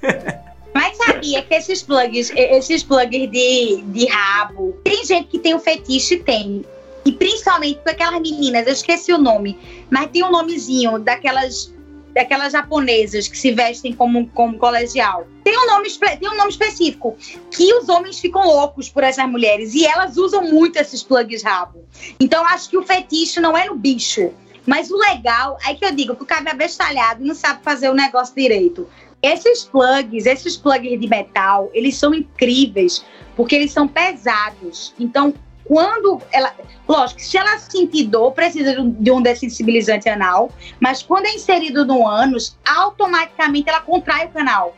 Mas 0.74 0.96
sabia 0.96 1.42
que 1.44 1.54
esses 1.54 1.84
plugs, 1.84 2.32
esses 2.34 2.82
plugs 2.82 3.30
de, 3.30 3.84
de 3.88 4.08
rabo, 4.08 4.74
tem 4.84 5.06
gente 5.06 5.28
que 5.28 5.38
tem 5.38 5.54
o 5.54 5.60
fetiche, 5.60 6.18
tem. 6.18 6.64
E 7.06 7.12
principalmente 7.12 7.80
com 7.82 7.90
aquelas 7.90 8.22
meninas, 8.22 8.68
eu 8.68 8.74
esqueci 8.74 9.12
o 9.12 9.18
nome, 9.18 9.58
mas 9.90 10.10
tem 10.12 10.24
um 10.24 10.32
nomezinho 10.32 11.00
daquelas 11.00 11.74
daquelas 12.14 12.52
japonesas 12.52 13.28
que 13.28 13.38
se 13.38 13.52
vestem 13.52 13.94
como, 13.94 14.28
como 14.30 14.58
colegial. 14.58 15.26
Tem 15.44 15.58
um, 15.58 15.66
nome, 15.66 15.90
tem 15.90 16.30
um 16.30 16.36
nome 16.36 16.50
específico, 16.50 17.16
que 17.50 17.74
os 17.74 17.90
homens 17.90 18.20
ficam 18.20 18.46
loucos 18.46 18.90
por 18.90 19.04
essas 19.04 19.28
mulheres, 19.30 19.74
e 19.74 19.86
elas 19.86 20.18
usam 20.18 20.44
muito 20.44 20.78
esses 20.78 21.02
plugs 21.02 21.42
rabo. 21.42 21.86
Então, 22.20 22.46
acho 22.46 22.70
que 22.70 22.78
o 22.78 22.84
fetiche 22.84 23.40
não 23.40 23.58
é 23.58 23.66
no 23.66 23.76
bicho, 23.76 24.32
mas 24.66 24.92
o 24.92 24.98
legal, 24.98 25.58
aí 25.64 25.76
que 25.76 25.86
eu 25.86 25.92
digo, 25.92 26.16
que 26.16 26.24
o 26.24 26.26
cara 26.26 26.50
é 26.50 26.54
bestalhado 26.54 27.24
não 27.24 27.34
sabe 27.34 27.64
fazer 27.64 27.90
o 27.90 27.94
negócio 27.94 28.36
direito. 28.36 28.88
Esses 29.22 29.64
plugs, 29.64 30.26
esses 30.26 30.58
plugs 30.58 31.00
de 31.00 31.08
metal, 31.08 31.70
eles 31.74 31.96
são 31.96 32.14
incríveis, 32.14 33.06
porque 33.36 33.56
eles 33.56 33.72
são 33.72 33.88
pesados. 33.88 34.94
Então, 35.00 35.34
quando 35.66 36.22
ela. 36.32 36.54
Lógico, 36.88 37.22
se 37.22 37.38
ela 37.38 37.58
sentir 37.58 38.06
dor, 38.06 38.32
precisa 38.34 38.76
de 38.76 39.12
um 39.12 39.22
dessensibilizante 39.22 40.10
anal, 40.10 40.52
mas 40.80 41.02
quando 41.02 41.26
é 41.26 41.34
inserido 41.34 41.86
no 41.86 42.06
ânus, 42.06 42.58
automaticamente 42.66 43.70
ela 43.70 43.82
contrai 43.82 44.26
o 44.26 44.30
canal. 44.30 44.76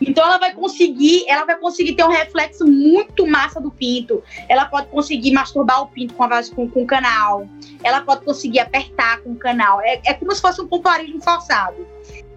Então 0.00 0.24
ela 0.24 0.38
vai 0.38 0.52
conseguir, 0.52 1.24
ela 1.28 1.44
vai 1.44 1.56
conseguir 1.56 1.94
ter 1.94 2.04
um 2.04 2.10
reflexo 2.10 2.66
muito 2.66 3.26
massa 3.26 3.60
do 3.60 3.70
pinto. 3.70 4.22
Ela 4.48 4.64
pode 4.66 4.86
conseguir 4.88 5.32
masturbar 5.32 5.82
o 5.82 5.86
pinto 5.88 6.14
com, 6.14 6.22
a, 6.22 6.28
com, 6.54 6.68
com 6.68 6.82
o 6.82 6.86
canal. 6.86 7.48
Ela 7.82 8.00
pode 8.02 8.24
conseguir 8.24 8.60
apertar 8.60 9.20
com 9.22 9.32
o 9.32 9.36
canal. 9.36 9.80
É, 9.80 10.00
é 10.06 10.14
como 10.14 10.32
se 10.34 10.40
fosse 10.40 10.60
um 10.60 10.68
pompoarismo 10.68 11.20
forçado. 11.20 11.86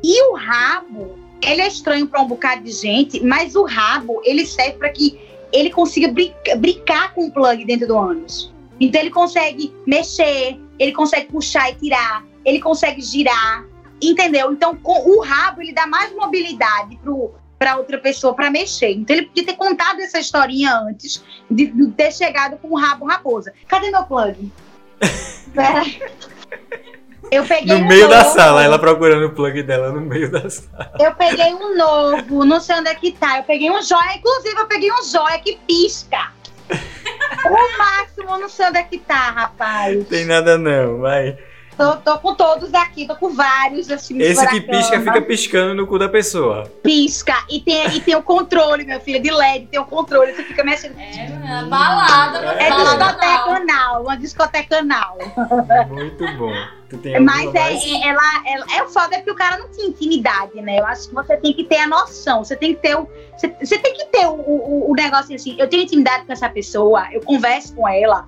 E 0.03 0.23
o 0.29 0.35
rabo, 0.35 1.19
ele 1.41 1.61
é 1.61 1.67
estranho 1.67 2.07
para 2.07 2.21
um 2.21 2.27
bocado 2.27 2.63
de 2.63 2.71
gente, 2.71 3.23
mas 3.23 3.55
o 3.55 3.63
rabo, 3.63 4.21
ele 4.23 4.45
serve 4.45 4.79
para 4.79 4.89
que 4.89 5.19
ele 5.51 5.69
consiga 5.69 6.07
brincar, 6.07 6.57
brincar 6.57 7.13
com 7.13 7.27
o 7.27 7.31
plug 7.31 7.65
dentro 7.65 7.87
do 7.87 7.97
ânus. 7.97 8.51
Então 8.79 8.99
ele 8.99 9.11
consegue 9.11 9.73
mexer, 9.85 10.59
ele 10.79 10.91
consegue 10.91 11.27
puxar 11.31 11.69
e 11.69 11.75
tirar, 11.75 12.25
ele 12.43 12.59
consegue 12.59 13.01
girar, 13.01 13.65
entendeu? 14.01 14.51
Então 14.51 14.75
com 14.75 15.09
o 15.11 15.21
rabo 15.21 15.61
ele 15.61 15.73
dá 15.73 15.85
mais 15.85 16.13
mobilidade 16.15 16.99
para 17.59 17.77
outra 17.77 17.99
pessoa 17.99 18.33
para 18.33 18.49
mexer. 18.49 18.91
Então 18.91 19.15
ele 19.15 19.27
podia 19.27 19.45
ter 19.45 19.53
contado 19.53 19.99
essa 19.99 20.19
historinha 20.19 20.75
antes 20.79 21.23
de, 21.49 21.67
de 21.67 21.91
ter 21.91 22.11
chegado 22.11 22.57
com 22.57 22.69
o 22.69 22.75
rabo 22.75 23.05
raposa. 23.05 23.53
Cadê 23.67 23.91
meu 23.91 24.03
plug? 24.03 24.51
Eu 27.31 27.45
peguei 27.45 27.77
no 27.77 27.85
um 27.85 27.87
meio 27.87 28.09
novo. 28.09 28.13
da 28.13 28.25
sala, 28.25 28.61
ela 28.61 28.77
procurando 28.77 29.25
o 29.25 29.31
plug 29.31 29.63
dela 29.63 29.89
no 29.89 30.01
meio 30.01 30.29
da 30.29 30.49
sala. 30.49 30.91
Eu 30.99 31.15
peguei 31.15 31.53
um 31.53 31.77
novo, 31.77 32.43
não 32.43 32.59
sei 32.59 32.75
onde 32.75 32.89
é 32.89 32.95
que 32.95 33.13
tá. 33.13 33.37
Eu 33.37 33.43
peguei 33.43 33.71
um 33.71 33.81
joia, 33.81 34.17
inclusive 34.17 34.59
eu 34.59 34.67
peguei 34.67 34.91
um 34.91 35.03
joia 35.03 35.39
que 35.39 35.57
pisca. 35.65 36.29
o 36.69 37.77
máximo, 37.77 38.37
não 38.37 38.49
sei 38.49 38.67
onde 38.67 38.79
é 38.79 38.83
que 38.83 38.97
tá, 38.97 39.31
rapaz. 39.31 40.05
Tem 40.07 40.25
nada 40.25 40.57
não, 40.57 40.99
vai. 40.99 41.37
Tô, 41.81 41.97
tô, 41.97 42.19
com 42.19 42.35
todos 42.35 42.71
aqui, 42.75 43.07
tô 43.07 43.15
com 43.15 43.29
vários 43.29 43.89
assim. 43.89 44.21
Esse 44.21 44.45
que 44.47 44.61
pisca 44.61 44.99
fica 44.99 45.19
piscando 45.23 45.73
no 45.73 45.87
cu 45.87 45.97
da 45.97 46.07
pessoa. 46.07 46.71
Pisca. 46.83 47.33
E 47.49 47.59
tem, 47.59 47.87
e 47.95 47.99
tem 47.99 48.15
o 48.15 48.21
controle, 48.21 48.85
meu 48.85 48.99
filho, 48.99 49.19
de 49.19 49.31
LED, 49.31 49.65
tem 49.65 49.79
o 49.79 49.85
controle, 49.85 50.31
você 50.31 50.43
fica 50.43 50.63
mexendo. 50.63 50.95
É, 50.99 51.25
é 51.25 51.65
balada, 51.65 52.53
é, 52.53 52.67
é 52.67 52.75
discoteca 52.75 53.55
anal, 53.55 54.03
uma 54.03 54.15
discoteca 54.15 54.77
anal. 54.77 55.17
Muito 55.89 56.23
bom. 56.37 56.53
Mas 57.21 57.55
é, 57.55 58.07
ela, 58.07 58.43
ela, 58.45 58.65
é 58.75 58.83
o 58.83 58.89
foda 58.89 59.15
é 59.15 59.17
porque 59.19 59.31
o 59.31 59.35
cara 59.35 59.57
não 59.57 59.71
tinha 59.71 59.87
intimidade, 59.87 60.61
né? 60.61 60.79
Eu 60.79 60.85
acho 60.85 61.07
que 61.07 61.15
você 61.15 61.37
tem 61.37 61.53
que 61.53 61.63
ter 61.63 61.77
a 61.77 61.87
noção, 61.87 62.43
você 62.43 62.55
tem 62.55 62.75
que 62.75 62.81
ter 62.81 62.95
o. 62.95 63.07
Você, 63.35 63.55
você 63.59 63.79
tem 63.79 63.93
que 63.95 64.05
ter 64.07 64.27
o, 64.27 64.33
o, 64.33 64.91
o 64.91 64.93
negócio 64.93 65.33
assim, 65.33 65.55
eu 65.57 65.67
tenho 65.67 65.83
intimidade 65.83 66.25
com 66.25 66.33
essa 66.33 66.49
pessoa, 66.49 67.07
eu 67.11 67.21
converso 67.21 67.73
com 67.73 67.87
ela. 67.87 68.27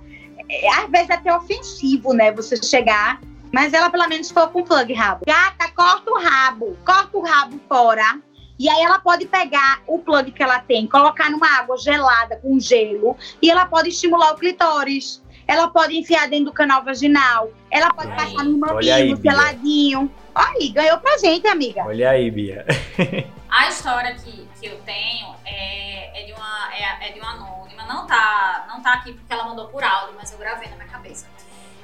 É, 0.49 0.69
às 0.69 0.89
vezes 0.89 1.09
é 1.09 1.13
até 1.13 1.35
ofensivo, 1.35 2.13
né? 2.13 2.31
Você 2.31 2.55
chegar 2.55 3.19
mas 3.53 3.71
ela 3.71 3.87
pelo 3.91 4.07
menos 4.07 4.29
ficou 4.29 4.47
com 4.47 4.63
plug 4.63 4.91
rabo. 4.93 5.23
Gata, 5.27 5.71
corta 5.73 6.11
o 6.11 6.19
rabo, 6.19 6.75
corta 6.83 7.15
o 7.15 7.21
rabo 7.21 7.59
fora. 7.69 8.19
E 8.57 8.67
aí 8.67 8.81
ela 8.81 8.99
pode 8.99 9.27
pegar 9.27 9.81
o 9.85 9.99
plug 9.99 10.31
que 10.31 10.41
ela 10.41 10.59
tem, 10.59 10.87
colocar 10.87 11.29
numa 11.29 11.47
água 11.59 11.77
gelada 11.77 12.37
com 12.37 12.59
gelo 12.59 13.15
e 13.41 13.49
ela 13.49 13.65
pode 13.65 13.89
estimular 13.89 14.33
o 14.33 14.37
clitóris. 14.37 15.21
Ela 15.47 15.67
pode 15.67 15.95
enfiar 15.95 16.27
dentro 16.29 16.45
do 16.45 16.53
canal 16.53 16.83
vaginal. 16.83 17.51
Ela 17.69 17.93
pode 17.93 18.09
passar 18.15 18.43
no 18.43 18.57
mamilo 18.57 19.21
geladinho. 19.21 20.11
Olha 20.33 20.47
aí, 20.59 20.69
ganhou 20.69 20.97
pra 20.97 21.17
gente, 21.17 21.45
amiga. 21.47 21.83
Olha 21.85 22.09
aí, 22.09 22.31
Bia. 22.31 22.65
A 23.49 23.67
história 23.67 24.15
que, 24.15 24.47
que 24.59 24.65
eu 24.65 24.79
tenho 24.79 25.35
é, 25.45 26.21
é, 26.21 26.25
de 26.25 26.33
uma, 26.33 26.73
é, 26.73 27.09
é 27.09 27.11
de 27.11 27.19
uma 27.19 27.33
anônima. 27.33 27.83
Não 27.85 28.07
tá, 28.07 28.65
não 28.67 28.81
tá 28.81 28.93
aqui 28.93 29.13
porque 29.13 29.31
ela 29.31 29.43
mandou 29.43 29.67
por 29.67 29.83
áudio, 29.83 30.15
mas 30.15 30.31
eu 30.31 30.39
gravei 30.39 30.69
na 30.69 30.75
minha 30.75 30.87
cabeça. 30.87 31.27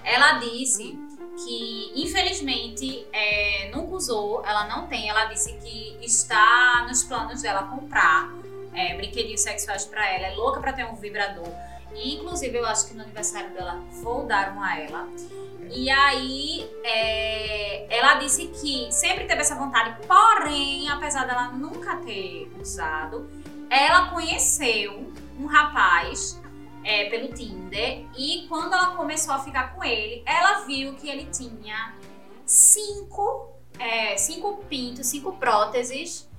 Ela 0.03 0.39
disse 0.39 0.97
que 1.43 1.91
infelizmente 1.95 3.07
é, 3.13 3.71
nunca 3.73 3.95
usou, 3.95 4.43
ela 4.45 4.67
não 4.67 4.87
tem. 4.87 5.09
Ela 5.09 5.25
disse 5.25 5.53
que 5.53 5.97
está 6.01 6.85
nos 6.87 7.03
planos 7.03 7.41
dela 7.41 7.63
comprar 7.63 8.31
é, 8.73 8.95
brinquedinhos 8.95 9.41
sexuais 9.41 9.85
para 9.85 10.07
ela, 10.07 10.27
é 10.27 10.35
louca 10.35 10.59
para 10.59 10.73
ter 10.73 10.85
um 10.85 10.95
vibrador. 10.95 11.47
E, 11.95 12.15
inclusive, 12.15 12.55
eu 12.57 12.65
acho 12.65 12.87
que 12.87 12.93
no 12.93 13.03
aniversário 13.03 13.51
dela 13.51 13.81
vou 14.01 14.25
dar 14.25 14.55
um 14.55 14.61
a 14.61 14.79
ela. 14.79 15.07
E 15.71 15.89
aí, 15.89 16.69
é, 16.83 17.97
ela 17.97 18.15
disse 18.15 18.47
que 18.47 18.91
sempre 18.91 19.25
teve 19.25 19.41
essa 19.41 19.55
vontade, 19.55 19.97
porém, 20.07 20.89
apesar 20.89 21.25
dela 21.25 21.49
nunca 21.49 21.97
ter 21.97 22.51
usado, 22.59 23.29
ela 23.69 24.09
conheceu 24.09 25.13
um 25.39 25.45
rapaz 25.45 26.38
é, 26.83 27.09
pelo 27.09 27.33
Tinder. 27.33 28.05
E 28.17 28.45
quando 28.47 28.73
ela 28.73 28.95
começou 28.95 29.33
a 29.33 29.39
ficar 29.39 29.73
com 29.73 29.83
ele, 29.83 30.23
ela 30.25 30.65
viu 30.65 30.95
que 30.95 31.09
ele 31.09 31.25
tinha 31.25 31.95
cinco, 32.45 33.53
é, 33.77 34.17
cinco 34.17 34.57
pintos, 34.69 35.07
cinco 35.07 35.33
próteses 35.33 36.29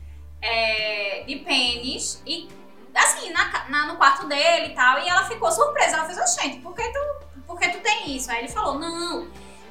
é, 0.41 1.25
de 1.27 1.37
pênis. 1.37 2.23
E 2.27 2.49
assim, 2.95 3.31
na, 3.31 3.69
na, 3.69 3.87
no 3.87 3.97
quarto 3.97 4.27
dele 4.27 4.69
e 4.69 4.75
tal. 4.75 4.99
E 4.99 5.09
ela 5.09 5.25
ficou 5.27 5.51
surpresa. 5.51 5.97
Ela 5.97 6.07
fez, 6.07 6.35
gente, 6.35 6.61
por 6.61 6.75
que 6.75 6.83
tu, 6.83 7.43
por 7.47 7.59
que 7.59 7.69
tu 7.69 7.81
tem 7.81 8.17
isso? 8.17 8.31
Aí 8.31 8.39
ele 8.39 8.49
falou, 8.49 8.79
não. 8.79 9.29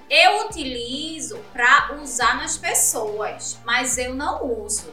Eu 0.10 0.48
utilizo 0.48 1.38
para 1.54 1.96
usar 2.02 2.36
nas 2.38 2.58
pessoas, 2.58 3.60
mas 3.64 3.96
eu 4.00 4.16
não 4.16 4.44
uso. 4.64 4.92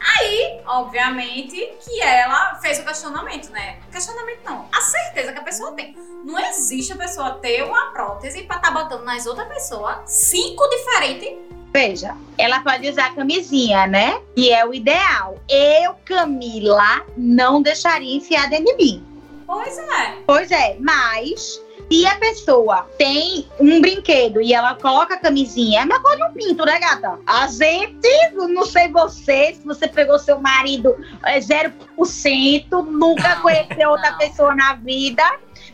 Aí, 0.00 0.60
obviamente, 0.66 1.56
que 1.80 2.00
ela 2.00 2.54
fez 2.56 2.78
o 2.78 2.84
questionamento, 2.84 3.50
né? 3.50 3.78
Questionamento 3.92 4.40
não, 4.44 4.66
a 4.72 4.80
certeza 4.80 5.32
que 5.32 5.38
a 5.38 5.42
pessoa 5.42 5.72
tem. 5.72 5.94
Não 6.24 6.38
existe 6.38 6.92
a 6.92 6.96
pessoa 6.96 7.32
ter 7.32 7.62
uma 7.62 7.92
prótese 7.92 8.42
pra 8.42 8.56
estar 8.56 8.72
tá 8.72 8.82
botando 8.82 9.04
nas 9.04 9.26
outras 9.26 9.48
pessoas 9.48 9.98
cinco 10.06 10.66
diferentes 10.68 11.50
Veja, 11.72 12.16
ela 12.36 12.60
pode 12.60 12.88
usar 12.88 13.14
camisinha, 13.14 13.86
né? 13.86 14.20
Que 14.34 14.52
é 14.52 14.66
o 14.66 14.74
ideal. 14.74 15.38
Eu, 15.48 15.94
Camila, 16.04 17.06
não 17.16 17.62
deixaria 17.62 18.16
enfiar 18.16 18.50
dentro 18.50 18.76
de 18.76 18.76
mim. 18.76 19.04
Pois 19.46 19.78
é. 19.78 20.16
Pois 20.26 20.50
é, 20.50 20.76
mas 20.80 21.60
se 21.90 22.06
a 22.06 22.14
pessoa 22.16 22.88
tem 22.96 23.48
um 23.58 23.80
brinquedo 23.80 24.40
e 24.40 24.54
ela 24.54 24.76
coloca 24.76 25.14
a 25.14 25.18
camisinha, 25.18 25.80
é 25.80 25.84
uma 25.84 26.00
coisa 26.00 26.24
um 26.24 26.32
pinto, 26.32 26.64
né, 26.64 26.78
gata? 26.78 27.18
A 27.26 27.48
gente, 27.48 28.08
não 28.32 28.64
sei 28.64 28.88
você, 28.88 29.54
se 29.54 29.62
você 29.64 29.88
pegou 29.88 30.16
seu 30.16 30.38
marido 30.40 30.96
é 31.24 31.40
0%, 31.40 31.72
nunca 32.86 33.36
conheceu 33.42 33.90
outra 33.90 34.12
pessoa 34.12 34.54
na 34.54 34.74
vida. 34.74 35.24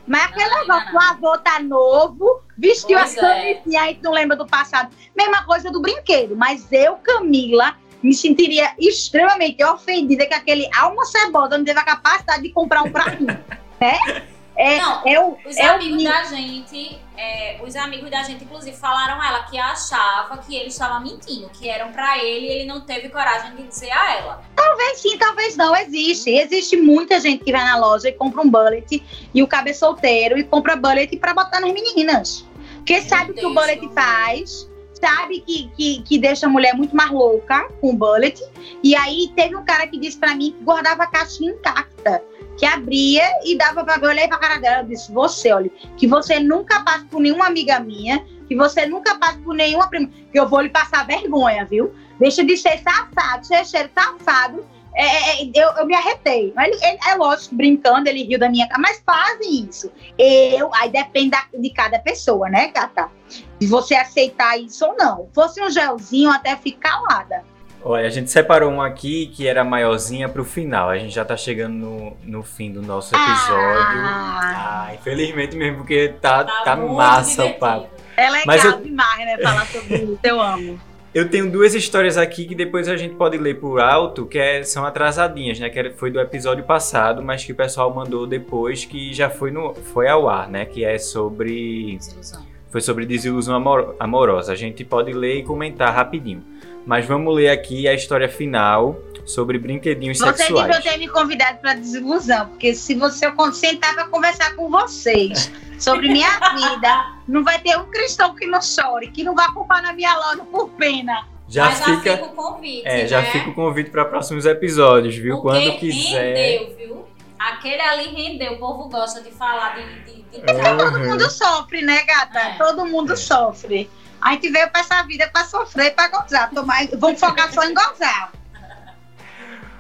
Mas 0.07 0.25
aquele 0.25 0.55
negócio, 0.61 0.95
o 0.95 0.99
avô 0.99 1.37
tá 1.39 1.61
novo, 1.61 2.41
vestiu 2.57 2.99
pois 2.99 3.19
a 3.19 3.21
camisinha, 3.21 3.81
é. 3.81 3.83
aí 3.83 3.99
não 4.03 4.13
lembra 4.13 4.37
do 4.37 4.47
passado. 4.47 4.91
Mesma 5.15 5.45
coisa 5.45 5.71
do 5.71 5.83
brinquedo. 5.83 6.35
Mas 6.35 6.67
eu, 6.73 6.95
Camila, 6.97 7.77
me 8.03 8.15
sentiria 8.15 8.73
extremamente 8.79 9.63
ofendida 9.63 10.25
que 10.25 10.35
aquele 10.35 10.67
alma 10.75 11.05
cebosa 11.05 11.59
não 11.59 11.65
teve 11.65 11.79
a 11.79 11.85
capacidade 11.85 12.43
de 12.43 12.51
comprar 12.51 12.85
um 12.85 12.91
pra 12.91 13.11
mim. 13.17 13.27
né? 13.79 14.27
É, 14.57 14.79
não, 14.79 15.03
é 15.05 15.21
o, 15.21 15.37
os 15.45 15.57
é 15.57 15.67
amigos 15.67 16.03
o... 16.03 16.05
da 16.05 16.25
gente, 16.25 16.99
é, 17.17 17.61
os 17.63 17.77
amigos 17.77 18.11
da 18.11 18.23
gente, 18.23 18.43
inclusive, 18.43 18.75
falaram 18.75 19.21
a 19.21 19.29
ela 19.29 19.43
que 19.45 19.59
achava 19.59 20.39
que 20.39 20.57
ele 20.57 20.69
estava 20.69 20.99
mentindo, 20.99 21.51
que 21.51 21.69
eram 21.69 21.93
para 21.93 22.17
ele 22.19 22.47
e 22.47 22.51
ele 22.51 22.65
não 22.65 22.81
teve 22.81 23.11
coragem 23.11 23.55
de 23.55 23.65
dizer 23.65 23.93
a 23.93 24.17
ela. 24.17 24.43
Talvez 24.57 24.99
sim, 24.99 25.19
talvez 25.19 25.57
não. 25.57 25.77
Existe. 25.77 26.31
Existe 26.31 26.77
muita 26.77 27.21
gente 27.21 27.45
que 27.45 27.53
vai 27.53 27.65
na 27.65 27.77
loja 27.77 28.09
e 28.09 28.13
compra 28.13 28.41
um 28.41 28.51
bullet 28.51 29.03
e 29.35 29.43
o 29.43 29.47
cabe 29.47 29.75
solteiro 29.75 30.39
e 30.39 30.45
compra 30.45 30.75
bullet 30.75 31.15
para 31.19 31.35
botar 31.35 31.61
nas 31.61 31.73
meninas. 31.73 32.47
Porque 32.77 33.01
Meu 33.01 33.09
sabe 33.09 33.33
o 33.33 33.35
que 33.35 33.45
o 33.45 33.53
bullet 33.53 33.89
faz 33.95 34.69
sabe 34.95 35.41
que, 35.41 35.71
que, 35.77 36.03
que, 36.03 36.19
deixa 36.19 36.47
a 36.47 36.49
mulher 36.49 36.75
muito 36.75 36.97
mais 36.97 37.11
louca 37.11 37.69
com 37.81 37.91
o 37.91 37.93
bullet. 37.93 38.43
E 38.83 38.97
aí 38.97 39.31
teve 39.37 39.55
um 39.55 39.65
cara 39.65 39.87
que 39.87 39.99
disse 39.99 40.17
para 40.17 40.35
mim 40.35 40.53
que 40.53 40.65
guardava 40.65 41.03
a 41.03 41.07
caixinha 41.07 41.53
intacta 41.53 42.23
que 42.57 42.65
abria 42.65 43.25
e 43.45 43.57
dava 43.57 43.85
para 43.85 44.05
eu 44.05 44.11
olhei 44.11 44.29
para 44.29 44.39
cara 44.39 44.59
dela 44.59 44.83
e 44.83 44.87
disse: 44.87 45.13
Você, 45.13 45.53
olha, 45.53 45.71
que 45.97 46.07
você 46.07 46.41
nunca 46.41 46.83
passe 46.83 47.05
por 47.07 47.21
nenhuma 47.21 47.47
amiga 47.47 47.79
minha, 47.81 48.25
que 48.49 48.57
você 48.57 48.87
nunca 48.87 49.19
passe 49.19 49.39
por 49.39 49.55
nenhuma 49.55 49.89
prima, 49.89 50.09
que 50.33 50.39
eu 50.39 50.49
vou 50.49 50.61
lhe 50.61 50.71
passar 50.71 51.07
vergonha, 51.07 51.65
viu? 51.65 51.95
Deixa 52.19 52.45
de 52.45 52.57
ser 52.57 52.79
safado, 52.79 53.47
ser 53.47 53.65
cheiro 53.67 53.91
safado. 53.95 54.65
É, 54.99 55.05
é, 55.05 55.43
é, 55.43 55.51
eu, 55.55 55.69
eu 55.73 55.87
me 55.87 55.95
arretei. 55.95 56.55
Ele, 56.57 56.75
ele, 56.83 56.99
é 57.07 57.15
lógico, 57.17 57.55
brincando, 57.55 58.09
ele 58.09 58.23
riu 58.23 58.39
da 58.39 58.49
minha 58.49 58.67
cara, 58.67 58.81
mas 58.81 59.03
fazem 59.05 59.69
isso. 59.69 59.93
Eu, 60.19 60.71
aí 60.75 60.89
depende 60.89 61.31
da, 61.31 61.45
de 61.53 61.71
cada 61.71 61.99
pessoa, 61.99 62.49
né, 62.49 62.69
Cata? 62.69 63.11
De 63.59 63.67
você 63.67 63.95
aceitar 63.95 64.59
isso 64.59 64.87
ou 64.87 64.97
não. 64.97 65.29
Fosse 65.35 65.63
um 65.63 65.69
gelzinho, 65.69 66.31
até 66.31 66.57
ficar 66.57 67.03
calada. 67.03 67.45
Olha, 67.89 68.05
a 68.05 68.11
gente 68.11 68.33
separou 68.33 68.69
um 68.69 68.83
aqui 68.83 69.29
que 69.29 69.47
era 69.47 69.63
maiorzinha 69.63 70.29
pro 70.29 70.45
final. 70.45 70.89
A 70.91 70.99
gente 70.99 71.15
já 71.15 71.25
tá 71.25 71.37
chegando 71.37 71.75
no, 71.75 72.17
no 72.25 72.43
fim 72.43 72.73
do 72.73 72.83
nosso 72.83 73.15
episódio. 73.15 74.01
Ah, 74.03 74.87
ah 74.89 74.95
infelizmente 74.95 75.55
mesmo, 75.55 75.77
porque 75.79 76.13
tá, 76.21 76.43
tá, 76.43 76.63
tá 76.65 76.77
massa 76.77 77.45
divertido. 77.45 77.57
o 77.57 77.61
papo. 77.61 77.89
É 78.17 78.29
legal 78.29 78.45
Mas 78.45 78.65
eu... 78.65 78.81
demais, 78.81 79.19
né? 79.19 79.39
Falar 79.39 79.67
sobre 79.67 79.95
isso. 80.03 80.19
Eu 80.25 80.41
amo. 80.41 80.81
Eu 81.15 81.31
tenho 81.31 81.49
duas 81.49 81.77
histórias 81.77 82.19
aqui 82.19 82.45
que 82.45 82.57
depois 82.57 82.89
a 82.89 82.97
gente 82.97 83.15
pode 83.15 83.39
ler 83.39 83.61
por 83.61 83.81
alto, 83.81 84.27
que 84.27 84.37
é, 84.37 84.65
são 84.65 84.85
atrasadinhas, 84.85 85.61
né? 85.61 85.71
Que 85.71 85.91
foi 85.91 86.11
do 86.11 86.19
episódio 86.19 86.65
passado, 86.65 87.23
mas 87.23 87.45
que 87.45 87.53
o 87.53 87.55
pessoal 87.55 87.95
mandou 87.95 88.27
depois, 88.27 88.85
que 88.85 89.15
já 89.15 89.31
foi, 89.31 89.53
no, 89.53 89.77
foi 89.77 90.09
ao 90.09 90.29
ar, 90.29 90.49
né? 90.49 90.65
Que 90.65 90.85
é 90.85 90.99
sobre. 90.99 91.95
Desilusão. 91.99 92.45
Foi 92.69 92.81
sobre 92.81 93.07
desilusão 93.07 93.55
amor, 93.55 93.95
amorosa. 94.01 94.53
A 94.53 94.57
gente 94.57 94.85
pode 94.85 95.13
ler 95.13 95.37
e 95.39 95.43
comentar 95.45 95.95
rapidinho. 95.95 96.43
Mas 96.87 97.05
vamos 97.05 97.35
ler 97.35 97.51
aqui 97.51 97.89
a 97.89 97.93
história 97.93 98.29
final 98.29 98.97
sobre 99.25 99.59
brinquedinhos 99.59 100.19
você 100.19 100.37
sexuais. 100.37 100.69
Você 100.69 100.83
devia 100.83 100.93
ter 100.93 100.99
me 100.99 101.09
convidado 101.09 101.59
para 101.59 101.75
desilusão, 101.75 102.49
porque 102.51 102.75
se 102.75 102.95
você 102.95 103.27
eu 103.27 103.53
sentar 103.53 103.93
para 103.95 104.07
conversar 104.07 104.55
com 104.55 104.71
vocês 104.71 105.51
sobre 105.81 106.09
minha 106.09 106.31
vida, 106.55 107.17
não 107.27 107.43
vai 107.43 107.59
ter 107.59 107.77
um 107.77 107.87
cristão 107.87 108.35
que 108.37 108.47
não 108.47 108.63
chore, 108.63 109.09
que 109.09 109.25
não 109.25 109.35
vá 109.35 109.51
culpar 109.53 109.83
na 109.83 109.93
minha 109.93 110.15
loja 110.17 110.45
por 110.45 110.71
pena. 110.71 111.27
Já 111.49 111.67
Mas 111.67 111.79
fica, 111.79 111.91
já 111.93 112.17
fica 112.17 112.25
o 112.25 112.35
convite. 112.35 112.87
É, 112.87 112.97
né? 112.99 113.07
já 113.07 113.23
fica 113.25 113.51
o 113.51 113.55
convite 113.55 113.91
para 113.91 114.05
próximos 114.05 114.47
episódios, 114.47 115.17
viu? 115.17 115.41
Porque 115.41 115.59
Quando 115.59 115.79
quiser. 115.79 116.35
Rendeu, 116.35 116.77
viu? 116.77 117.07
Aquele 117.39 117.81
ali 117.81 118.09
rendeu. 118.09 118.55
O 118.55 118.59
povo 118.59 118.89
gosta 118.89 119.21
de 119.21 119.31
falar 119.31 119.77
de. 119.77 120.13
de, 120.13 120.23
de... 120.23 120.37
Uhum. 120.39 120.77
Todo 120.77 121.01
mundo 121.01 121.31
sofre, 121.31 121.83
né, 121.83 122.03
gata? 122.03 122.39
É. 122.41 122.59
Todo 122.59 122.87
mundo 122.87 123.13
é. 123.13 123.17
sofre. 123.17 123.89
A 124.21 124.33
gente 124.33 124.51
veio 124.51 124.69
pra 124.71 124.81
essa 124.81 125.03
vida 125.03 125.29
pra 125.33 125.45
sofrer, 125.45 125.95
pra 125.95 126.09
gozar. 126.09 126.51
Tomar, 126.51 126.87
vamos 126.99 127.21
focar 127.21 127.53
só 127.53 127.65
em 127.65 127.75
gozar. 127.75 128.33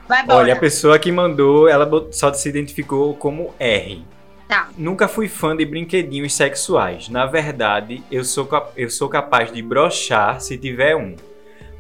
Vai 0.08 0.24
Olha, 0.28 0.52
a 0.52 0.58
pessoa 0.58 0.98
que 0.98 1.10
mandou, 1.10 1.68
ela 1.68 1.88
só 2.12 2.32
se 2.32 2.48
identificou 2.48 3.14
como 3.16 3.54
R. 3.58 4.04
Tá. 4.46 4.68
Nunca 4.78 5.08
fui 5.08 5.28
fã 5.28 5.56
de 5.56 5.64
brinquedinhos 5.66 6.32
sexuais. 6.32 7.08
Na 7.08 7.26
verdade, 7.26 8.02
eu 8.10 8.24
sou, 8.24 8.48
eu 8.76 8.88
sou 8.88 9.08
capaz 9.08 9.52
de 9.52 9.60
brochar 9.60 10.40
se 10.40 10.56
tiver 10.56 10.94
um. 10.94 11.16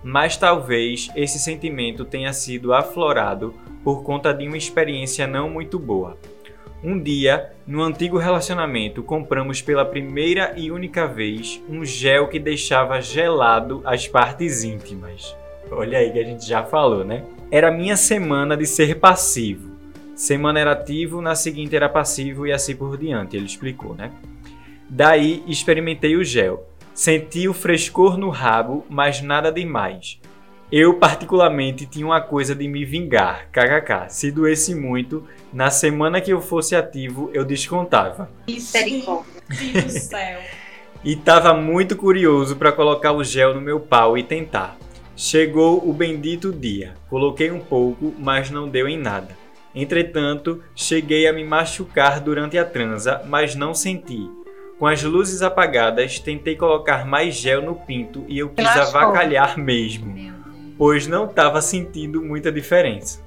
Mas 0.02 0.36
talvez 0.36 1.08
esse 1.14 1.38
sentimento 1.38 2.04
tenha 2.04 2.32
sido 2.32 2.72
aflorado 2.72 3.54
por 3.84 4.02
conta 4.02 4.34
de 4.34 4.46
uma 4.46 4.56
experiência 4.56 5.26
não 5.26 5.48
muito 5.48 5.78
boa. 5.78 6.18
Um 6.88 7.02
dia, 7.02 7.50
no 7.66 7.82
antigo 7.82 8.16
relacionamento, 8.16 9.02
compramos 9.02 9.60
pela 9.60 9.84
primeira 9.84 10.54
e 10.56 10.70
única 10.70 11.04
vez 11.04 11.60
um 11.68 11.84
gel 11.84 12.28
que 12.28 12.38
deixava 12.38 13.00
gelado 13.00 13.82
as 13.84 14.06
partes 14.06 14.62
íntimas. 14.62 15.36
Olha 15.68 15.98
aí 15.98 16.12
que 16.12 16.20
a 16.20 16.22
gente 16.22 16.46
já 16.46 16.62
falou, 16.62 17.04
né? 17.04 17.24
Era 17.50 17.72
minha 17.72 17.96
semana 17.96 18.56
de 18.56 18.66
ser 18.66 19.00
passivo. 19.00 19.76
Semana 20.14 20.60
era 20.60 20.70
ativo, 20.70 21.20
na 21.20 21.34
seguinte 21.34 21.74
era 21.74 21.88
passivo 21.88 22.46
e 22.46 22.52
assim 22.52 22.76
por 22.76 22.96
diante, 22.96 23.36
ele 23.36 23.46
explicou, 23.46 23.96
né? 23.96 24.12
Daí 24.88 25.42
experimentei 25.48 26.14
o 26.14 26.22
gel. 26.22 26.68
Senti 26.94 27.48
o 27.48 27.52
frescor 27.52 28.16
no 28.16 28.30
rabo, 28.30 28.86
mas 28.88 29.20
nada 29.20 29.50
demais. 29.50 30.20
Eu, 30.70 30.94
particularmente, 30.94 31.86
tinha 31.86 32.04
uma 32.04 32.20
coisa 32.20 32.52
de 32.52 32.66
me 32.66 32.84
vingar. 32.84 33.48
KKK. 33.52 34.08
Se 34.08 34.32
doesse 34.32 34.74
muito, 34.74 35.24
na 35.56 35.70
semana 35.70 36.20
que 36.20 36.30
eu 36.30 36.42
fosse 36.42 36.76
ativo, 36.76 37.30
eu 37.32 37.42
descontava. 37.42 38.28
Misericórdia. 38.46 39.42
Deus 39.48 39.84
do 39.84 39.90
céu. 40.00 40.38
e 41.02 41.16
tava 41.16 41.54
muito 41.54 41.96
curioso 41.96 42.56
para 42.56 42.70
colocar 42.70 43.12
o 43.12 43.24
gel 43.24 43.54
no 43.54 43.60
meu 43.62 43.80
pau 43.80 44.18
e 44.18 44.22
tentar. 44.22 44.76
Chegou 45.16 45.88
o 45.88 45.94
bendito 45.94 46.52
dia. 46.52 46.92
Coloquei 47.08 47.50
um 47.50 47.58
pouco, 47.58 48.14
mas 48.18 48.50
não 48.50 48.68
deu 48.68 48.86
em 48.86 48.98
nada. 48.98 49.34
Entretanto, 49.74 50.62
cheguei 50.74 51.26
a 51.26 51.32
me 51.32 51.42
machucar 51.42 52.20
durante 52.20 52.58
a 52.58 52.64
transa, 52.64 53.22
mas 53.26 53.54
não 53.54 53.72
senti. 53.72 54.28
Com 54.78 54.86
as 54.86 55.02
luzes 55.02 55.40
apagadas, 55.40 56.18
tentei 56.18 56.54
colocar 56.54 57.06
mais 57.06 57.34
gel 57.34 57.62
no 57.62 57.74
pinto 57.74 58.26
e 58.28 58.38
eu 58.38 58.50
quis 58.50 58.66
avacalhar 58.66 59.56
mesmo 59.58 60.36
pois 60.78 61.06
não 61.06 61.24
estava 61.24 61.60
sentindo 61.60 62.22
muita 62.22 62.52
diferença. 62.52 63.24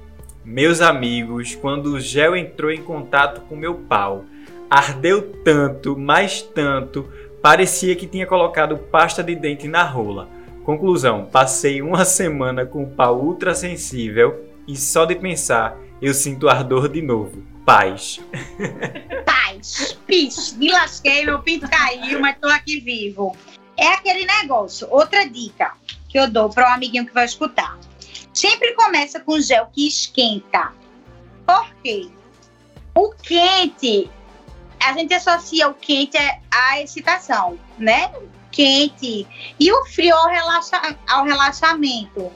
Meus 0.50 0.80
amigos, 0.80 1.54
quando 1.54 1.92
o 1.92 2.00
gel 2.00 2.34
entrou 2.34 2.72
em 2.72 2.82
contato 2.82 3.42
com 3.42 3.54
meu 3.54 3.72
pau, 3.72 4.24
ardeu 4.68 5.22
tanto, 5.44 5.96
mais 5.96 6.42
tanto, 6.42 7.08
parecia 7.40 7.94
que 7.94 8.04
tinha 8.04 8.26
colocado 8.26 8.76
pasta 8.76 9.22
de 9.22 9.36
dente 9.36 9.68
na 9.68 9.84
rola. 9.84 10.28
Conclusão: 10.64 11.24
passei 11.30 11.80
uma 11.80 12.04
semana 12.04 12.66
com 12.66 12.82
o 12.82 12.90
pau 12.90 13.20
ultra 13.20 13.54
sensível 13.54 14.44
e 14.66 14.76
só 14.76 15.04
de 15.04 15.14
pensar 15.14 15.78
eu 16.02 16.12
sinto 16.12 16.48
ardor 16.48 16.88
de 16.88 17.00
novo. 17.00 17.44
Paz. 17.64 18.18
Paz. 19.24 19.96
Pis. 20.04 20.56
Me 20.58 20.72
lasquei, 20.72 21.24
meu 21.24 21.38
pinto 21.38 21.70
caiu, 21.70 22.18
mas 22.18 22.36
tô 22.40 22.48
aqui 22.48 22.80
vivo. 22.80 23.36
É 23.76 23.86
aquele 23.86 24.26
negócio. 24.26 24.88
Outra 24.90 25.28
dica 25.28 25.74
que 26.08 26.18
eu 26.18 26.28
dou 26.28 26.50
para 26.50 26.70
um 26.70 26.74
amiguinho 26.74 27.06
que 27.06 27.14
vai 27.14 27.24
escutar. 27.24 27.78
Sempre 28.40 28.72
começa 28.72 29.20
com 29.20 29.38
gel 29.38 29.66
que 29.70 29.86
esquenta. 29.86 30.72
Por 31.46 31.74
quê? 31.84 32.08
O 32.94 33.10
quente, 33.10 34.10
a 34.82 34.94
gente 34.94 35.12
associa 35.12 35.68
o 35.68 35.74
quente 35.74 36.16
à 36.50 36.80
excitação, 36.80 37.58
né? 37.78 38.10
Quente. 38.50 39.26
E 39.60 39.70
o 39.70 39.84
frio 39.84 40.16
ao, 40.16 40.28
relaxa, 40.28 40.96
ao 41.06 41.26
relaxamento. 41.26 42.32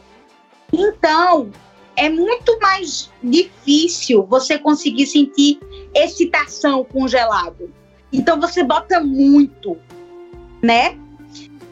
Então, 0.70 1.50
é 1.96 2.10
muito 2.10 2.58
mais 2.60 3.10
difícil 3.22 4.26
você 4.26 4.58
conseguir 4.58 5.06
sentir 5.06 5.58
excitação 5.94 6.84
com 6.84 7.08
gelado. 7.08 7.72
Então, 8.12 8.38
você 8.38 8.62
bota 8.62 9.00
muito, 9.00 9.78
né? 10.62 10.98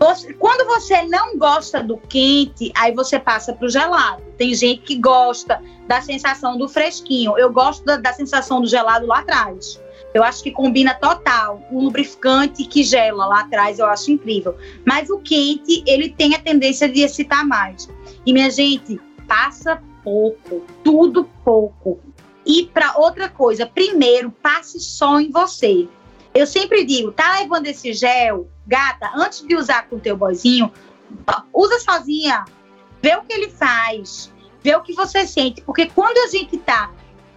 Você, 0.03 0.33
quando 0.33 0.67
você 0.67 1.03
não 1.03 1.39
gosta 1.39 1.81
do 1.81 1.97
quente, 1.97 2.73
aí 2.75 2.93
você 2.93 3.21
passa 3.21 3.53
para 3.53 3.67
o 3.67 3.71
gelado. 3.71 4.21
Tem 4.37 4.53
gente 4.53 4.83
que 4.83 4.97
gosta 4.97 5.63
da 5.87 6.01
sensação 6.01 6.59
do 6.59 6.69
fresquinho. 6.69 7.39
Eu 7.39 7.53
gosto 7.53 7.85
da, 7.85 7.99
da 7.99 8.13
sensação 8.13 8.61
do 8.61 8.67
gelado 8.67 9.07
lá 9.07 9.21
atrás. 9.21 9.81
Eu 10.13 10.25
acho 10.25 10.43
que 10.43 10.51
combina 10.51 10.93
total. 10.93 11.63
Um 11.71 11.85
lubrificante 11.85 12.65
que 12.65 12.83
gela 12.83 13.27
lá 13.27 13.43
atrás, 13.43 13.79
eu 13.79 13.87
acho 13.87 14.11
incrível. 14.11 14.57
Mas 14.85 15.09
o 15.09 15.21
quente, 15.21 15.85
ele 15.87 16.09
tem 16.09 16.35
a 16.35 16.41
tendência 16.41 16.89
de 16.89 17.03
excitar 17.03 17.47
mais. 17.47 17.89
E, 18.27 18.33
minha 18.33 18.51
gente, 18.51 19.01
passa 19.29 19.81
pouco, 20.03 20.65
tudo 20.83 21.31
pouco. 21.45 22.01
E 22.45 22.65
para 22.65 22.99
outra 22.99 23.29
coisa, 23.29 23.67
primeiro, 23.67 24.33
passe 24.33 24.81
só 24.81 25.21
em 25.21 25.31
você. 25.31 25.87
Eu 26.35 26.47
sempre 26.47 26.85
digo, 26.85 27.13
tá 27.13 27.41
levando 27.41 27.67
esse 27.67 27.93
gel, 27.93 28.49
gata, 28.67 29.11
antes 29.15 29.47
de 29.47 29.55
usar 29.55 29.89
com 29.89 29.99
teu 29.99 30.17
boizinho, 30.17 30.73
usa 31.53 31.79
sozinha, 31.81 32.45
vê 33.03 33.15
o 33.17 33.23
que 33.23 33.33
ele 33.33 33.51
faz, 33.51 34.33
vê 34.63 34.75
o 34.75 34.83
que 34.83 34.95
você 34.95 35.27
sente, 35.27 35.61
porque 35.63 35.87
quando 35.87 36.17
a 36.19 36.29
gente 36.29 36.57
tá 36.59 36.91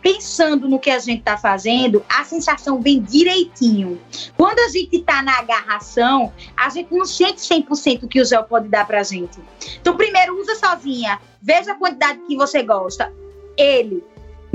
pensando 0.06 0.70
no 0.70 0.78
que 0.78 0.92
a 0.92 1.00
gente 1.00 1.22
está 1.22 1.36
fazendo, 1.36 2.06
a 2.08 2.24
sensação 2.24 2.80
vem 2.80 3.02
direitinho. 3.02 4.00
Quando 4.38 4.60
a 4.60 4.70
gente 4.70 4.98
está 4.98 5.24
na 5.24 5.40
agarração, 5.40 6.32
a 6.56 6.70
gente 6.70 6.94
não 6.94 7.06
sente 7.06 7.42
100% 7.42 8.08
que 8.08 8.22
o 8.22 8.26
gel 8.26 8.44
pode 8.44 8.68
dar 8.68 8.86
para 8.86 9.00
a 9.00 9.04
gente. 9.04 9.40
Então, 9.82 9.98
primeiro, 9.98 10.40
usa 10.40 10.54
sozinha, 10.56 11.20
veja 11.42 11.72
a 11.72 11.76
quantidade 11.76 12.20
que 12.28 12.36
você 12.36 12.62
gosta. 12.62 13.12
Ele, 13.58 14.04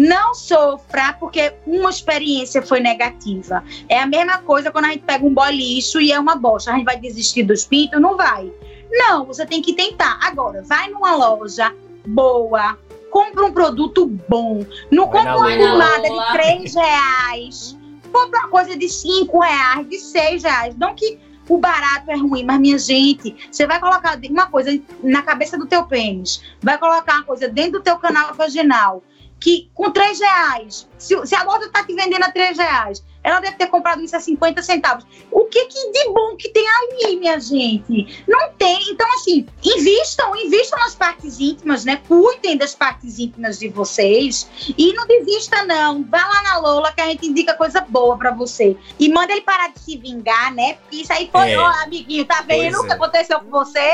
não 0.00 0.34
sofra 0.34 1.12
porque 1.20 1.52
uma 1.66 1.90
experiência 1.90 2.62
foi 2.62 2.80
negativa. 2.80 3.62
É 3.86 4.00
a 4.00 4.06
mesma 4.06 4.38
coisa 4.38 4.70
quando 4.70 4.86
a 4.86 4.88
gente 4.88 5.04
pega 5.04 5.26
um 5.26 5.34
bolicho 5.34 6.00
e 6.00 6.10
é 6.10 6.18
uma 6.18 6.36
bosta. 6.36 6.72
A 6.72 6.74
gente 6.74 6.86
vai 6.86 6.98
desistir 6.98 7.42
dos 7.42 7.66
pintos? 7.66 8.00
Não 8.00 8.16
vai. 8.16 8.50
Não, 8.90 9.26
você 9.26 9.44
tem 9.44 9.60
que 9.60 9.74
tentar. 9.74 10.18
Agora, 10.22 10.62
vai 10.62 10.88
numa 10.88 11.14
loja 11.14 11.74
boa, 12.06 12.78
compra 13.10 13.44
um 13.44 13.52
produto 13.52 14.06
bom. 14.26 14.64
Não 14.90 15.06
compra 15.06 15.36
uma 15.36 15.54
pomada 15.54 16.08
de 16.08 16.32
3 16.32 16.74
reais. 16.74 17.76
Compra 18.10 18.40
uma 18.40 18.48
coisa 18.48 18.74
de 18.74 18.88
5 18.88 19.38
reais, 19.38 19.86
de 19.86 19.98
6 19.98 20.44
reais. 20.44 20.76
Não 20.78 20.94
que 20.94 21.18
o 21.46 21.58
barato 21.58 22.10
é 22.10 22.16
ruim, 22.16 22.44
mas 22.44 22.58
minha 22.58 22.78
gente, 22.78 23.36
você 23.50 23.66
vai 23.66 23.78
colocar 23.78 24.18
uma 24.30 24.46
coisa 24.46 24.80
na 25.02 25.20
cabeça 25.20 25.58
do 25.58 25.66
teu 25.66 25.84
pênis, 25.84 26.40
vai 26.62 26.78
colocar 26.78 27.16
uma 27.16 27.24
coisa 27.24 27.48
dentro 27.48 27.72
do 27.72 27.80
teu 27.80 27.98
canal 27.98 28.32
vaginal, 28.34 29.02
que 29.40 29.70
com 29.74 29.90
3 29.90 30.20
reais, 30.20 30.88
se, 30.98 31.26
se 31.26 31.34
a 31.34 31.42
loja 31.42 31.66
está 31.66 31.82
te 31.84 31.94
vendendo 31.94 32.22
a 32.22 32.30
3 32.30 32.58
reais, 32.58 33.02
ela 33.22 33.40
deve 33.40 33.56
ter 33.56 33.66
comprado 33.66 34.02
isso 34.02 34.16
a 34.16 34.20
50 34.20 34.62
centavos. 34.62 35.04
O 35.30 35.44
que, 35.44 35.66
que 35.66 35.92
de 35.92 36.08
bom 36.10 36.36
que 36.36 36.48
tem 36.48 36.64
ali, 36.66 37.16
minha 37.16 37.38
gente? 37.38 38.24
Não 38.26 38.52
tem. 38.52 38.78
Então, 38.90 39.06
assim, 39.14 39.46
invistam, 39.62 40.34
invistam 40.36 40.78
nas 40.78 40.94
partes 40.94 41.38
íntimas, 41.38 41.84
né? 41.84 42.00
Cuidem 42.08 42.56
das 42.56 42.74
partes 42.74 43.18
íntimas 43.18 43.58
de 43.58 43.68
vocês. 43.68 44.48
E 44.76 44.92
não 44.94 45.06
desista, 45.06 45.64
não. 45.64 46.02
Vá 46.04 46.18
lá 46.18 46.42
na 46.42 46.58
Lola 46.58 46.92
que 46.92 47.00
a 47.00 47.06
gente 47.06 47.26
indica 47.26 47.54
coisa 47.54 47.80
boa 47.82 48.16
para 48.16 48.30
você. 48.30 48.76
E 48.98 49.08
manda 49.10 49.32
ele 49.32 49.42
parar 49.42 49.68
de 49.68 49.80
se 49.80 49.98
vingar, 49.98 50.54
né? 50.54 50.74
Porque 50.74 50.96
isso 50.96 51.12
aí 51.12 51.28
foi, 51.30 51.52
é. 51.52 51.58
ó, 51.58 51.66
amiguinho, 51.82 52.24
tá 52.24 52.42
vendo 52.46 52.78
o 52.78 52.84
que 52.84 52.92
é. 52.92 52.94
aconteceu 52.94 53.38
com 53.40 53.50
você? 53.50 53.90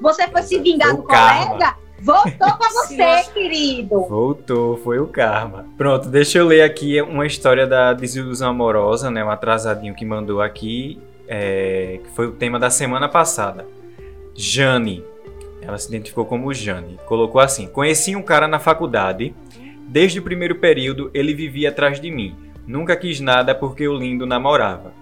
Você 0.00 0.28
foi 0.28 0.42
se 0.42 0.58
vingar 0.60 0.94
do 0.94 1.02
colega? 1.02 1.76
Voltou 2.00 2.30
pra 2.30 2.68
você, 2.68 3.32
querido. 3.32 4.00
Voltou, 4.06 4.76
foi 4.78 4.98
o 4.98 5.06
karma. 5.06 5.66
Pronto, 5.76 6.08
deixa 6.08 6.38
eu 6.38 6.46
ler 6.46 6.62
aqui 6.62 7.00
uma 7.02 7.26
história 7.26 7.66
da 7.66 7.92
desilusão 7.92 8.50
amorosa, 8.50 9.10
né? 9.10 9.24
Um 9.24 9.30
atrasadinho 9.30 9.94
que 9.94 10.04
mandou 10.04 10.40
aqui, 10.40 11.00
é, 11.26 12.00
que 12.02 12.10
foi 12.10 12.26
o 12.26 12.32
tema 12.32 12.58
da 12.58 12.70
semana 12.70 13.08
passada. 13.08 13.66
Jane, 14.34 15.04
ela 15.60 15.76
se 15.76 15.88
identificou 15.88 16.24
como 16.24 16.52
Jane. 16.54 16.98
Colocou 17.06 17.40
assim: 17.40 17.66
Conheci 17.66 18.14
um 18.14 18.22
cara 18.22 18.46
na 18.46 18.58
faculdade. 18.58 19.34
Desde 19.88 20.18
o 20.18 20.22
primeiro 20.22 20.56
período, 20.56 21.10
ele 21.14 21.34
vivia 21.34 21.70
atrás 21.70 22.00
de 22.00 22.10
mim. 22.10 22.36
Nunca 22.66 22.94
quis 22.94 23.20
nada 23.20 23.54
porque 23.54 23.88
o 23.88 23.96
lindo 23.96 24.26
namorava. 24.26 24.92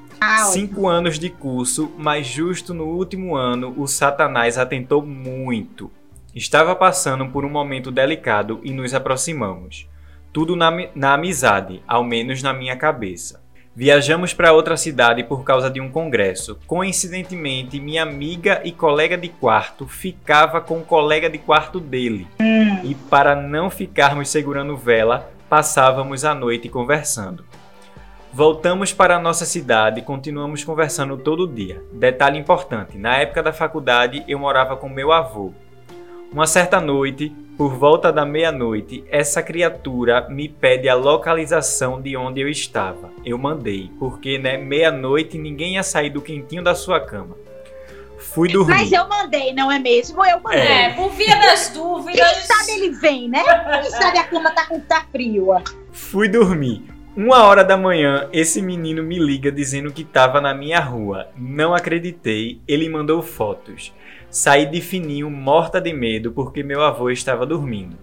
Cinco 0.53 0.87
anos 0.87 1.19
de 1.19 1.29
curso, 1.29 1.93
mas 1.99 2.27
justo 2.27 2.73
no 2.73 2.85
último 2.85 3.35
ano, 3.37 3.75
o 3.77 3.87
Satanás 3.87 4.57
atentou 4.57 5.05
muito. 5.05 5.91
Estava 6.37 6.77
passando 6.77 7.27
por 7.29 7.47
um 7.47 7.49
momento 7.49 7.91
delicado 7.91 8.61
e 8.63 8.71
nos 8.71 8.93
aproximamos. 8.93 9.89
Tudo 10.35 10.55
na, 10.55 10.71
na 10.95 11.15
amizade, 11.15 11.83
ao 11.89 12.05
menos 12.05 12.43
na 12.43 12.53
minha 12.53 12.77
cabeça. 12.77 13.43
Viajamos 13.75 14.35
para 14.35 14.53
outra 14.53 14.77
cidade 14.77 15.25
por 15.25 15.45
causa 15.45 15.71
de 15.71 15.81
um 15.81 15.91
congresso. 15.91 16.59
Coincidentemente, 16.67 17.81
minha 17.81 18.03
amiga 18.03 18.61
e 18.65 18.71
colega 18.71 19.17
de 19.17 19.31
quarto 19.31 19.89
ficava 19.89 20.61
com 20.61 20.81
o 20.81 20.85
colega 20.85 21.31
de 21.31 21.39
quarto 21.39 21.81
dele. 21.81 22.29
E 22.85 22.95
para 23.09 23.35
não 23.35 23.71
ficarmos 23.71 24.29
segurando 24.29 24.77
vela, 24.77 25.33
passávamos 25.49 26.23
a 26.23 26.35
noite 26.35 26.69
conversando. 26.69 27.47
Voltamos 28.31 28.93
para 28.93 29.17
a 29.17 29.19
nossa 29.19 29.47
cidade 29.47 30.01
e 30.01 30.05
continuamos 30.05 30.63
conversando 30.63 31.17
todo 31.17 31.49
dia. 31.49 31.83
Detalhe 31.95 32.39
importante: 32.39 32.99
na 32.99 33.17
época 33.17 33.43
da 33.43 33.55
faculdade 33.55 34.23
eu 34.29 34.39
morava 34.39 34.77
com 34.77 34.91
meu 34.91 35.13
avô. 35.13 35.55
Uma 36.33 36.47
certa 36.47 36.81
noite, 36.81 37.33
por 37.57 37.75
volta 37.75 38.13
da 38.13 38.27
meia-noite, 38.27 39.05
essa 39.11 39.43
criatura 39.43 40.29
me 40.29 40.49
pede 40.49 40.89
a 40.89 40.95
localização 40.95 42.01
de 42.01 42.17
onde 42.17 42.41
eu 42.41 42.49
estava. 42.49 43.11
Eu 43.25 43.39
mandei, 43.39 43.91
porque 43.99 44.39
né, 44.39 44.57
meia-noite 44.59 45.39
ninguém 45.39 45.75
ia 45.75 45.83
sair 45.83 46.11
do 46.11 46.21
quentinho 46.21 46.63
da 46.63 46.75
sua 46.75 47.01
cama. 47.01 47.37
Fui 48.19 48.49
dormir. 48.49 48.75
Mas 48.75 48.93
eu 48.93 49.09
mandei, 49.09 49.55
não 49.55 49.71
é 49.71 49.79
mesmo? 49.79 50.25
Eu 50.25 50.41
mandei. 50.41 50.61
É, 50.61 50.91
por 50.91 51.11
via 51.11 51.37
das 51.37 51.71
dúvidas. 51.71 52.21
Quem 52.21 52.43
sabe 52.43 52.71
ele 52.73 52.91
vem, 52.91 53.29
né? 53.29 53.43
Quem 53.81 53.91
sabe 53.91 54.19
a 54.19 54.25
cama 54.25 54.51
tá 54.51 54.67
com 54.67 54.81
tá 54.81 55.07
frio. 55.11 55.49
Fui 55.93 56.29
dormir. 56.29 56.83
Uma 57.17 57.45
hora 57.45 57.65
da 57.65 57.79
manhã, 57.79 58.29
esse 58.31 58.61
menino 58.61 59.03
me 59.03 59.19
liga 59.19 59.51
dizendo 59.51 59.91
que 59.91 60.03
estava 60.03 60.39
na 60.39 60.53
minha 60.53 60.79
rua. 60.81 61.29
Não 61.35 61.75
acreditei, 61.75 62.61
ele 62.69 62.91
mandou 62.91 63.23
fotos. 63.23 63.91
Saí 64.37 64.67
de 64.67 64.83
fininho, 64.83 65.31
morta 65.31 65.81
de 65.81 65.95
medo, 65.95 66.31
porque 66.31 66.63
meu 66.63 66.83
avô 66.83 67.09
estava 67.09 67.47
dormindo. 67.47 67.97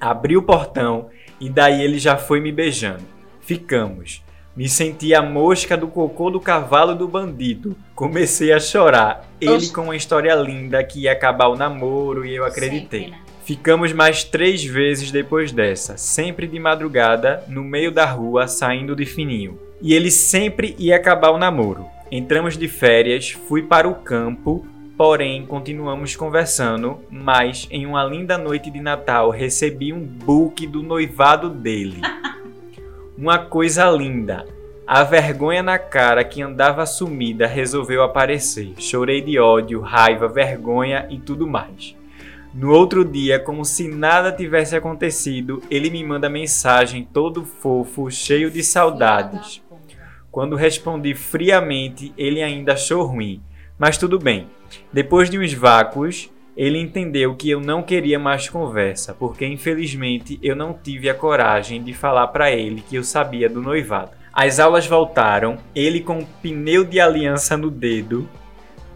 Abri 0.00 0.36
o 0.36 0.42
portão 0.42 1.08
e 1.40 1.48
daí 1.48 1.84
ele 1.84 2.00
já 2.00 2.16
foi 2.16 2.40
me 2.40 2.50
beijando. 2.50 3.04
Ficamos. 3.42 4.24
Me 4.56 4.68
senti 4.68 5.14
a 5.14 5.22
mosca 5.22 5.76
do 5.76 5.86
cocô 5.86 6.30
do 6.30 6.40
cavalo 6.40 6.96
do 6.96 7.06
bandido. 7.06 7.76
Comecei 7.94 8.52
a 8.52 8.58
chorar. 8.58 9.24
Ele 9.40 9.68
com 9.68 9.82
uma 9.82 9.94
história 9.94 10.34
linda 10.34 10.82
que 10.82 11.02
ia 11.02 11.12
acabar 11.12 11.46
o 11.46 11.54
namoro 11.54 12.26
e 12.26 12.34
eu 12.34 12.44
acreditei. 12.44 13.14
Ficamos 13.44 13.92
mais 13.92 14.24
três 14.24 14.64
vezes 14.64 15.12
depois 15.12 15.52
dessa, 15.52 15.96
sempre 15.96 16.48
de 16.48 16.58
madrugada, 16.58 17.44
no 17.46 17.62
meio 17.62 17.92
da 17.92 18.04
rua, 18.04 18.48
saindo 18.48 18.96
de 18.96 19.06
fininho. 19.06 19.56
E 19.80 19.94
ele 19.94 20.10
sempre 20.10 20.74
ia 20.76 20.96
acabar 20.96 21.30
o 21.30 21.38
namoro. 21.38 21.86
Entramos 22.10 22.58
de 22.58 22.66
férias, 22.66 23.30
fui 23.30 23.62
para 23.62 23.88
o 23.88 23.94
campo, 23.94 24.66
Porém, 24.96 25.44
continuamos 25.44 26.16
conversando, 26.16 27.00
mas 27.10 27.68
em 27.70 27.84
uma 27.84 28.02
linda 28.02 28.38
noite 28.38 28.70
de 28.70 28.80
Natal 28.80 29.28
recebi 29.28 29.92
um 29.92 30.00
book 30.00 30.66
do 30.66 30.82
noivado 30.82 31.50
dele. 31.50 32.00
Uma 33.16 33.38
coisa 33.38 33.90
linda. 33.90 34.46
A 34.86 35.02
vergonha 35.02 35.62
na 35.62 35.78
cara 35.78 36.22
que 36.22 36.42
andava 36.42 36.84
sumida 36.84 37.46
resolveu 37.46 38.02
aparecer. 38.02 38.74
Chorei 38.78 39.22
de 39.22 39.38
ódio, 39.38 39.80
raiva, 39.80 40.28
vergonha 40.28 41.06
e 41.10 41.18
tudo 41.18 41.46
mais. 41.46 41.96
No 42.54 42.72
outro 42.72 43.04
dia, 43.04 43.38
como 43.38 43.64
se 43.64 43.88
nada 43.88 44.30
tivesse 44.30 44.76
acontecido, 44.76 45.62
ele 45.70 45.90
me 45.90 46.04
manda 46.04 46.28
mensagem 46.28 47.08
todo 47.10 47.44
fofo, 47.44 48.10
cheio 48.10 48.50
de 48.50 48.62
saudades. 48.62 49.62
Quando 50.30 50.56
respondi 50.56 51.14
friamente, 51.14 52.12
ele 52.16 52.42
ainda 52.42 52.74
achou 52.74 53.02
ruim. 53.02 53.42
Mas 53.78 53.98
tudo 53.98 54.18
bem. 54.18 54.46
Depois 54.92 55.28
de 55.30 55.38
uns 55.38 55.52
vácuos, 55.52 56.30
ele 56.56 56.78
entendeu 56.78 57.34
que 57.34 57.50
eu 57.50 57.60
não 57.60 57.82
queria 57.82 58.18
mais 58.18 58.48
conversa, 58.48 59.12
porque 59.12 59.46
infelizmente 59.46 60.38
eu 60.42 60.56
não 60.56 60.72
tive 60.72 61.10
a 61.10 61.14
coragem 61.14 61.82
de 61.82 61.92
falar 61.92 62.28
para 62.28 62.50
ele 62.50 62.82
que 62.88 62.96
eu 62.96 63.04
sabia 63.04 63.48
do 63.48 63.60
noivado. 63.60 64.12
As 64.32 64.58
aulas 64.58 64.86
voltaram, 64.86 65.58
ele 65.74 66.00
com 66.00 66.18
um 66.18 66.24
pneu 66.24 66.84
de 66.84 66.98
aliança 66.98 67.56
no 67.56 67.70
dedo 67.70 68.28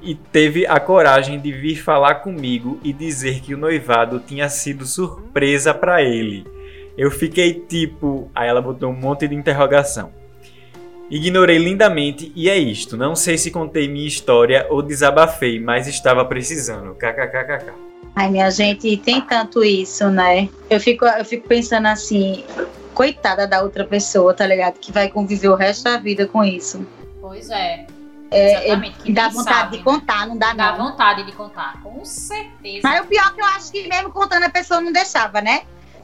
e 0.02 0.14
teve 0.14 0.66
a 0.66 0.80
coragem 0.80 1.38
de 1.38 1.52
vir 1.52 1.76
falar 1.76 2.16
comigo 2.16 2.80
e 2.82 2.92
dizer 2.92 3.40
que 3.40 3.54
o 3.54 3.58
noivado 3.58 4.20
tinha 4.20 4.48
sido 4.48 4.86
surpresa 4.86 5.74
para 5.74 6.02
ele. 6.02 6.46
Eu 6.96 7.10
fiquei 7.10 7.54
tipo, 7.54 8.30
aí 8.34 8.48
ela 8.48 8.62
botou 8.62 8.90
um 8.90 8.96
monte 8.96 9.28
de 9.28 9.34
interrogação. 9.34 10.12
Ignorei 11.11 11.58
lindamente 11.58 12.32
e 12.36 12.48
é 12.48 12.56
isto. 12.56 12.96
Não 12.96 13.16
sei 13.16 13.36
se 13.36 13.50
contei 13.50 13.88
minha 13.88 14.06
história 14.06 14.66
ou 14.70 14.80
desabafei, 14.80 15.58
mas 15.58 15.88
estava 15.88 16.24
precisando. 16.24 16.94
KKKKK. 16.94 17.72
Ai, 18.14 18.30
minha 18.30 18.50
gente, 18.50 18.96
tem 18.98 19.20
tanto 19.20 19.64
isso, 19.64 20.08
né? 20.08 20.48
Eu 20.68 20.80
fico, 20.80 21.04
eu 21.04 21.24
fico 21.24 21.48
pensando 21.48 21.86
assim, 21.86 22.44
coitada 22.94 23.46
da 23.46 23.62
outra 23.62 23.84
pessoa, 23.84 24.34
tá 24.34 24.46
ligado? 24.46 24.78
Que 24.78 24.92
vai 24.92 25.08
conviver 25.08 25.48
o 25.48 25.54
resto 25.54 25.84
da 25.84 25.96
vida 25.96 26.26
com 26.26 26.44
isso. 26.44 26.86
Pois 27.20 27.50
é. 27.50 27.86
É, 28.32 28.66
Exatamente, 28.68 29.11
é, 29.11 29.12
dá 29.12 29.24
nem 29.24 29.32
vontade 29.32 29.56
sabe, 29.56 29.78
de 29.78 29.82
contar, 29.82 30.26
não 30.28 30.36
dá 30.36 30.52
Dá 30.52 30.76
não. 30.76 30.90
vontade 30.90 31.24
de 31.24 31.32
contar, 31.32 31.82
com 31.82 32.04
certeza. 32.04 32.80
Mas 32.84 33.00
o 33.00 33.06
pior 33.08 33.26
é 33.26 33.34
que 33.34 33.40
eu 33.40 33.44
acho 33.44 33.72
que 33.72 33.88
mesmo 33.88 34.11
contando 34.12 34.44
a 34.44 34.50
pessoa 34.50 34.80
não 34.80 34.92
deixava, 34.92 35.40
né? 35.40 35.62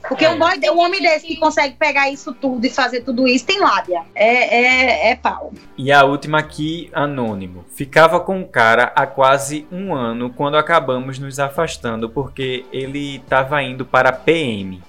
Porque 0.08 0.24
É. 0.24 0.30
um, 0.30 0.38
boy, 0.38 0.58
um 0.72 0.78
homem 0.78 1.00
desse 1.00 1.26
que 1.26 1.36
consegue 1.36 1.74
pegar 1.74 2.10
isso 2.10 2.32
tudo 2.32 2.64
e 2.64 2.70
fazer 2.70 3.00
tudo 3.02 3.26
isso 3.26 3.44
tem 3.46 3.60
lábia. 3.60 4.02
É, 4.14 4.56
é, 4.56 5.10
é 5.10 5.16
pau. 5.16 5.52
E 5.76 5.90
a 5.92 6.04
última 6.04 6.38
aqui, 6.38 6.90
anônimo. 6.92 7.64
Ficava 7.74 8.20
com 8.20 8.40
o 8.40 8.46
cara 8.46 8.92
há 8.94 9.06
quase 9.06 9.66
um 9.70 9.94
ano 9.94 10.30
quando 10.30 10.56
acabamos 10.56 11.18
nos 11.18 11.38
afastando 11.38 12.08
porque 12.08 12.64
ele 12.72 13.16
estava 13.16 13.62
indo 13.62 13.84
para 13.84 14.10
a 14.10 14.12
PM. 14.12 14.82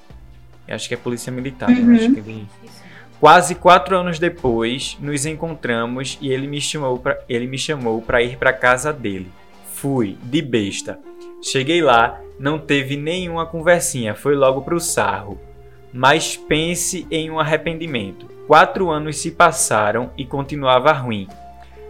Acho 0.67 0.87
que 0.87 0.93
é 0.93 0.97
Polícia 0.97 1.31
Militar. 1.31 1.69
Uhum. 1.69 1.95
acho 1.95 2.13
que 2.13 2.19
ele... 2.19 2.47
Quase 3.19 3.55
quatro 3.55 3.97
anos 3.97 4.19
depois, 4.19 4.95
nos 4.99 5.25
encontramos 5.25 6.19
e 6.21 6.31
ele 6.31 6.45
me 6.45 6.61
chamou 6.61 6.99
pra, 6.99 7.17
ele 7.27 7.47
me 7.47 7.57
chamou 7.57 7.99
para 7.99 8.21
ir 8.21 8.37
para 8.37 8.53
casa 8.53 8.93
dele. 8.93 9.31
Fui, 9.73 10.15
de 10.21 10.39
besta. 10.41 10.99
Cheguei 11.41 11.81
lá, 11.81 12.21
não 12.39 12.59
teve 12.59 12.97
nenhuma 12.97 13.45
conversinha, 13.45 14.15
foi 14.15 14.35
logo 14.35 14.61
pro 14.61 14.79
sarro. 14.79 15.39
Mas 15.93 16.35
pense 16.35 17.07
em 17.09 17.31
um 17.31 17.39
arrependimento. 17.39 18.27
Quatro 18.45 18.89
anos 18.89 19.17
se 19.17 19.31
passaram 19.31 20.11
e 20.17 20.25
continuava 20.25 20.91
ruim. 20.91 21.27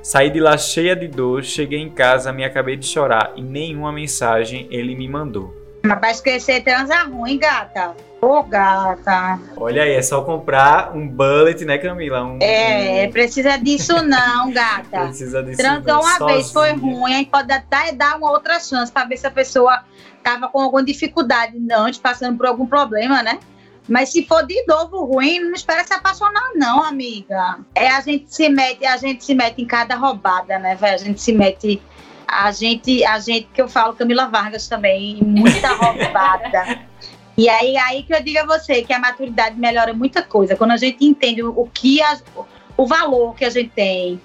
Saí 0.01 0.29
de 0.29 0.39
lá 0.39 0.57
cheia 0.57 0.95
de 0.95 1.07
dor, 1.07 1.43
cheguei 1.43 1.79
em 1.79 1.89
casa, 1.89 2.31
me 2.31 2.45
acabei 2.45 2.77
de 2.77 2.85
chorar 2.85 3.33
e 3.35 3.41
nenhuma 3.41 3.91
mensagem 3.91 4.67
ele 4.71 4.95
me 4.95 5.07
mandou. 5.07 5.53
Pra 5.81 6.11
esquecer 6.11 6.63
transa 6.63 7.03
ruim, 7.03 7.37
gata. 7.37 7.95
Ô, 8.19 8.41
gata. 8.43 9.39
Olha 9.55 9.83
aí, 9.83 9.91
é 9.93 10.01
só 10.01 10.21
comprar 10.23 10.95
um 10.95 11.07
bullet, 11.07 11.63
né, 11.63 11.77
Camila? 11.77 12.23
Um, 12.23 12.39
É, 12.41 13.05
um- 13.07 13.11
precisa 13.11 13.57
disso 13.57 13.93
não, 14.03 14.51
gata. 14.51 15.01
Precisa 15.07 15.43
disso. 15.43 15.57
Transou 15.57 15.83
não, 15.93 16.01
uma 16.01 16.25
vez, 16.33 16.51
foi 16.51 16.69
sozinha. 16.71 16.91
ruim, 16.99 17.13
a 17.13 17.17
gente 17.17 17.29
pode 17.29 17.51
até 17.53 17.91
dar 17.91 18.17
uma 18.17 18.31
outra 18.31 18.59
chance 18.59 18.91
pra 18.91 19.05
ver 19.05 19.17
se 19.17 19.27
a 19.27 19.31
pessoa 19.31 19.83
tava 20.23 20.49
com 20.49 20.59
alguma 20.59 20.83
dificuldade 20.83 21.53
antes, 21.71 21.99
passando 21.99 22.35
por 22.37 22.47
algum 22.47 22.65
problema, 22.65 23.21
né? 23.21 23.39
Mas 23.87 24.09
se 24.09 24.25
for 24.25 24.45
de 24.45 24.65
novo 24.67 25.05
ruim, 25.05 25.39
não 25.39 25.53
espera 25.53 25.85
se 25.85 25.93
apaixonar, 25.93 26.51
não, 26.55 26.83
amiga. 26.83 27.59
É 27.73 27.87
a 27.89 28.01
gente 28.01 28.33
se 28.33 28.49
mete, 28.49 28.83
a 28.85 28.97
gente 28.97 29.23
se 29.23 29.33
mete 29.35 29.61
em 29.61 29.65
cada 29.65 29.95
roubada, 29.95 30.57
né, 30.59 30.75
velho? 30.75 30.95
A 30.95 30.97
gente 30.97 31.21
se 31.21 31.31
mete. 31.31 31.81
A 32.27 32.51
gente, 32.51 33.05
a 33.05 33.17
gente, 33.19 33.47
que 33.53 33.61
eu 33.61 33.69
falo 33.69 33.93
Camila 33.93 34.27
Vargas 34.27 34.67
também, 34.67 35.19
muita 35.23 35.69
roubada. 35.77 36.79
E 37.37 37.47
aí, 37.47 37.77
aí 37.77 38.03
que 38.03 38.13
eu 38.13 38.23
digo 38.23 38.39
a 38.39 38.45
você 38.57 38.81
que 38.81 38.91
a 38.91 38.99
maturidade 38.99 39.59
melhora 39.59 39.93
muita 39.93 40.23
coisa. 40.23 40.55
Quando 40.55 40.71
a 40.71 40.77
gente 40.77 41.05
entende 41.05 41.43
o, 41.43 41.69
que 41.71 42.01
a- 42.01 42.19
o 42.75 42.87
valor 42.87 43.35
que 43.35 43.45
a 43.45 43.49
gente 43.49 43.69
tem, 43.69 44.19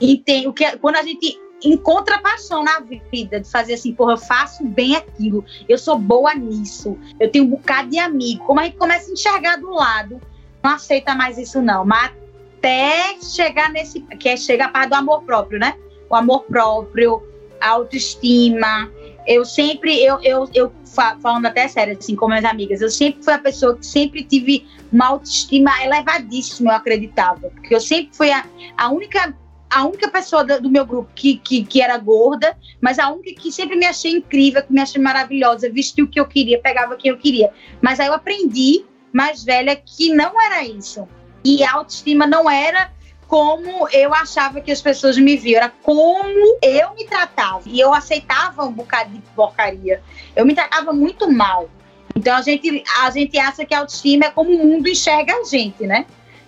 entende 0.00 0.46
o 0.48 0.52
que 0.52 0.76
quando 0.76 0.96
a 0.96 1.02
gente 1.02 1.40
encontra 1.64 2.18
paixão 2.18 2.62
na 2.62 2.80
vida 3.10 3.40
de 3.40 3.50
fazer 3.50 3.74
assim, 3.74 3.92
porra, 3.92 4.12
eu 4.12 4.18
faço 4.18 4.64
bem 4.64 4.94
aquilo, 4.96 5.44
eu 5.68 5.76
sou 5.78 5.98
boa 5.98 6.34
nisso, 6.34 6.96
eu 7.18 7.30
tenho 7.30 7.46
um 7.46 7.48
bocado 7.48 7.88
de 7.90 7.98
amigo. 7.98 8.44
Como 8.44 8.60
a 8.60 8.64
gente 8.64 8.76
começa 8.76 9.10
a 9.10 9.12
enxergar 9.12 9.56
do 9.56 9.70
lado, 9.70 10.20
não 10.62 10.72
aceita 10.72 11.14
mais 11.14 11.38
isso 11.38 11.62
não, 11.62 11.84
mas 11.84 12.12
até 12.58 13.16
chegar 13.22 13.70
nesse 13.70 14.00
que 14.00 14.28
é 14.28 14.36
chegar 14.36 14.66
a 14.66 14.68
parte 14.68 14.90
do 14.90 14.94
amor 14.96 15.22
próprio, 15.22 15.58
né? 15.58 15.76
O 16.10 16.14
amor 16.14 16.44
próprio, 16.44 17.22
a 17.60 17.70
autoestima. 17.70 18.90
Eu 19.28 19.44
sempre, 19.44 20.02
eu, 20.02 20.18
eu, 20.22 20.48
eu 20.54 20.72
fa- 20.86 21.18
falando 21.22 21.44
até 21.44 21.68
sério, 21.68 21.96
assim, 21.98 22.16
com 22.16 22.26
minhas 22.26 22.46
amigas, 22.46 22.80
eu 22.80 22.88
sempre 22.88 23.22
fui 23.22 23.34
a 23.34 23.38
pessoa 23.38 23.76
que 23.76 23.84
sempre 23.84 24.24
tive 24.24 24.66
uma 24.90 25.08
autoestima 25.08 25.70
elevadíssima, 25.84 26.72
eu 26.72 26.76
acreditava. 26.76 27.50
Porque 27.50 27.74
eu 27.74 27.80
sempre 27.80 28.16
fui 28.16 28.32
a, 28.32 28.44
a 28.76 28.88
única 28.88 29.36
a 29.70 29.84
única 29.84 30.08
pessoa 30.08 30.42
do, 30.44 30.70
meu 30.70 30.86
grupo 30.86 31.10
que, 31.14 31.36
que, 31.36 31.62
que 31.62 31.82
era 31.82 31.98
gorda, 31.98 32.56
mas 32.80 32.98
a 32.98 33.10
única 33.10 33.38
que 33.38 33.52
sempre 33.52 33.76
me 33.76 33.84
achei 33.84 34.12
incrível, 34.12 34.62
que 34.62 34.72
me 34.72 34.80
achei 34.80 35.00
maravilhosa, 35.00 35.70
vestiu 35.70 36.06
o 36.06 36.08
que 36.08 36.18
eu 36.18 36.24
queria, 36.24 36.58
pegava 36.58 36.96
quem 36.96 37.10
eu 37.10 37.18
queria. 37.18 37.52
Mas 37.82 38.00
aí 38.00 38.06
eu 38.06 38.14
aprendi, 38.14 38.86
mais 39.12 39.44
velha, 39.44 39.76
que 39.76 40.08
não 40.14 40.40
era 40.40 40.64
isso. 40.64 41.06
E 41.44 41.62
a 41.62 41.74
autoestima 41.74 42.26
não 42.26 42.48
era 42.48 42.90
como 43.28 43.86
eu 43.92 44.14
achava 44.14 44.58
que 44.60 44.72
as 44.72 44.80
pessoas 44.80 45.18
me 45.18 45.36
viam, 45.36 45.58
era 45.58 45.70
como 45.82 46.58
eu 46.62 46.94
me 46.94 47.04
tratava. 47.04 47.62
E 47.66 47.78
eu 47.78 47.92
aceitava 47.92 48.64
um 48.64 48.72
bocado 48.72 49.10
de 49.10 49.20
porcaria. 49.36 50.02
Eu 50.34 50.46
me 50.46 50.54
tratava 50.54 50.94
muito 50.94 51.30
mal. 51.30 51.68
Então 52.16 52.34
a 52.34 52.40
gente, 52.40 52.82
a 53.02 53.10
gente 53.10 53.38
acha 53.38 53.66
que 53.66 53.74
a 53.74 53.80
autoestima 53.80 54.24
é 54.24 54.30
como 54.30 54.50
o 54.50 54.66
mundo 54.66 54.88
enxerga 54.88 55.34
a 55.34 55.44
gente, 55.44 55.86
né? 55.86 56.06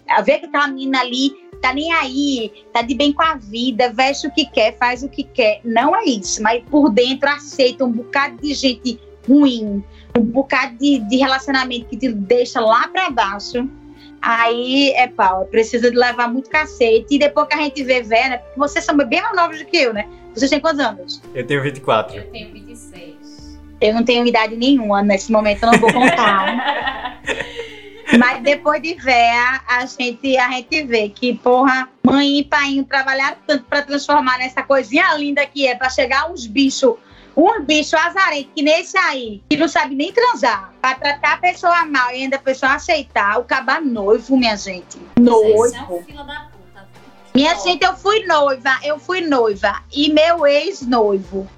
A 0.08 0.22
ver 0.22 0.38
que 0.38 0.46
aquela 0.46 0.68
menina 0.68 1.00
ali 1.00 1.32
tá 1.60 1.74
nem 1.74 1.92
aí, 1.92 2.64
tá 2.72 2.80
de 2.80 2.94
bem 2.94 3.12
com 3.12 3.22
a 3.22 3.34
vida, 3.34 3.92
veste 3.92 4.26
o 4.26 4.30
que 4.30 4.46
quer, 4.46 4.76
faz 4.78 5.02
o 5.02 5.08
que 5.08 5.22
quer. 5.22 5.60
Não 5.62 5.94
é 5.94 6.04
isso, 6.04 6.42
mas 6.42 6.64
por 6.70 6.88
dentro 6.88 7.28
aceita 7.28 7.84
um 7.84 7.92
bocado 7.92 8.40
de 8.40 8.54
gente 8.54 8.98
ruim, 9.28 9.84
um 10.18 10.22
bocado 10.22 10.78
de, 10.78 10.98
de 10.98 11.16
relacionamento 11.18 11.86
que 11.86 11.96
te 11.98 12.10
deixa 12.10 12.58
lá 12.58 12.88
pra 12.88 13.10
baixo. 13.10 13.68
Aí 14.22 14.92
é 14.92 15.06
pau, 15.06 15.46
precisa 15.46 15.90
de 15.90 15.96
levar 15.96 16.28
muito 16.28 16.50
cacete. 16.50 17.06
E 17.10 17.18
depois 17.18 17.48
que 17.48 17.54
a 17.54 17.58
gente 17.58 17.82
vê 17.82 18.02
velha, 18.02 18.38
porque 18.38 18.58
vocês 18.58 18.84
são 18.84 18.96
bem 18.96 19.22
mais 19.22 19.34
novos 19.34 19.58
do 19.58 19.64
que 19.64 19.76
eu, 19.76 19.92
né? 19.92 20.06
Vocês 20.34 20.50
têm 20.50 20.60
quantos 20.60 20.80
anos? 20.80 21.22
Eu 21.34 21.46
tenho 21.46 21.62
24. 21.62 22.16
Eu 22.16 22.30
tenho 22.30 22.52
26. 22.52 23.58
Eu 23.80 23.94
não 23.94 24.04
tenho 24.04 24.26
idade 24.26 24.54
nenhuma, 24.56 25.02
nesse 25.02 25.32
momento 25.32 25.62
eu 25.62 25.72
não 25.72 25.78
vou 25.78 25.92
contar. 25.92 27.20
Mas 28.18 28.42
depois 28.42 28.82
de 28.82 28.94
véia, 28.94 29.60
a 29.68 29.86
gente, 29.86 30.36
a 30.36 30.50
gente 30.50 30.82
vê 30.82 31.08
que, 31.08 31.34
porra, 31.34 31.88
mãe 32.02 32.40
e 32.40 32.44
pai 32.44 32.84
trabalharam 32.88 33.36
tanto 33.46 33.64
pra 33.64 33.82
transformar 33.82 34.38
nessa 34.38 34.62
coisinha 34.62 35.14
linda 35.16 35.46
que 35.46 35.66
é, 35.66 35.74
pra 35.74 35.88
chegar 35.88 36.30
uns 36.30 36.46
bichos, 36.46 36.94
uns 37.36 37.64
bichos 37.64 37.94
azarentos, 37.94 38.50
que 38.54 38.62
nesse 38.62 38.96
aí, 38.98 39.42
que 39.48 39.56
não 39.56 39.68
sabe 39.68 39.94
nem 39.94 40.12
transar, 40.12 40.72
pra 40.80 40.94
tratar 40.94 41.34
a 41.34 41.38
pessoa 41.38 41.84
mal 41.86 42.10
e 42.10 42.22
ainda 42.22 42.36
a 42.36 42.40
pessoa 42.40 42.74
aceitar, 42.74 43.38
o 43.38 43.44
caba 43.44 43.80
noivo, 43.80 44.36
minha 44.36 44.56
gente. 44.56 44.98
Noivo. 45.18 46.02
fila 46.04 46.24
da 46.24 46.50
puta. 46.52 46.88
viu? 46.92 47.02
Minha 47.34 47.54
Ó, 47.54 47.64
gente, 47.64 47.84
eu 47.84 47.96
fui 47.96 48.26
noiva, 48.26 48.78
eu 48.82 48.98
fui 48.98 49.20
noiva. 49.20 49.82
E 49.92 50.12
meu 50.12 50.46
ex-noivo 50.46 51.48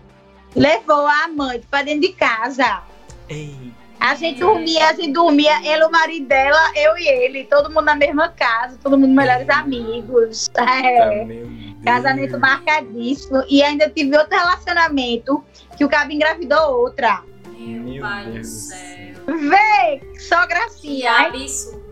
levou 0.55 1.07
a 1.07 1.25
amante 1.25 1.67
pra 1.71 1.83
dentro 1.83 2.03
de 2.03 2.13
casa. 2.13 2.83
Ei, 3.29 3.73
A 3.99 4.15
gente 4.15 4.41
dormia, 4.41 4.89
a 4.89 4.95
gente 4.95 5.13
dormia, 5.13 5.59
ele, 5.65 5.85
o 5.85 5.91
marido 5.91 6.27
dela, 6.27 6.73
eu 6.75 6.99
e 6.99 7.07
ele, 7.07 7.45
todo 7.45 7.71
mundo 7.71 7.85
na 7.85 7.95
mesma 7.95 8.29
casa, 8.29 8.77
todo 8.83 8.99
mundo 8.99 9.15
melhores 9.15 9.49
amigos. 9.49 10.51
É, 10.55 10.99
tá, 10.99 11.07
meu 11.07 11.27
Deus. 11.27 11.72
Casamento 11.85 12.39
marcadíssimo. 12.39 13.43
E 13.49 13.63
ainda 13.63 13.89
tive 13.91 14.17
outro 14.17 14.37
relacionamento 14.39 15.45
que 15.77 15.85
o 15.85 15.89
cabo 15.89 16.13
engravidou 16.13 16.81
outra. 16.81 17.23
Meu, 17.59 17.83
Meu 17.83 18.03
pai 18.03 18.25
do 18.27 18.33
Deus. 18.33 18.47
céu. 18.49 19.13
Vê, 19.27 20.01
só 20.19 20.41
Que 20.43 20.49
gracinha. 20.49 21.11
Ai, 21.13 21.27
absurdo. 21.29 21.83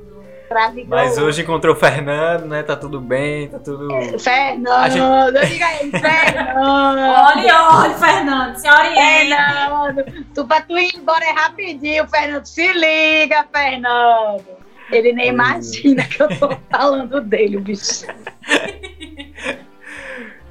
engravidou 0.49 0.89
Mas 0.89 1.17
hoje 1.17 1.43
encontrou 1.43 1.77
o 1.77 1.79
Fernando, 1.79 2.45
né? 2.47 2.65
Tá 2.65 2.75
tudo 2.75 3.01
bem, 3.01 3.47
tá 3.49 3.61
tudo. 3.61 3.87
Fernando, 4.19 4.69
A 4.69 4.89
gente- 4.89 5.47
diga 5.49 5.65
aí, 5.67 5.91
Fernando. 5.93 6.59
Olha, 6.59 7.69
olha, 7.71 7.95
Fernando, 7.95 8.57
se 8.57 8.69
orienta. 8.69 9.01
Fernando, 9.01 10.25
tu 10.35 10.45
pra 10.49 10.61
tu 10.61 10.77
ir 10.77 10.91
embora 10.97 11.25
é 11.25 11.31
rapidinho, 11.31 12.05
Fernando. 12.09 12.45
Se 12.47 12.67
liga, 12.73 13.47
Fernando. 13.53 14.45
Ele 14.91 15.13
nem 15.13 15.27
é. 15.27 15.29
imagina 15.29 16.03
que 16.03 16.21
eu 16.21 16.29
tô 16.37 16.51
falando 16.69 17.21
dele, 17.21 17.57
o 17.57 17.61
bicho. 17.61 18.07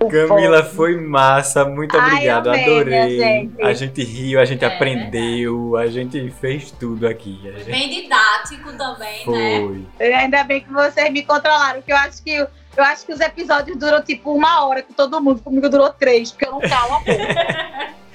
Camila, 0.08 0.64
foi 0.64 0.96
massa, 0.96 1.66
muito 1.66 1.98
Ai, 1.98 2.12
obrigado, 2.14 2.48
amei, 2.50 2.64
adorei. 2.64 3.18
gente. 3.20 3.62
A 3.62 3.74
gente 3.74 4.04
riu, 4.04 4.40
a 4.40 4.46
gente 4.46 4.64
É 4.64 4.68
aprendeu, 4.68 5.76
a 5.76 5.88
gente 5.88 6.30
fez 6.40 6.72
tudo 6.72 7.06
aqui. 7.08 7.38
A 7.50 7.52
Foi 7.52 7.64
gente... 7.64 7.72
bem 7.72 7.90
didático 7.90 8.72
também, 8.78 9.28
né? 9.28 9.86
Foi. 9.98 10.14
Ainda 10.14 10.44
bem 10.46 10.62
que 10.62 10.72
vocês 10.72 11.12
me 11.12 11.24
controlaram, 11.24 11.82
que 11.82 11.92
eu 11.92 11.98
acho 11.98 12.24
que 12.24 12.48
eu 12.78 12.84
acho 12.84 13.06
que 13.06 13.12
os 13.12 13.20
episódios 13.20 13.76
duram 13.78 14.02
tipo 14.02 14.34
uma 14.34 14.66
hora 14.66 14.82
com 14.84 14.94
todo 14.94 15.20
mundo, 15.22 15.42
comigo 15.42 15.68
durou 15.68 15.90
três, 15.90 16.32
porque 16.32 16.48
eu 16.48 16.52
não 16.54 16.62
calo 16.62 16.94
a 16.94 17.00
boca. 17.00 17.90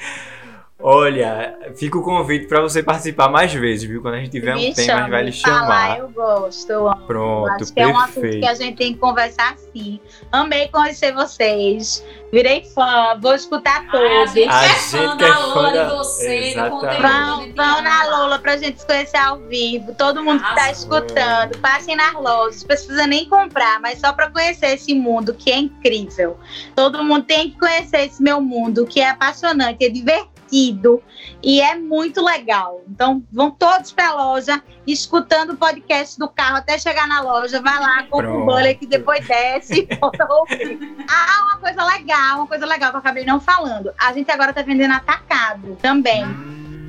Olha, 0.80 1.56
fica 1.76 1.96
o 1.96 2.02
convite 2.02 2.46
pra 2.46 2.60
você 2.60 2.82
participar 2.82 3.28
mais 3.30 3.52
vezes, 3.54 3.88
viu? 3.88 4.02
Quando 4.02 4.14
a 4.14 4.18
gente 4.18 4.30
tiver 4.30 4.54
um 4.54 4.58
Me 4.58 4.74
tema, 4.74 4.92
a 4.94 5.00
gente 5.02 5.10
vai 5.10 5.22
lhe 5.24 5.32
falar, 5.32 5.60
chamar. 5.60 5.98
eu 6.00 6.08
gosto. 6.10 6.70
eu 6.70 6.88
amo. 6.88 7.06
Pronto, 7.06 7.62
Acho 7.62 7.72
que 7.72 7.80
é 7.80 7.86
um 7.86 7.96
assunto 7.98 8.14
perfeito. 8.20 8.40
que 8.40 8.46
a 8.48 8.54
gente 8.54 8.76
tem 8.76 8.92
que 8.92 8.98
conversar 8.98 9.56
sim. 9.72 10.00
Amei 10.32 10.68
conhecer 10.68 11.12
vocês. 11.14 12.04
Virei 12.32 12.64
fã, 12.74 13.16
vou 13.20 13.34
escutar 13.34 13.80
Ai, 13.80 13.86
a 13.86 13.90
todos. 13.90 14.32
gente 14.34 14.48
A 14.50 14.64
é 14.64 14.68
gente 14.68 14.80
fã 14.90 15.16
que 15.16 15.24
é 15.24 15.28
da 15.28 15.34
fã 15.36 15.44
Lola, 15.54 15.72
da- 15.72 15.84
de 15.84 15.90
você, 15.96 16.26
do 16.26 16.32
Exatamente. 16.44 16.80
conteúdo. 16.80 17.02
Vão, 17.02 17.52
vão 17.54 17.82
na. 17.82 18.04
Lola 18.04 18.38
pra 18.40 18.56
gente 18.56 18.80
se 18.80 18.86
conhecer 18.86 19.16
ao 19.16 19.38
vivo. 19.38 19.94
Todo 19.94 20.22
mundo 20.22 20.42
que 20.42 20.54
tá 20.54 20.70
escutando, 20.70 21.56
passem 21.58 21.96
nas 21.96 22.12
lojas. 22.14 22.60
Não 22.60 22.66
precisa 22.66 23.06
nem 23.06 23.26
comprar, 23.28 23.80
mas 23.80 24.00
só 24.00 24.12
pra 24.12 24.28
conhecer 24.30 24.74
esse 24.74 24.92
mundo 24.94 25.32
que 25.34 25.50
é 25.50 25.56
incrível. 25.56 26.36
Todo 26.74 27.02
mundo 27.02 27.24
tem 27.24 27.50
que 27.50 27.58
conhecer 27.58 28.06
esse 28.06 28.22
meu 28.22 28.40
mundo 28.40 28.84
que 28.86 29.00
é 29.00 29.08
apaixonante, 29.10 29.84
é 29.84 29.88
divertido. 29.88 30.33
Divertido 30.44 31.02
e 31.42 31.60
é 31.60 31.74
muito 31.76 32.22
legal. 32.22 32.82
Então, 32.88 33.22
vão 33.32 33.50
todos 33.50 33.92
para 33.92 34.10
a 34.10 34.14
loja, 34.14 34.62
escutando 34.86 35.50
o 35.50 35.56
podcast 35.56 36.18
do 36.18 36.28
carro 36.28 36.56
até 36.56 36.78
chegar 36.78 37.06
na 37.06 37.20
loja. 37.20 37.60
Vai 37.60 37.78
lá, 37.78 38.02
compra 38.04 38.32
um 38.32 38.44
bullet 38.44 38.76
que 38.76 38.86
depois 38.86 39.26
desce 39.26 39.86
e 39.90 39.96
volta 39.96 40.24
a 40.24 40.34
ouvir. 40.34 40.78
Ah, 41.08 41.44
uma 41.44 41.58
coisa 41.58 41.84
legal, 41.84 42.38
uma 42.38 42.46
coisa 42.46 42.66
legal 42.66 42.90
que 42.90 42.96
eu 42.96 43.00
acabei 43.00 43.24
não 43.24 43.40
falando. 43.40 43.92
A 43.98 44.12
gente 44.12 44.30
agora 44.30 44.52
tá 44.52 44.62
vendendo 44.62 44.94
atacado 44.94 45.76
também. 45.80 46.24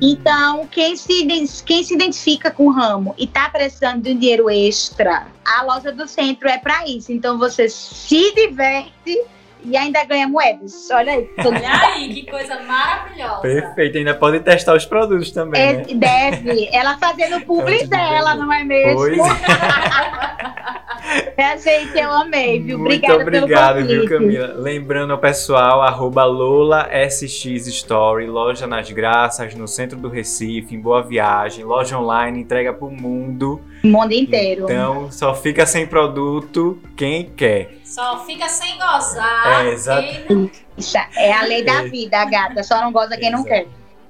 Então, 0.00 0.66
quem 0.66 0.94
se, 0.94 1.26
quem 1.64 1.82
se 1.82 1.94
identifica 1.94 2.50
com 2.50 2.66
o 2.66 2.70
ramo 2.70 3.14
e 3.16 3.24
está 3.24 3.48
precisando 3.48 4.02
de 4.02 4.12
um 4.12 4.18
dinheiro 4.18 4.50
extra, 4.50 5.26
a 5.42 5.62
loja 5.62 5.90
do 5.90 6.06
centro 6.06 6.48
é 6.48 6.58
para 6.58 6.86
isso. 6.86 7.10
Então, 7.12 7.38
você 7.38 7.66
se 7.68 8.34
diverte 8.34 9.18
e 9.66 9.76
ainda 9.76 10.04
ganha 10.04 10.28
moedas. 10.28 10.88
Olha 10.90 11.12
aí. 11.12 11.28
Olha 11.44 11.94
aí, 11.94 12.14
que 12.14 12.30
coisa 12.30 12.60
maravilhosa. 12.62 13.40
Perfeito, 13.40 13.98
ainda 13.98 14.14
pode 14.14 14.40
testar 14.40 14.74
os 14.74 14.86
produtos 14.86 15.30
também. 15.30 15.60
É, 15.60 15.72
né? 15.72 15.84
Deve. 15.94 16.68
Ela 16.72 16.96
fazendo 16.98 17.40
publi 17.42 17.86
dela, 17.86 18.34
não 18.34 18.52
é 18.52 18.64
mesmo? 18.64 18.94
Pois. 18.94 19.18
É, 21.36 21.56
gente, 21.58 21.98
eu 21.98 22.10
amei, 22.10 22.60
viu? 22.60 22.80
Obrigada 22.80 23.14
Muito 23.22 23.36
obrigado, 23.36 23.86
viu, 23.86 24.08
Camila? 24.08 24.54
Lembrando 24.56 25.12
ao 25.12 25.18
pessoal, 25.18 25.82
arroba 25.82 26.24
Lola 26.24 26.88
SX 27.08 27.66
Story, 27.66 28.26
loja 28.26 28.66
nas 28.66 28.90
graças, 28.90 29.54
no 29.54 29.68
centro 29.68 29.98
do 29.98 30.08
Recife, 30.08 30.74
em 30.74 30.80
Boa 30.80 31.02
Viagem, 31.02 31.64
loja 31.64 31.98
online, 31.98 32.40
entrega 32.40 32.72
pro 32.72 32.90
mundo. 32.90 33.60
O 33.84 33.88
mundo 33.88 34.12
inteiro. 34.12 34.64
Então, 34.64 35.10
só 35.10 35.34
fica 35.34 35.64
sem 35.66 35.86
produto 35.86 36.80
quem 36.96 37.30
quer. 37.30 37.78
Só 37.84 38.24
fica 38.24 38.48
sem 38.48 38.76
gozar. 38.76 39.64
É, 39.64 39.72
exato. 39.72 40.50
É 41.16 41.32
a 41.32 41.42
lei 41.42 41.64
da 41.64 41.82
vida, 41.82 42.24
gata. 42.24 42.62
Só 42.62 42.80
não 42.80 42.92
goza 42.92 43.16
quem 43.16 43.30
não 43.30 43.44
quer. 43.44 43.66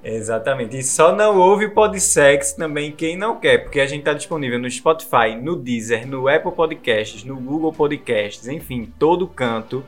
Exatamente. 0.09 0.79
E 0.79 0.85
só 0.85 1.13
não 1.13 1.37
ouve 1.37 1.69
Podsex 1.69 2.53
também 2.53 2.93
quem 2.93 3.17
não 3.17 3.41
quer, 3.41 3.59
porque 3.59 3.81
a 3.81 3.87
gente 3.87 4.01
está 4.01 4.13
disponível 4.13 4.57
no 4.57 4.71
Spotify, 4.71 5.35
no 5.35 5.57
Deezer, 5.57 6.07
no 6.07 6.29
Apple 6.29 6.53
Podcasts, 6.53 7.25
no 7.25 7.35
Google 7.35 7.73
Podcasts, 7.73 8.47
enfim, 8.47 8.89
todo 9.01 9.27
canto. 9.27 9.85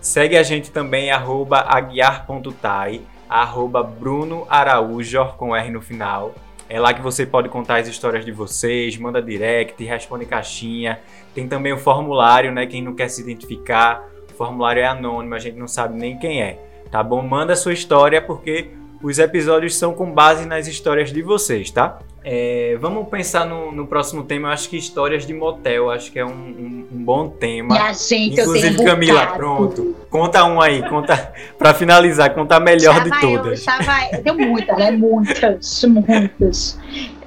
Segue 0.00 0.38
a 0.38 0.42
gente 0.42 0.70
também, 0.70 1.10
arroba 1.10 1.58
aguiar.tai, 1.58 3.02
arroba 3.28 3.82
Bruno 3.82 4.46
Araújo, 4.48 5.34
com 5.36 5.54
R 5.54 5.70
no 5.70 5.82
final. 5.82 6.34
É 6.66 6.80
lá 6.80 6.94
que 6.94 7.02
você 7.02 7.26
pode 7.26 7.50
contar 7.50 7.76
as 7.76 7.88
histórias 7.88 8.24
de 8.24 8.32
vocês, 8.32 8.96
manda 8.96 9.20
direct, 9.20 9.84
responde 9.84 10.24
caixinha. 10.24 10.98
Tem 11.34 11.46
também 11.46 11.74
o 11.74 11.78
formulário, 11.78 12.50
né? 12.50 12.64
Quem 12.64 12.80
não 12.80 12.94
quer 12.94 13.08
se 13.08 13.20
identificar, 13.20 14.08
o 14.30 14.34
formulário 14.34 14.80
é 14.80 14.86
anônimo, 14.86 15.34
a 15.34 15.38
gente 15.38 15.58
não 15.58 15.68
sabe 15.68 15.94
nem 15.98 16.18
quem 16.18 16.40
é. 16.40 16.58
Tá 16.90 17.02
bom? 17.02 17.20
Manda 17.20 17.52
a 17.52 17.56
sua 17.56 17.74
história 17.74 18.22
porque 18.22 18.77
os 19.02 19.18
episódios 19.18 19.76
são 19.76 19.92
com 19.94 20.10
base 20.10 20.44
nas 20.46 20.66
histórias 20.66 21.12
de 21.12 21.22
vocês, 21.22 21.70
tá? 21.70 21.98
É, 22.24 22.76
vamos 22.80 23.08
pensar 23.08 23.46
no, 23.46 23.72
no, 23.72 23.86
próximo 23.86 24.24
tema. 24.24 24.48
Eu 24.48 24.52
acho 24.52 24.68
que 24.68 24.76
histórias 24.76 25.26
de 25.26 25.32
motel, 25.32 25.90
acho 25.90 26.12
que 26.12 26.18
é 26.18 26.26
um, 26.26 26.30
um, 26.30 26.88
um 26.92 27.04
bom 27.04 27.28
tema. 27.28 27.76
E 27.76 27.78
a 27.78 27.92
gente, 27.92 28.40
Inclusive, 28.40 28.84
Camila, 28.84 29.26
pronto. 29.28 29.96
Conta 30.10 30.44
um 30.44 30.60
aí, 30.60 30.86
conta 30.88 31.32
para 31.56 31.72
finalizar, 31.72 32.34
conta 32.34 32.56
a 32.56 32.60
melhor 32.60 32.96
já 32.96 33.04
de 33.04 33.20
todas. 33.20 33.60
Eu, 33.60 33.64
já 33.64 33.78
vai, 33.80 34.10
tem 34.10 34.32
muitas, 34.34 34.76
né? 34.76 34.90
Muitas, 34.90 35.84
muitas. 35.84 36.78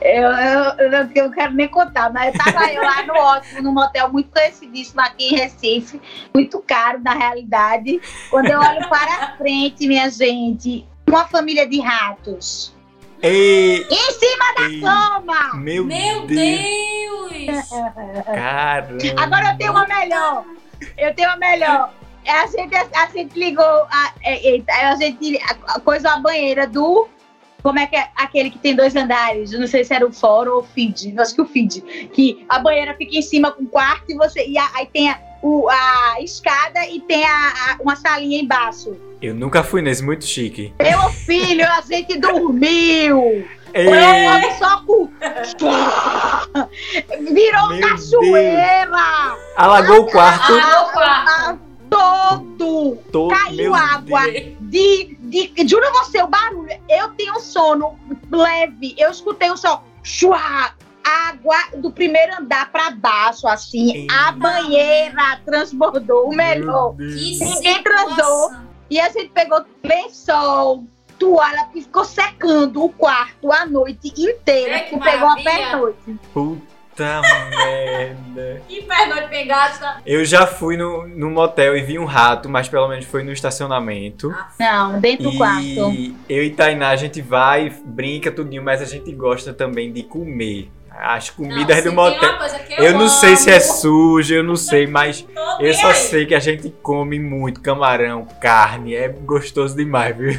Eu, 0.01 0.29
eu, 0.29 0.63
eu, 0.77 1.09
eu, 1.15 1.23
não 1.23 1.31
quero 1.31 1.53
nem 1.53 1.67
contar, 1.67 2.11
mas 2.11 2.33
eu 2.33 2.43
tava 2.43 2.73
eu 2.73 2.81
lá 2.81 3.03
no 3.03 3.13
ótimo, 3.13 3.61
num 3.61 3.73
motel 3.73 4.11
muito 4.11 4.29
conhecidíssimo 4.29 4.99
aqui 4.99 5.29
em 5.29 5.35
Recife, 5.35 6.01
muito 6.33 6.59
caro 6.59 6.99
na 7.03 7.13
realidade. 7.13 8.01
Quando 8.29 8.47
eu 8.47 8.59
olho 8.59 8.89
para 8.89 9.35
frente, 9.37 9.87
minha 9.87 10.09
gente, 10.09 10.85
uma 11.11 11.27
família 11.27 11.67
de 11.67 11.79
ratos. 11.79 12.73
E... 13.21 13.85
Em 13.89 14.11
cima 14.11 14.53
da 14.57 14.69
Ei. 14.69 14.81
cama! 14.81 15.55
Meu, 15.55 15.85
Meu 15.85 16.25
Deus! 16.25 17.69
Caramba! 18.25 19.21
Agora 19.21 19.51
eu 19.51 19.57
tenho 19.57 19.71
uma 19.71 19.87
melhor. 19.87 20.45
Eu 20.97 21.13
tenho 21.13 21.29
uma 21.29 21.37
melhor. 21.37 21.93
A 22.27 22.47
gente, 22.47 22.75
a 22.75 23.07
gente 23.07 23.37
ligou, 23.37 23.63
a, 23.63 24.13
a, 24.23 24.91
a 24.91 24.95
gente 24.95 25.39
a, 25.67 25.79
coisa 25.79 26.11
a 26.11 26.19
banheira 26.19 26.67
do. 26.67 27.07
Como 27.61 27.77
é 27.77 27.85
que 27.85 27.95
é 27.95 28.09
aquele 28.15 28.49
que 28.49 28.57
tem 28.57 28.75
dois 28.75 28.95
andares? 28.95 29.53
Eu 29.53 29.59
não 29.59 29.67
sei 29.67 29.83
se 29.83 29.93
era 29.93 30.05
o 30.05 30.11
fórum 30.11 30.53
ou 30.53 30.59
o 30.61 30.63
feed. 30.63 31.13
Acho 31.19 31.35
que 31.35 31.41
o 31.41 31.45
feed. 31.45 31.81
Que 32.11 32.43
a 32.49 32.57
banheira 32.57 32.95
fica 32.95 33.15
em 33.15 33.21
cima 33.21 33.51
com 33.51 33.63
o 33.63 33.67
quarto 33.67 34.11
e 34.11 34.15
você. 34.15 34.47
E 34.47 34.57
aí 34.57 34.87
tem 34.87 35.11
a, 35.11 35.19
o, 35.41 35.67
a 35.69 36.21
escada 36.21 36.85
e 36.85 36.99
tem 37.01 37.25
a, 37.25 37.77
uma 37.79 37.95
salinha 37.95 38.41
embaixo. 38.41 38.95
Eu 39.21 39.35
nunca 39.35 39.63
fui 39.63 39.81
nesse, 39.81 40.03
muito 40.03 40.25
chique. 40.25 40.73
Meu 40.81 41.09
filho, 41.09 41.65
a 41.65 41.81
gente 41.81 42.17
dormiu. 42.19 43.45
Eu 43.73 44.57
só 44.57 44.83
com... 44.85 45.09
Virou 47.19 47.69
Meu 47.69 47.89
cachoeira. 47.89 48.85
Deus. 48.85 49.39
Alagou 49.55 50.01
o 50.01 50.05
quarto. 50.07 50.53
Alagou 50.53 50.89
o 50.89 50.91
quarto. 50.91 51.59
Todo. 51.89 52.95
Todo. 53.11 53.35
Caiu 53.35 53.75
água. 53.75 54.21
De, 54.59 55.17
de, 55.19 55.53
juro 55.67 55.85
a 55.87 55.91
você, 56.03 56.21
o 56.21 56.27
barulho. 56.27 56.71
Eu 56.89 57.09
tenho 57.09 57.39
sono 57.39 57.97
leve. 58.31 58.95
Eu 58.97 59.11
escutei 59.11 59.51
o 59.51 59.57
som. 59.57 59.83
Chua, 60.03 60.71
água 61.03 61.57
do 61.77 61.91
primeiro 61.91 62.35
andar 62.39 62.71
para 62.71 62.91
baixo, 62.91 63.47
assim. 63.47 64.07
A 64.09 64.31
banheira 64.31 65.39
transbordou. 65.45 66.29
O 66.29 66.35
melhor. 66.35 66.95
Ninguém 66.97 67.83
transou. 67.83 68.51
E 68.89 68.99
a 68.99 69.09
gente 69.09 69.29
pegou 69.29 69.63
lençol, 69.83 70.83
toalha 71.17 71.69
e 71.73 71.81
ficou 71.81 72.03
secando 72.03 72.83
o 72.83 72.89
quarto 72.89 73.51
a 73.51 73.65
noite 73.65 74.11
inteira. 74.17 74.75
É 74.75 74.79
que, 74.81 74.97
que 74.97 75.03
pegou 75.03 75.29
a 75.29 75.35
pernoite. 75.35 76.19
Puta 76.33 77.21
merda. 77.49 78.61
Que 78.67 78.81
pernoite 78.81 79.29
pegaste? 79.29 79.85
Eu 80.05 80.25
já 80.25 80.45
fui 80.45 80.75
no, 80.75 81.07
no 81.07 81.29
motel 81.29 81.77
e 81.77 81.81
vi 81.81 81.97
um 81.97 82.05
rato, 82.05 82.49
mas 82.49 82.67
pelo 82.67 82.87
menos 82.89 83.05
foi 83.05 83.23
no 83.23 83.31
estacionamento. 83.31 84.35
Não, 84.59 84.99
dentro 84.99 85.29
e 85.29 85.31
do 85.31 85.37
quarto. 85.37 86.15
Eu 86.27 86.43
e 86.43 86.49
Tainá, 86.49 86.89
a 86.89 86.95
gente 86.95 87.21
vai, 87.21 87.69
brinca 87.69 88.31
tudinho, 88.31 88.63
mas 88.63 88.81
a 88.81 88.85
gente 88.85 89.11
gosta 89.13 89.53
também 89.53 89.91
de 89.91 90.03
comer. 90.03 90.69
As 90.97 91.29
comidas 91.29 91.77
não, 91.77 91.91
do 91.91 91.93
motel. 91.93 92.29
eu, 92.77 92.85
eu 92.85 92.93
não 92.93 93.07
sei 93.07 93.35
se 93.35 93.49
é 93.49 93.59
sujo, 93.59 94.33
eu 94.33 94.43
não 94.43 94.55
sei, 94.57 94.85
mas 94.85 95.25
eu 95.59 95.73
só 95.73 95.93
sei 95.93 96.25
que 96.25 96.35
a 96.35 96.39
gente 96.39 96.69
come 96.83 97.17
muito 97.17 97.61
camarão, 97.61 98.27
carne, 98.39 98.93
é 98.93 99.07
gostoso 99.07 99.75
demais, 99.75 100.15
viu? 100.15 100.33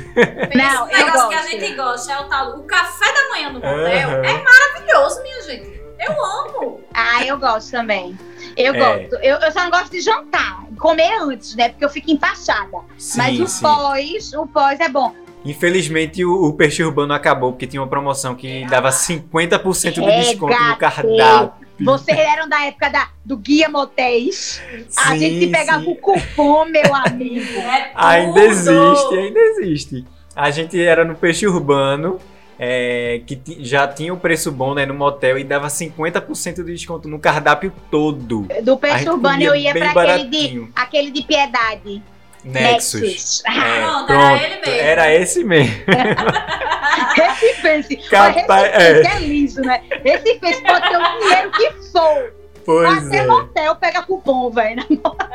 Não, 0.54 0.88
Esse 0.88 1.04
negócio 1.04 1.28
que 1.28 1.34
a 1.34 1.42
gente 1.42 1.74
gosta 1.74 2.12
é 2.12 2.20
o 2.20 2.24
tal. 2.24 2.58
O 2.58 2.62
café 2.64 3.12
da 3.12 3.28
manhã 3.30 3.48
no 3.48 3.54
motel 3.54 4.08
uhum. 4.08 4.24
é 4.24 4.44
maravilhoso, 4.44 5.22
minha 5.22 5.42
gente. 5.42 5.82
Eu 5.98 6.24
amo. 6.24 6.80
Ah, 6.92 7.24
eu 7.24 7.38
gosto 7.38 7.70
também. 7.70 8.18
Eu 8.56 8.74
é. 8.74 8.78
gosto. 8.78 9.14
Eu, 9.22 9.36
eu, 9.36 9.52
só 9.52 9.64
não 9.64 9.70
gosto 9.70 9.90
de 9.90 10.00
jantar. 10.00 10.64
Comer 10.78 11.12
antes, 11.20 11.54
né? 11.54 11.68
Porque 11.68 11.84
eu 11.84 11.90
fico 11.90 12.10
empachada. 12.10 12.78
Sim, 12.98 13.18
Mas 13.18 13.40
o 13.40 13.46
sim. 13.46 13.62
pós, 13.62 14.32
o 14.32 14.46
pós 14.46 14.80
é 14.80 14.88
bom. 14.88 15.14
Infelizmente 15.44 16.24
o, 16.24 16.44
o, 16.44 16.52
peixe 16.52 16.84
urbano 16.84 17.12
acabou 17.12 17.52
porque 17.52 17.66
tinha 17.66 17.82
uma 17.82 17.88
promoção 17.88 18.34
que 18.34 18.64
dava 18.66 18.90
50% 18.90 19.92
de 19.94 20.00
desconto 20.00 20.54
no 20.54 20.76
cardápio. 20.76 21.62
Vocês 21.80 22.16
eram 22.16 22.48
da 22.48 22.64
época 22.64 22.88
da, 22.90 23.08
do 23.24 23.36
Guia 23.36 23.68
Motéis. 23.68 24.62
a 24.96 25.16
gente 25.16 25.48
pegava 25.48 25.82
sim. 25.82 25.90
o 25.90 25.96
cupom, 25.96 26.64
meu 26.66 26.94
amigo. 26.94 27.58
É 27.58 27.92
ainda 27.94 28.40
existe, 28.44 29.18
ainda 29.18 29.40
existe. 29.40 30.04
A 30.34 30.50
gente 30.50 30.80
era 30.80 31.04
no 31.04 31.14
peixe 31.14 31.46
urbano. 31.46 32.18
É, 32.64 33.22
que 33.26 33.40
já 33.58 33.88
tinha 33.88 34.12
o 34.12 34.16
um 34.16 34.20
preço 34.20 34.52
bom 34.52 34.72
né, 34.72 34.86
no 34.86 34.94
motel 34.94 35.36
e 35.36 35.42
dava 35.42 35.66
50% 35.66 36.56
de 36.56 36.72
desconto 36.72 37.08
no 37.08 37.18
cardápio 37.18 37.72
todo. 37.90 38.46
Do 38.62 38.76
peixe 38.76 39.08
urbano 39.08 39.42
eu 39.42 39.56
ia 39.56 39.72
para 39.72 40.14
aquele 40.14 40.28
de, 40.28 40.68
aquele 40.76 41.10
de 41.10 41.22
piedade. 41.24 42.02
Nexus. 42.44 43.00
Nexus. 43.00 43.42
É, 43.52 43.80
pronto, 44.06 44.12
era 44.12 44.42
ele 44.42 44.60
mesmo. 44.60 44.80
Era 44.80 45.14
esse 45.14 45.44
mesmo. 45.44 45.74
Recife, 47.14 47.96
Capaz, 48.08 48.64
é. 48.74 49.02
é 49.02 49.18
liso, 49.20 49.60
né? 49.60 49.82
Recife 50.04 50.62
pode 50.62 50.88
ter 50.88 50.96
o 50.96 51.18
dinheiro 51.18 51.50
que 51.52 51.72
for. 51.90 52.34
Pois 52.64 53.06
Até 53.06 53.18
é. 53.18 53.26
motel 53.26 53.76
pega 53.76 54.02
cupom, 54.02 54.50
velho. 54.50 54.82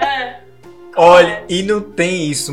É. 0.02 0.40
Olha, 0.96 1.44
e 1.48 1.62
não 1.62 1.80
tem 1.80 2.28
isso. 2.28 2.52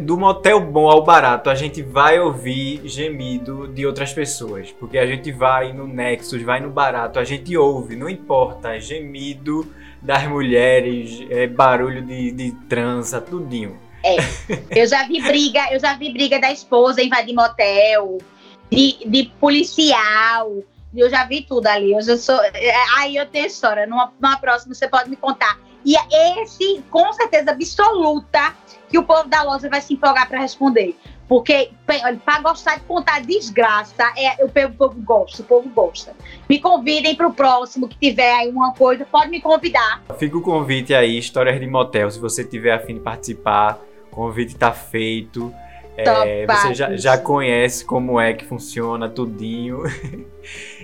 Do 0.00 0.18
motel 0.18 0.60
bom 0.60 0.90
ao 0.90 1.02
barato, 1.02 1.48
a 1.48 1.54
gente 1.54 1.82
vai 1.82 2.18
ouvir 2.20 2.82
gemido 2.84 3.66
de 3.68 3.86
outras 3.86 4.12
pessoas. 4.12 4.70
Porque 4.72 4.98
a 4.98 5.06
gente 5.06 5.32
vai 5.32 5.72
no 5.72 5.86
Nexus, 5.86 6.42
vai 6.42 6.60
no 6.60 6.68
barato, 6.68 7.18
a 7.18 7.24
gente 7.24 7.56
ouve, 7.56 7.96
não 7.96 8.08
importa. 8.10 8.78
Gemido 8.78 9.66
das 10.02 10.26
mulheres, 10.26 11.24
é, 11.30 11.46
barulho 11.46 12.02
de, 12.02 12.32
de 12.32 12.50
trança, 12.68 13.20
tudinho. 13.20 13.78
É. 14.06 14.82
Eu 14.82 14.86
já 14.86 15.06
vi 15.06 15.20
briga, 15.20 15.72
eu 15.72 15.80
já 15.80 15.94
vi 15.96 16.12
briga 16.12 16.38
da 16.38 16.52
esposa 16.52 17.02
invadir 17.02 17.34
motel, 17.34 18.18
de, 18.70 18.98
de 19.04 19.32
policial. 19.40 20.62
Eu 20.94 21.10
já 21.10 21.24
vi 21.24 21.42
tudo 21.42 21.66
ali. 21.66 21.92
Eu 21.92 22.00
já 22.00 22.16
sou. 22.16 22.40
É, 22.42 22.74
aí 22.96 23.16
eu 23.16 23.26
tenho 23.26 23.46
história. 23.46 23.86
Numa, 23.86 24.12
numa 24.20 24.38
próxima 24.38 24.74
você 24.74 24.88
pode 24.88 25.10
me 25.10 25.16
contar. 25.16 25.58
E 25.84 25.96
é 25.96 26.42
esse, 26.42 26.82
com 26.90 27.12
certeza 27.12 27.52
absoluta, 27.52 28.54
que 28.88 28.98
o 28.98 29.04
povo 29.04 29.28
da 29.28 29.42
loja 29.42 29.68
vai 29.68 29.80
se 29.80 29.94
empolgar 29.94 30.28
para 30.28 30.40
responder. 30.40 30.96
Porque 31.28 31.70
para 31.84 32.40
gostar 32.40 32.76
de 32.76 32.82
contar 32.82 33.20
desgraça, 33.20 34.12
é, 34.16 34.44
o 34.44 34.48
povo 34.48 35.00
gosta, 35.02 35.42
o 35.42 35.44
povo 35.44 35.68
gosta. 35.68 36.14
Me 36.48 36.60
convidem 36.60 37.16
para 37.16 37.26
o 37.26 37.32
próximo 37.32 37.88
que 37.88 37.98
tiver 37.98 38.32
aí 38.32 38.48
uma 38.48 38.72
coisa, 38.72 39.04
pode 39.04 39.28
me 39.28 39.40
convidar. 39.40 40.02
Fica 40.18 40.36
o 40.36 40.42
convite 40.42 40.94
aí, 40.94 41.18
Histórias 41.18 41.58
de 41.58 41.66
Motel. 41.66 42.10
Se 42.10 42.18
você 42.18 42.44
tiver 42.44 42.72
afim 42.72 42.94
de 42.94 43.00
participar, 43.00 43.80
convite 44.16 44.54
está 44.54 44.72
feito. 44.72 45.52
É, 45.96 46.46
você 46.46 46.74
já, 46.74 46.96
já 46.96 47.18
conhece 47.18 47.84
como 47.84 48.18
é 48.18 48.32
que 48.32 48.44
funciona 48.44 49.08
tudinho. 49.08 49.82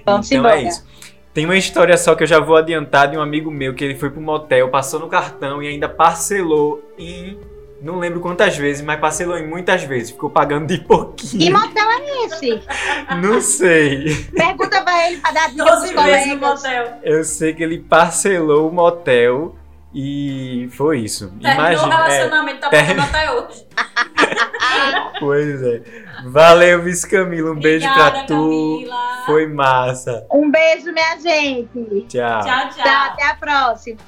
Vamos 0.04 0.30
então 0.30 0.38
embora. 0.38 0.60
é 0.60 0.68
isso. 0.68 0.86
Tem 1.34 1.46
uma 1.46 1.56
história 1.56 1.96
só 1.96 2.14
que 2.14 2.22
eu 2.22 2.26
já 2.26 2.38
vou 2.38 2.56
adiantar 2.56 3.10
de 3.10 3.16
um 3.16 3.20
amigo 3.20 3.50
meu 3.50 3.74
que 3.74 3.82
ele 3.82 3.94
foi 3.94 4.10
pro 4.10 4.20
motel, 4.20 4.68
passou 4.68 5.00
no 5.00 5.08
cartão 5.08 5.62
e 5.62 5.68
ainda 5.68 5.88
parcelou 5.88 6.82
em. 6.98 7.38
Não 7.80 7.98
lembro 7.98 8.20
quantas 8.20 8.56
vezes, 8.56 8.80
mas 8.80 9.00
parcelou 9.00 9.36
em 9.36 9.46
muitas 9.46 9.82
vezes. 9.82 10.10
Ficou 10.12 10.30
pagando 10.30 10.66
de 10.68 10.78
pouquinho. 10.78 11.42
Que 11.42 11.50
motel 11.50 11.90
é 11.90 12.26
esse? 12.26 12.62
Não 13.20 13.40
sei. 13.40 14.14
Pergunta 14.32 14.82
pra 14.82 15.08
ele 15.08 15.16
pra 15.16 15.32
dar 15.32 15.50
dica 15.50 15.64
12 15.64 15.92
pros 15.92 16.04
vezes 16.04 16.28
no 16.28 16.38
colegas. 16.38 16.62
motel. 16.62 16.98
Eu 17.02 17.24
sei 17.24 17.52
que 17.54 17.62
ele 17.62 17.80
parcelou 17.80 18.68
o 18.68 18.72
motel 18.72 19.56
e 19.94 20.68
foi 20.72 21.00
isso. 21.00 21.28
Terminou 21.40 21.64
o 21.64 21.86
Imagina. 21.86 21.94
é, 21.94 21.96
relacionamento, 22.08 22.60
tá 22.60 22.68
termi- 22.70 22.94
pagando 22.94 23.08
até 23.16 23.30
hoje. 23.32 23.66
pois 25.20 25.62
é. 25.62 25.82
Valeu, 26.26 26.82
Vice 26.82 27.08
Camila. 27.08 27.52
Um 27.52 27.58
beijo 27.60 27.86
pra 27.92 28.06
Obrigada, 28.08 28.26
tu. 28.26 28.34
Camila. 28.34 29.22
Foi 29.26 29.46
massa. 29.46 30.26
Um 30.32 30.50
beijo, 30.50 30.92
minha 30.92 31.18
gente. 31.20 32.06
Tchau. 32.08 32.40
Tchau, 32.42 32.68
tchau. 32.70 32.84
Tá, 32.84 33.06
até 33.06 33.26
a 33.26 33.34
próxima. 33.34 33.98